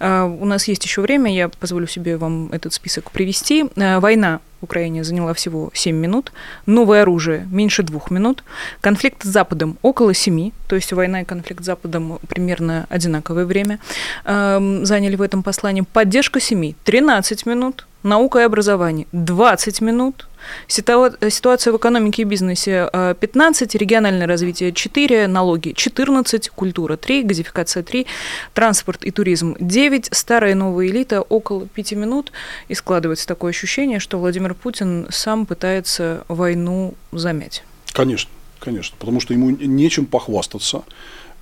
Э, 0.00 0.22
у 0.22 0.44
нас 0.44 0.66
есть 0.66 0.84
еще 0.84 1.02
время, 1.02 1.34
я 1.34 1.48
позволю 1.48 1.86
себе 1.86 2.16
вам 2.16 2.48
этот 2.52 2.72
список 2.72 3.10
привести. 3.10 3.66
Война 3.76 4.40
в 4.60 4.64
Украине 4.64 5.04
заняла 5.04 5.34
всего 5.34 5.70
7 5.72 5.94
минут, 5.94 6.32
новое 6.66 7.02
оружие 7.02 7.46
меньше 7.50 7.82
двух 7.82 8.10
минут, 8.10 8.42
конфликт 8.80 9.22
с 9.22 9.28
Западом 9.28 9.78
около 9.82 10.14
7, 10.14 10.50
то 10.66 10.74
есть 10.74 10.92
война 10.92 11.22
и 11.22 11.24
конфликт 11.24 11.62
с 11.62 11.66
Западом 11.66 12.18
примерно 12.28 12.86
одинаковое 12.88 13.44
время 13.44 13.78
заняли 14.24 15.14
в 15.14 15.22
этом 15.22 15.44
послании, 15.44 15.84
поддержка 15.92 16.40
семьи 16.40 16.74
13 16.84 17.46
минут, 17.46 17.86
наука 18.02 18.40
и 18.40 18.42
образование 18.42 19.06
20 19.12 19.80
минут, 19.80 20.28
Ситуация 20.66 21.72
в 21.72 21.76
экономике 21.76 22.22
и 22.22 22.24
бизнесе 22.24 22.88
15, 22.92 23.74
э, 23.74 23.78
региональное 23.78 24.26
развитие 24.26 24.72
4, 24.72 25.26
налоги 25.26 25.72
14, 25.72 26.48
культура 26.50 26.96
3, 26.96 27.22
газификация 27.22 27.82
3, 27.82 28.06
транспорт 28.54 29.04
и 29.04 29.10
туризм 29.10 29.56
9, 29.58 30.08
старая 30.12 30.52
и 30.52 30.54
новая 30.54 30.86
элита 30.86 31.22
около 31.22 31.66
5 31.66 31.92
минут. 31.92 32.32
И 32.68 32.74
складывается 32.74 33.26
такое 33.26 33.50
ощущение, 33.50 33.98
что 33.98 34.18
Владимир 34.18 34.54
Путин 34.54 35.06
сам 35.10 35.46
пытается 35.46 36.24
войну 36.28 36.94
замять. 37.12 37.64
Конечно, 37.92 38.30
конечно, 38.60 38.96
потому 38.98 39.20
что 39.20 39.34
ему 39.34 39.50
нечем 39.50 40.06
похвастаться. 40.06 40.82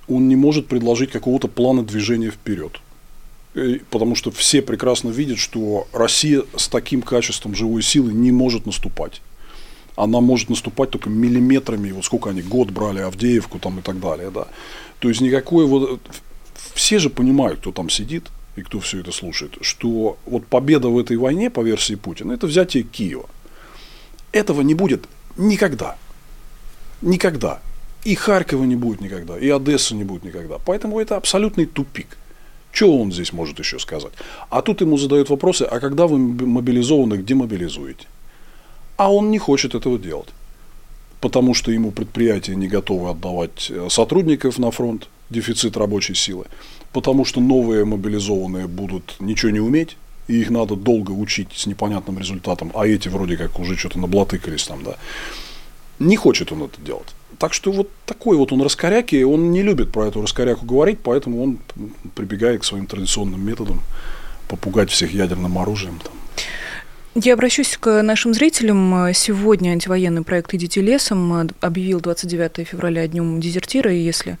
Он 0.07 0.27
не 0.27 0.35
может 0.35 0.67
предложить 0.67 1.11
какого-то 1.11 1.47
плана 1.47 1.83
движения 1.83 2.31
вперед 2.31 2.79
потому 3.89 4.15
что 4.15 4.31
все 4.31 4.61
прекрасно 4.61 5.09
видят, 5.09 5.37
что 5.37 5.87
Россия 5.93 6.43
с 6.55 6.67
таким 6.67 7.01
качеством 7.01 7.55
живой 7.55 7.81
силы 7.81 8.13
не 8.13 8.31
может 8.31 8.65
наступать. 8.65 9.21
Она 9.95 10.21
может 10.21 10.49
наступать 10.49 10.91
только 10.91 11.09
миллиметрами, 11.09 11.91
вот 11.91 12.05
сколько 12.05 12.29
они 12.29 12.41
год 12.41 12.69
брали 12.69 12.99
Авдеевку 12.99 13.57
там 13.57 13.79
и 13.79 13.81
так 13.81 13.99
далее, 13.99 14.29
да. 14.29 14.47
То 14.99 15.09
есть 15.09 15.21
никакой 15.21 15.65
вот 15.65 16.01
все 16.73 16.99
же 16.99 17.09
понимают, 17.09 17.59
кто 17.59 17.71
там 17.71 17.89
сидит 17.89 18.25
и 18.55 18.61
кто 18.61 18.79
все 18.79 18.99
это 18.99 19.11
слушает, 19.11 19.57
что 19.61 20.17
вот 20.25 20.45
победа 20.45 20.89
в 20.89 20.99
этой 20.99 21.17
войне 21.17 21.49
по 21.49 21.61
версии 21.61 21.95
Путина 21.95 22.33
это 22.33 22.45
взятие 22.45 22.83
Киева. 22.83 23.27
Этого 24.31 24.61
не 24.61 24.75
будет 24.75 25.05
никогда. 25.37 25.95
Никогда. 27.01 27.59
И 28.03 28.13
Харькова 28.13 28.63
не 28.65 28.75
будет 28.75 29.01
никогда, 29.01 29.37
и 29.37 29.49
Одесса 29.49 29.95
не 29.95 30.03
будет 30.03 30.23
никогда. 30.23 30.59
Поэтому 30.59 30.99
это 30.99 31.17
абсолютный 31.17 31.65
тупик. 31.65 32.17
Что 32.77 32.95
он 32.95 33.11
здесь 33.11 33.33
может 33.33 33.57
еще 33.57 33.79
сказать? 33.79 34.11
А 34.51 34.61
тут 34.61 34.81
ему 34.81 34.99
задают 34.99 35.31
вопросы, 35.31 35.63
а 35.63 35.79
когда 35.79 36.05
вы 36.05 36.19
мобилизованных 36.19 37.25
демобилизуете? 37.25 38.05
А 38.97 39.11
он 39.11 39.31
не 39.31 39.39
хочет 39.39 39.73
этого 39.73 39.97
делать. 39.97 40.29
Потому 41.19 41.55
что 41.55 41.71
ему 41.71 41.89
предприятия 41.89 42.55
не 42.55 42.67
готовы 42.67 43.09
отдавать 43.09 43.71
э, 43.71 43.87
сотрудников 43.89 44.59
на 44.59 44.69
фронт, 44.69 45.09
дефицит 45.31 45.75
рабочей 45.75 46.13
силы. 46.13 46.45
Потому 46.93 47.25
что 47.25 47.41
новые 47.41 47.83
мобилизованные 47.83 48.67
будут 48.67 49.15
ничего 49.19 49.51
не 49.51 49.59
уметь, 49.59 49.97
и 50.27 50.35
их 50.39 50.51
надо 50.51 50.75
долго 50.75 51.09
учить 51.09 51.53
с 51.55 51.65
непонятным 51.65 52.19
результатом, 52.19 52.71
а 52.75 52.85
эти 52.85 53.09
вроде 53.09 53.37
как 53.37 53.59
уже 53.59 53.75
что-то 53.75 53.97
наблатыкались 53.97 54.65
там, 54.65 54.83
да. 54.83 54.97
Не 55.97 56.15
хочет 56.15 56.51
он 56.51 56.61
это 56.61 56.79
делать. 56.79 57.16
Так 57.37 57.53
что 57.53 57.71
вот 57.71 57.89
такой 58.05 58.37
вот 58.37 58.51
он 58.51 58.61
раскоряки, 58.61 59.23
он 59.23 59.51
не 59.51 59.61
любит 59.61 59.91
про 59.91 60.07
эту 60.07 60.21
раскоряку 60.21 60.65
говорить, 60.65 60.99
поэтому 61.03 61.43
он 61.43 61.59
прибегает 62.15 62.61
к 62.61 62.63
своим 62.63 62.87
традиционным 62.87 63.45
методам 63.45 63.81
попугать 64.47 64.89
всех 64.89 65.13
ядерным 65.13 65.57
оружием. 65.57 65.99
Там. 66.03 66.13
Я 67.23 67.33
обращусь 67.33 67.77
к 67.77 68.03
нашим 68.03 68.35
зрителям. 68.35 69.11
Сегодня 69.11 69.71
антивоенный 69.71 70.21
проект 70.21 70.53
«Идите 70.53 70.81
лесом» 70.81 71.49
объявил 71.61 71.99
29 71.99 72.67
февраля 72.67 73.07
днем 73.07 73.41
дезертира, 73.41 73.91
и 73.91 73.97
если, 73.97 74.37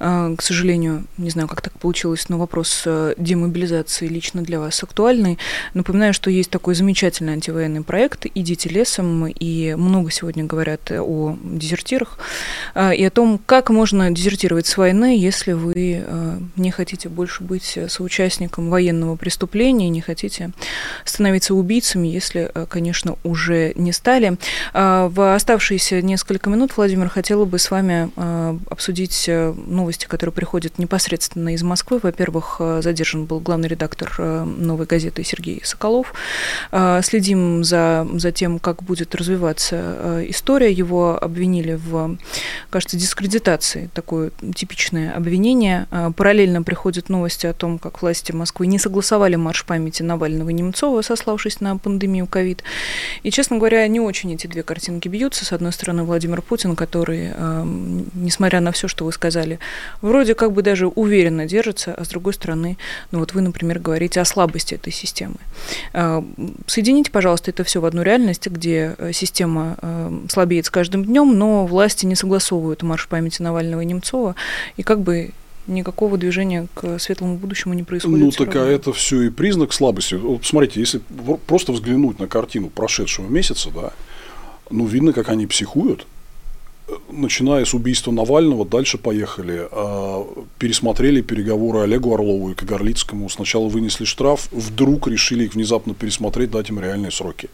э, 0.00 0.34
к 0.36 0.42
сожалению, 0.42 1.06
не 1.16 1.30
знаю, 1.30 1.48
как 1.48 1.62
так 1.62 1.72
получилось, 1.78 2.28
но 2.28 2.36
вопрос 2.36 2.82
э, 2.84 3.14
демобилизации 3.16 4.06
лично 4.06 4.42
для 4.42 4.60
вас 4.60 4.82
актуальный, 4.82 5.38
напоминаю, 5.72 6.12
что 6.12 6.30
есть 6.30 6.50
такой 6.50 6.74
замечательный 6.74 7.32
антивоенный 7.32 7.80
проект 7.80 8.26
«Идите 8.34 8.68
лесом», 8.68 9.26
и 9.26 9.74
много 9.74 10.10
сегодня 10.10 10.44
говорят 10.44 10.92
о 10.92 11.38
дезертирах 11.42 12.18
э, 12.74 12.96
и 12.96 13.02
о 13.02 13.10
том, 13.10 13.40
как 13.46 13.70
можно 13.70 14.10
дезертировать 14.10 14.66
с 14.66 14.76
войны, 14.76 15.16
если 15.18 15.52
вы 15.52 16.04
не 16.56 16.70
хотите 16.70 17.08
больше 17.08 17.44
быть 17.44 17.78
соучастником 17.88 18.68
военного 18.68 19.16
преступления, 19.16 19.88
не 19.88 20.02
хотите 20.02 20.50
становиться 21.06 21.54
убийцами, 21.54 22.09
если, 22.10 22.50
э, 22.52 22.66
конечно, 22.68 23.16
уже 23.24 23.72
не 23.76 23.92
стали. 23.92 24.36
А, 24.72 25.08
в 25.08 25.34
оставшиеся 25.34 26.02
несколько 26.02 26.50
минут, 26.50 26.76
Владимир, 26.76 27.08
хотела 27.08 27.44
бы 27.44 27.58
с 27.58 27.70
вами 27.70 28.10
э, 28.16 28.58
обсудить 28.68 29.24
э, 29.28 29.54
новости, 29.66 30.06
которые 30.06 30.32
приходят 30.32 30.78
непосредственно 30.78 31.54
из 31.54 31.62
Москвы. 31.62 32.00
Во-первых, 32.02 32.60
задержан 32.80 33.24
был 33.24 33.40
главный 33.40 33.68
редактор 33.68 34.12
«Новой 34.18 34.86
газеты» 34.86 35.24
Сергей 35.24 35.60
Соколов. 35.64 36.12
Следим 37.02 37.64
за, 37.64 38.06
за 38.14 38.32
тем, 38.32 38.58
как 38.58 38.82
будет 38.82 39.14
развиваться 39.14 40.24
история. 40.28 40.72
Его 40.72 41.18
обвинили 41.20 41.74
в, 41.74 42.16
кажется, 42.70 42.96
дискредитации, 42.96 43.90
такое 43.94 44.30
типичное 44.54 45.12
обвинение. 45.14 45.86
Параллельно 46.16 46.62
приходят 46.62 47.08
новости 47.08 47.46
о 47.46 47.52
том, 47.52 47.78
как 47.78 48.02
власти 48.02 48.32
Москвы 48.32 48.66
не 48.66 48.78
согласовали 48.78 49.36
марш 49.36 49.64
памяти 49.64 50.02
Навального 50.02 50.50
и 50.50 50.54
Немцова, 50.54 51.02
сославшись 51.02 51.60
на 51.60 51.76
пандемию 51.76 51.99
пандемию 52.00 52.26
ковид. 52.26 52.62
И, 53.22 53.30
честно 53.30 53.58
говоря, 53.58 53.86
не 53.88 54.00
очень 54.00 54.32
эти 54.32 54.46
две 54.46 54.62
картинки 54.62 55.08
бьются. 55.08 55.44
С 55.44 55.52
одной 55.52 55.72
стороны, 55.72 56.04
Владимир 56.04 56.40
Путин, 56.40 56.74
который, 56.74 57.30
э, 57.34 57.64
несмотря 58.14 58.60
на 58.60 58.72
все, 58.72 58.88
что 58.88 59.04
вы 59.04 59.12
сказали, 59.12 59.58
вроде 60.00 60.34
как 60.34 60.52
бы 60.52 60.62
даже 60.62 60.86
уверенно 60.86 61.46
держится, 61.46 61.94
а 61.94 62.04
с 62.04 62.08
другой 62.08 62.32
стороны, 62.32 62.78
ну 63.10 63.18
вот 63.18 63.34
вы, 63.34 63.42
например, 63.42 63.78
говорите 63.78 64.20
о 64.20 64.24
слабости 64.24 64.74
этой 64.74 64.92
системы. 64.92 65.36
Э, 65.92 66.22
соедините, 66.66 67.10
пожалуйста, 67.10 67.50
это 67.50 67.64
все 67.64 67.80
в 67.80 67.84
одну 67.84 68.02
реальность, 68.02 68.46
где 68.46 68.94
э, 68.96 69.12
система 69.12 69.76
э, 69.82 70.20
слабеет 70.28 70.66
с 70.66 70.70
каждым 70.70 71.04
днем, 71.04 71.36
но 71.36 71.66
власти 71.66 72.06
не 72.06 72.14
согласовывают 72.14 72.82
марш 72.82 73.08
памяти 73.08 73.42
Навального 73.42 73.82
и 73.82 73.84
Немцова, 73.84 74.34
и 74.78 74.82
как 74.82 75.00
бы 75.00 75.32
никакого 75.70 76.18
движения 76.18 76.66
к 76.74 76.98
светлому 76.98 77.36
будущему 77.36 77.74
не 77.74 77.82
происходит. 77.82 78.18
Ну, 78.18 78.30
так 78.30 78.56
а 78.56 78.66
это 78.66 78.92
все 78.92 79.22
и 79.22 79.30
признак 79.30 79.72
слабости. 79.72 80.14
Вот, 80.14 80.44
смотрите, 80.44 80.80
если 80.80 81.00
просто 81.46 81.72
взглянуть 81.72 82.18
на 82.18 82.26
картину 82.26 82.68
прошедшего 82.68 83.28
месяца, 83.28 83.70
да, 83.70 83.92
ну, 84.70 84.86
видно, 84.86 85.12
как 85.12 85.28
они 85.28 85.46
психуют. 85.46 86.06
Начиная 87.10 87.64
с 87.64 87.72
убийства 87.72 88.10
Навального, 88.10 88.66
дальше 88.66 88.98
поехали. 88.98 89.68
А, 89.70 90.26
пересмотрели 90.58 91.20
переговоры 91.20 91.80
Олегу 91.80 92.12
Орлову 92.12 92.50
и 92.50 92.54
Кагарлицкому. 92.54 93.28
Сначала 93.28 93.68
вынесли 93.68 94.04
штраф, 94.04 94.48
вдруг 94.50 95.06
решили 95.06 95.44
их 95.44 95.54
внезапно 95.54 95.94
пересмотреть, 95.94 96.50
дать 96.50 96.68
им 96.70 96.80
реальные 96.80 97.12
сроки. 97.12 97.48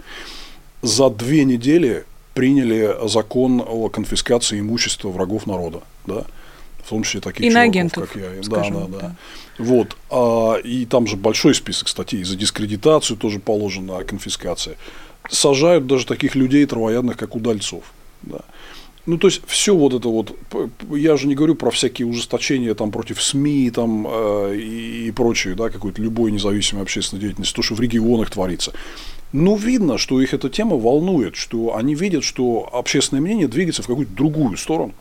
За 0.81 1.11
две 1.11 1.45
недели 1.45 2.05
приняли 2.33 2.95
закон 3.09 3.63
о 3.67 3.89
конфискации 3.89 4.61
имущества 4.61 5.09
врагов 5.09 5.47
народа. 5.47 5.81
Да? 6.07 6.25
В 6.87 6.91
том 6.91 7.03
числе 7.03 7.21
таких 7.21 7.45
Иноагентов, 7.45 8.13
чуваков, 8.13 8.31
как 8.31 8.37
я. 8.37 8.43
Скажем, 8.43 8.75
да, 8.75 8.87
да, 8.87 8.99
да. 8.99 9.17
Вот. 9.59 9.97
А, 10.09 10.55
и 10.55 10.87
там 10.87 11.07
же 11.07 11.17
большой 11.17 11.55
список 11.55 11.89
статей. 11.89 12.23
За 12.23 12.37
дискредитацию 12.37 13.17
тоже 13.17 13.41
положена 13.41 14.05
конфискация. 14.05 14.77
Сажают 15.29 15.87
даже 15.87 16.07
таких 16.07 16.37
людей 16.37 16.65
травоядных, 16.65 17.17
как 17.17 17.35
удальцов. 17.35 17.83
Да. 18.23 18.41
Ну, 19.07 19.19
то 19.19 19.29
есть, 19.29 19.43
все 19.47 19.75
вот 19.75 19.95
это 19.95 20.09
вот, 20.09 20.37
я 20.91 21.17
же 21.17 21.27
не 21.27 21.35
говорю 21.35 21.55
про 21.55 21.71
всякие 21.71 22.07
ужесточения 22.07 22.75
там 22.75 22.91
против 22.91 23.23
СМИ 23.23 23.71
там, 23.71 24.07
э, 24.09 24.57
и, 24.57 25.09
и 25.09 25.11
прочее, 25.13 25.55
да, 25.55 25.71
какой-то 25.71 26.03
любой 26.03 26.33
независимой 26.33 26.83
общественной 26.83 27.21
деятельности, 27.21 27.55
то, 27.55 27.63
что 27.63 27.75
в 27.75 27.81
регионах 27.81 28.31
творится. 28.31 28.73
Но 29.37 29.55
видно, 29.55 29.99
что 29.99 30.19
их 30.23 30.33
эта 30.33 30.49
тема 30.49 30.77
волнует, 30.77 31.37
что 31.37 31.77
они 31.77 31.95
видят, 31.95 32.25
что 32.25 32.71
общественное 32.73 33.21
мнение 33.21 33.49
двигается 33.49 33.83
в 33.83 33.87
какую-то 33.87 34.11
другую 34.15 34.57
сторону, 34.57 34.95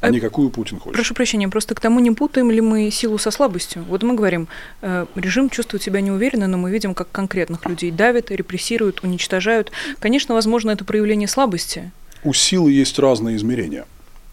а, 0.00 0.08
не 0.08 0.20
какую 0.20 0.48
Путин 0.48 0.78
хочет. 0.78 0.94
Прошу 0.94 1.12
прощения, 1.12 1.50
просто 1.50 1.74
к 1.74 1.80
тому 1.80 2.00
не 2.00 2.10
путаем 2.10 2.50
ли 2.50 2.62
мы 2.62 2.90
силу 2.90 3.18
со 3.18 3.30
слабостью? 3.30 3.84
Вот 3.86 4.02
мы 4.02 4.14
говорим, 4.14 4.48
э, 4.80 5.04
режим 5.16 5.50
чувствует 5.50 5.82
себя 5.82 6.00
неуверенно, 6.00 6.46
но 6.46 6.56
мы 6.56 6.70
видим, 6.70 6.94
как 6.94 7.10
конкретных 7.12 7.66
людей 7.66 7.90
давят, 7.90 8.30
репрессируют, 8.30 9.04
уничтожают. 9.04 9.70
Конечно, 9.98 10.34
возможно, 10.34 10.70
это 10.70 10.86
проявление 10.86 11.28
слабости. 11.28 11.92
У 12.22 12.32
силы 12.32 12.72
есть 12.72 12.98
разные 12.98 13.36
измерения, 13.36 13.84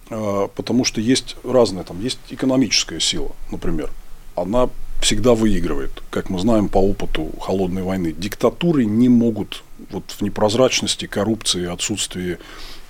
э, 0.09 0.47
потому 0.55 0.85
что 0.85 1.01
есть 1.01 1.35
разные, 1.43 1.83
там 1.83 2.01
есть 2.01 2.19
экономическая 2.29 3.01
сила, 3.01 3.35
например. 3.51 3.89
Она 4.33 4.69
всегда 5.01 5.33
выигрывает. 5.33 5.91
Как 6.09 6.29
мы 6.29 6.39
знаем 6.39 6.69
по 6.69 6.77
опыту 6.77 7.29
холодной 7.39 7.83
войны, 7.83 8.13
диктатуры 8.17 8.85
не 8.85 9.09
могут 9.09 9.63
вот 9.89 10.03
в 10.11 10.21
непрозрачности, 10.21 11.07
коррупции, 11.07 11.67
отсутствии 11.67 12.37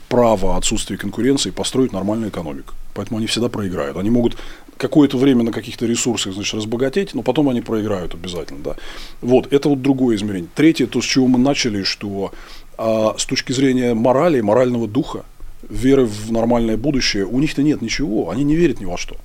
права, 0.09 0.57
отсутствии 0.57 0.97
конкуренции 0.97 1.51
построить 1.51 1.93
нормальную 1.93 2.29
экономику. 2.29 2.73
Поэтому 2.93 3.17
они 3.17 3.27
всегда 3.27 3.47
проиграют. 3.47 3.95
Они 3.97 4.09
могут 4.09 4.37
какое-то 4.77 5.17
время 5.17 5.43
на 5.43 5.51
каких-то 5.51 5.85
ресурсах 5.85 6.33
значит, 6.33 6.53
разбогатеть, 6.53 7.13
но 7.13 7.21
потом 7.21 7.47
они 7.49 7.61
проиграют 7.61 8.13
обязательно. 8.13 8.59
Да. 8.63 8.75
Вот, 9.21 9.51
это 9.53 9.69
вот 9.69 9.81
другое 9.81 10.17
измерение. 10.17 10.49
Третье, 10.53 10.87
то, 10.87 11.01
с 11.01 11.05
чего 11.05 11.27
мы 11.27 11.39
начали, 11.39 11.83
что 11.83 12.33
а, 12.77 13.15
с 13.17 13.25
точки 13.25 13.53
зрения 13.53 13.93
морали, 13.93 14.41
морального 14.41 14.87
духа, 14.87 15.23
веры 15.69 16.05
в 16.05 16.31
нормальное 16.31 16.77
будущее, 16.77 17.25
у 17.25 17.39
них-то 17.39 17.63
нет 17.63 17.81
ничего, 17.81 18.31
они 18.31 18.43
не 18.43 18.55
верят 18.55 18.81
ни 18.81 18.85
во 18.85 18.97
что. 18.97 19.15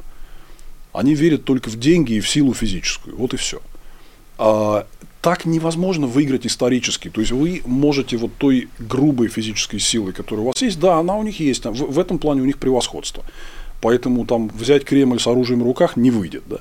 Они 0.97 1.15
верят 1.15 1.45
только 1.45 1.69
в 1.69 1.79
деньги 1.79 2.15
и 2.15 2.21
в 2.21 2.29
силу 2.29 2.55
физическую. 2.55 3.17
Вот 3.17 3.35
и 3.35 3.37
все. 3.37 3.61
А, 4.39 4.87
так 5.21 5.45
невозможно 5.45 6.07
выиграть 6.07 6.47
исторически. 6.47 7.11
То 7.11 7.21
есть 7.21 7.33
вы 7.33 7.61
можете 7.67 8.17
вот 8.17 8.31
той 8.39 8.71
грубой 8.79 9.29
физической 9.29 9.79
силой, 9.79 10.15
которая 10.15 10.45
у 10.45 10.47
вас 10.47 10.63
есть, 10.63 10.81
да, 10.81 10.97
она 10.97 11.17
у 11.17 11.23
них 11.23 11.39
есть. 11.39 11.67
В, 11.67 11.93
в 11.93 11.99
этом 11.99 12.19
плане 12.19 12.41
у 12.41 12.47
них 12.47 12.57
превосходство. 12.57 13.25
Поэтому 13.83 14.25
там 14.25 14.49
взять 14.49 14.85
Кремль 14.87 15.21
с 15.21 15.27
оружием 15.27 15.61
в 15.61 15.65
руках 15.65 15.97
не 15.97 16.11
выйдет. 16.11 16.45
Да? 16.49 16.61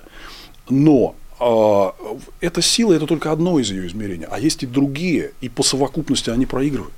Но 0.69 1.15
а, 1.39 1.95
эта 2.41 2.61
сила 2.61 2.91
это 2.91 3.07
только 3.07 3.31
одно 3.31 3.57
из 3.57 3.71
ее 3.71 3.87
измерений, 3.87 4.27
а 4.29 4.37
есть 4.37 4.63
и 4.63 4.65
другие, 4.65 5.31
и 5.39 5.47
по 5.47 5.63
совокупности 5.63 6.29
они 6.29 6.45
проигрывают. 6.45 6.93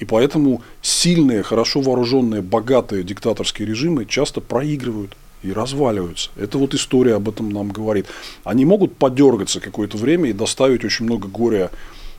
И 0.00 0.04
поэтому 0.04 0.60
сильные, 0.82 1.42
хорошо 1.42 1.80
вооруженные, 1.80 2.42
богатые 2.42 3.04
диктаторские 3.04 3.66
режимы 3.66 4.04
часто 4.04 4.42
проигрывают 4.42 5.16
и 5.42 5.52
разваливаются. 5.52 6.30
Это 6.36 6.58
вот 6.58 6.74
история 6.74 7.14
об 7.14 7.28
этом 7.28 7.50
нам 7.50 7.70
говорит. 7.70 8.06
Они 8.44 8.64
могут 8.64 8.96
подергаться 8.96 9.60
какое-то 9.60 9.96
время 9.96 10.30
и 10.30 10.32
доставить 10.32 10.84
очень 10.84 11.04
много 11.04 11.28
горя 11.28 11.70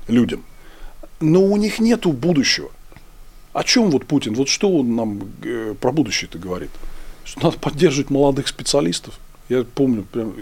людям. 0.07 0.43
Но 1.19 1.43
у 1.43 1.57
них 1.57 1.79
нет 1.79 2.05
будущего. 2.05 2.71
О 3.51 3.63
чем 3.63 3.91
вот 3.91 4.05
Путин? 4.05 4.35
Вот 4.35 4.47
что 4.47 4.71
он 4.71 4.95
нам 4.95 5.21
э, 5.43 5.75
про 5.79 5.91
будущее-то 5.91 6.37
говорит? 6.37 6.69
Что 7.25 7.41
надо 7.41 7.57
поддерживать 7.57 8.09
молодых 8.09 8.47
специалистов. 8.47 9.19
Я 9.49 9.63
помню, 9.63 10.03
прям, 10.03 10.35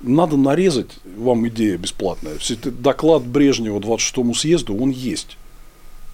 надо 0.00 0.36
нарезать, 0.36 0.90
вам 1.04 1.46
идея 1.48 1.76
бесплатная. 1.76 2.38
Доклад 2.64 3.22
Брежнева 3.24 3.78
26-му 3.78 4.34
съезду, 4.34 4.74
он 4.76 4.90
есть. 4.90 5.36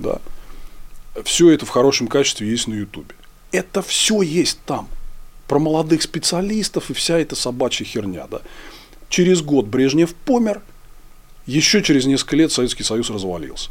Да? 0.01 0.19
Все 1.25 1.51
это 1.51 1.65
в 1.65 1.69
хорошем 1.69 2.09
качестве 2.09 2.51
есть 2.51 2.67
на 2.67 2.75
Ютубе. 2.75 3.15
Это 3.53 3.83
все 3.83 4.21
есть 4.21 4.59
там 4.67 4.89
про 5.51 5.59
молодых 5.59 6.01
специалистов 6.03 6.91
и 6.91 6.95
вся 6.95 7.19
эта 7.19 7.35
собачья 7.35 7.85
херня. 7.85 8.29
Да. 8.31 8.41
Через 9.09 9.43
год 9.43 9.67
Брежнев 9.67 10.15
помер, 10.15 10.63
еще 11.45 11.83
через 11.83 12.07
несколько 12.07 12.37
лет 12.37 12.53
Советский 12.53 12.85
Союз 12.85 13.11
развалился. 13.11 13.69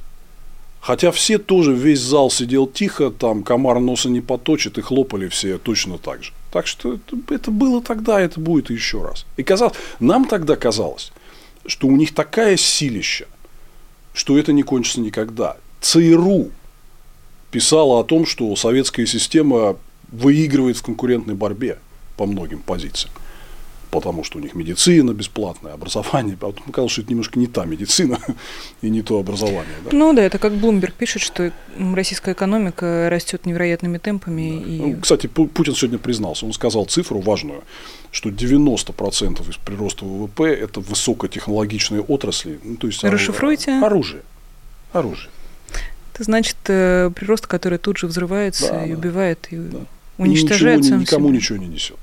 Хотя 0.81 1.13
все 1.13 1.37
тоже, 1.37 1.73
весь 1.73 2.01
зал 2.01 2.31
сидел 2.31 2.67
тихо, 2.67 3.11
там 3.11 3.43
комар 3.43 3.79
носа 3.79 4.09
не 4.09 4.19
поточит, 4.19 4.77
и 4.77 4.81
хлопали 4.81 5.29
все 5.29 5.57
точно 5.57 5.97
так 5.97 6.21
же. 6.21 6.33
Так 6.51 6.67
что 6.67 6.95
это, 6.95 7.17
это 7.33 7.49
было 7.49 7.81
тогда, 7.81 8.19
это 8.19 8.41
будет 8.41 8.69
еще 8.69 9.01
раз. 9.01 9.25
И 9.37 9.43
казалось, 9.43 9.77
нам 10.01 10.25
тогда 10.25 10.57
казалось, 10.57 11.13
что 11.65 11.87
у 11.87 11.95
них 11.95 12.13
такая 12.13 12.57
силища, 12.57 13.25
что 14.13 14.37
это 14.37 14.51
не 14.51 14.63
кончится 14.63 14.99
никогда. 14.99 15.55
ЦРУ 15.79 16.51
писала 17.51 18.01
о 18.01 18.03
том, 18.03 18.25
что 18.25 18.53
советская 18.57 19.05
система 19.05 19.77
выигрывает 20.11 20.77
в 20.77 20.83
конкурентной 20.83 21.35
борьбе 21.35 21.77
по 22.17 22.25
многим 22.25 22.59
позициям. 22.59 23.13
Потому 23.91 24.23
что 24.23 24.37
у 24.37 24.41
них 24.41 24.53
медицина 24.53 25.13
бесплатная, 25.13 25.73
образование. 25.73 26.35
А 26.39 26.45
потом 26.45 26.65
оказалось, 26.67 26.91
что 26.91 27.01
это 27.01 27.09
немножко 27.09 27.39
не 27.39 27.47
та 27.47 27.65
медицина 27.65 28.19
и 28.81 28.89
не 28.89 29.01
то 29.01 29.17
образование. 29.17 29.73
Да? 29.83 29.89
Ну 29.91 30.13
да, 30.13 30.21
это 30.21 30.37
как 30.37 30.53
Блумберг 30.53 30.93
пишет, 30.93 31.23
что 31.23 31.51
российская 31.95 32.33
экономика 32.33 33.07
растет 33.09 33.47
невероятными 33.47 33.97
темпами. 33.97 34.63
Да. 34.63 34.69
И... 34.69 34.79
Ну, 34.93 35.01
кстати, 35.01 35.25
Путин 35.25 35.73
сегодня 35.73 35.97
признался, 35.97 36.45
он 36.45 36.53
сказал 36.53 36.85
цифру 36.85 37.19
важную, 37.19 37.63
что 38.11 38.29
90% 38.29 39.49
из 39.49 39.57
прироста 39.57 40.05
ВВП– 40.05 40.43
это 40.61 40.81
высокотехнологичные 40.81 42.01
отрасли. 42.01 42.59
Ну, 42.63 42.75
то 42.75 42.85
есть 42.85 43.03
Расшифруйте. 43.03 43.71
Оружие. 43.79 44.21
Оружие. 44.93 45.31
Это 46.13 46.25
значит 46.25 46.57
э, 46.67 47.09
прирост, 47.15 47.47
который 47.47 47.79
тут 47.79 47.97
же 47.97 48.05
взрывается 48.05 48.71
да, 48.71 48.85
и 48.85 48.93
убивает. 48.93 49.47
И... 49.49 49.55
Да 49.55 49.79
уничтожает 50.19 50.81
и 50.81 50.83
ничего, 50.83 50.99
никому 50.99 51.31
ничего 51.31 51.57
не 51.57 51.67
несет. 51.67 51.97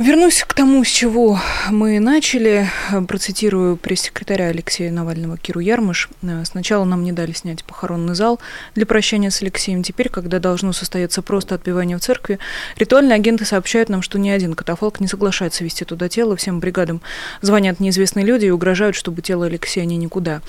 Вернусь 0.00 0.44
к 0.46 0.54
тому, 0.54 0.82
с 0.82 0.88
чего 0.88 1.38
мы 1.68 2.00
начали. 2.00 2.70
Процитирую 3.06 3.76
пресс-секретаря 3.76 4.46
Алексея 4.46 4.90
Навального 4.90 5.36
Киру 5.36 5.60
Ярмыш. 5.60 6.08
Сначала 6.44 6.86
нам 6.86 7.04
не 7.04 7.12
дали 7.12 7.32
снять 7.32 7.64
похоронный 7.64 8.14
зал 8.14 8.40
для 8.74 8.86
прощания 8.86 9.28
с 9.28 9.42
Алексеем. 9.42 9.82
Теперь, 9.82 10.08
когда 10.08 10.38
должно 10.38 10.72
состояться 10.72 11.20
просто 11.20 11.54
отпевание 11.54 11.98
в 11.98 12.00
церкви, 12.00 12.38
ритуальные 12.76 13.16
агенты 13.16 13.44
сообщают 13.44 13.90
нам, 13.90 14.00
что 14.00 14.18
ни 14.18 14.30
один 14.30 14.54
катафалк 14.54 15.00
не 15.00 15.06
соглашается 15.06 15.64
вести 15.64 15.84
туда 15.84 16.08
тело. 16.08 16.34
Всем 16.34 16.60
бригадам 16.60 17.02
звонят 17.42 17.78
неизвестные 17.78 18.24
люди 18.24 18.46
и 18.46 18.50
угрожают, 18.50 18.96
чтобы 18.96 19.20
тело 19.20 19.44
Алексея 19.44 19.84
они 19.84 19.98
никуда 19.98 20.40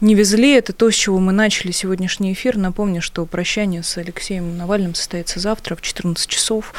не 0.00 0.14
везли. 0.14 0.52
Это 0.52 0.72
то, 0.72 0.88
с 0.88 0.94
чего 0.94 1.18
мы 1.18 1.32
начали 1.32 1.72
сегодняшний 1.72 2.32
эфир. 2.32 2.56
Напомню, 2.56 3.02
что 3.02 3.26
прощание 3.26 3.82
с 3.82 3.98
Алексеем 3.98 4.56
Навальным 4.56 4.94
состоится 4.94 5.40
завтра 5.40 5.74
в 5.74 5.82
14 5.82 6.28
часов. 6.28 6.72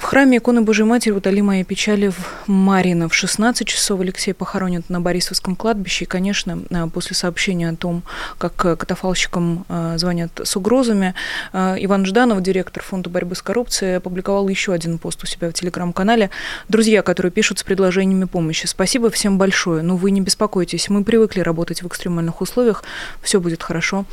В 0.00 0.04
храме 0.04 0.38
иконы 0.38 0.62
Божьей 0.62 0.86
Матери 0.86 1.12
утоли 1.12 1.42
мои 1.42 1.62
печали 1.62 2.08
в 2.08 2.48
Марина. 2.48 3.10
В 3.10 3.14
16 3.14 3.68
часов 3.68 4.00
Алексей 4.00 4.32
похоронят 4.32 4.88
на 4.88 4.98
Борисовском 4.98 5.54
кладбище. 5.54 6.04
И, 6.04 6.08
конечно, 6.08 6.62
э, 6.70 6.86
после 6.86 7.14
сообщения 7.14 7.68
о 7.68 7.76
том, 7.76 8.02
как 8.38 8.56
катафалщикам 8.56 9.66
э, 9.68 9.98
звонят 9.98 10.30
с 10.42 10.56
угрозами, 10.56 11.14
э, 11.52 11.76
Иван 11.80 12.06
Жданов, 12.06 12.40
директор 12.40 12.82
Фонда 12.82 13.10
борьбы 13.10 13.34
с 13.34 13.42
коррупцией, 13.42 13.98
опубликовал 13.98 14.48
еще 14.48 14.72
один 14.72 14.96
пост 14.98 15.22
у 15.22 15.26
себя 15.26 15.50
в 15.50 15.52
телеграм-канале. 15.52 16.30
Друзья, 16.70 17.02
которые 17.02 17.30
пишут 17.30 17.58
с 17.58 17.62
предложениями 17.62 18.24
помощи. 18.24 18.64
Спасибо 18.64 19.10
всем 19.10 19.36
большое. 19.36 19.82
Но 19.82 19.96
вы 19.96 20.12
не 20.12 20.22
беспокойтесь. 20.22 20.88
Мы 20.88 21.04
привыкли 21.04 21.40
работать 21.40 21.82
в 21.82 21.86
экстремальных 21.86 22.40
условиях. 22.40 22.84
Все 23.20 23.38
будет 23.38 23.62
хорошо. 23.62 24.06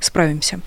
Справимся. 0.00 0.60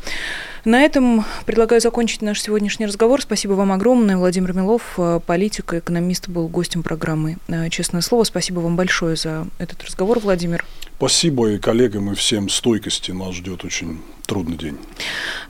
На 0.68 0.82
этом 0.82 1.24
предлагаю 1.46 1.80
закончить 1.80 2.22
наш 2.22 2.42
сегодняшний 2.42 2.88
разговор. 2.88 3.22
Спасибо 3.22 3.54
вам 3.54 3.72
огромное. 3.72 4.18
Владимир 4.18 4.52
Милов, 4.52 4.96
э, 4.98 5.22
политик, 5.26 5.74
экономист, 5.74 6.28
был 6.28 6.50
гостем 6.50 6.84
программы 6.84 7.38
э, 7.48 7.70
«Честное 7.70 8.02
слово». 8.02 8.26
Спасибо 8.26 8.60
вам 8.60 8.76
большое 8.76 9.16
за 9.16 9.48
этот 9.60 9.82
разговор, 9.86 10.20
Владимир. 10.20 10.66
Спасибо 10.98 11.52
и 11.52 11.58
коллегам, 11.58 12.12
и 12.12 12.16
всем 12.16 12.50
стойкости. 12.50 13.12
Нас 13.12 13.36
ждет 13.36 13.64
очень 13.64 14.02
трудный 14.26 14.58
день. 14.58 14.78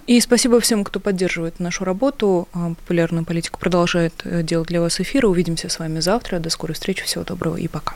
И 0.06 0.22
спасибо 0.22 0.60
всем, 0.60 0.84
кто 0.84 1.00
поддерживает 1.00 1.60
нашу 1.60 1.84
работу. 1.84 2.48
Э, 2.54 2.76
Популярная 2.76 3.24
политика 3.24 3.58
продолжает 3.58 4.14
делать 4.24 4.68
для 4.68 4.82
вас 4.82 5.00
эфиры. 5.00 5.28
Увидимся 5.28 5.68
с 5.68 5.80
вами 5.80 6.00
завтра. 6.00 6.38
До 6.38 6.52
скорой 6.52 6.74
встречи. 6.74 7.04
Всего 7.04 7.24
доброго 7.24 7.58
и 7.58 7.68
пока. 7.68 7.96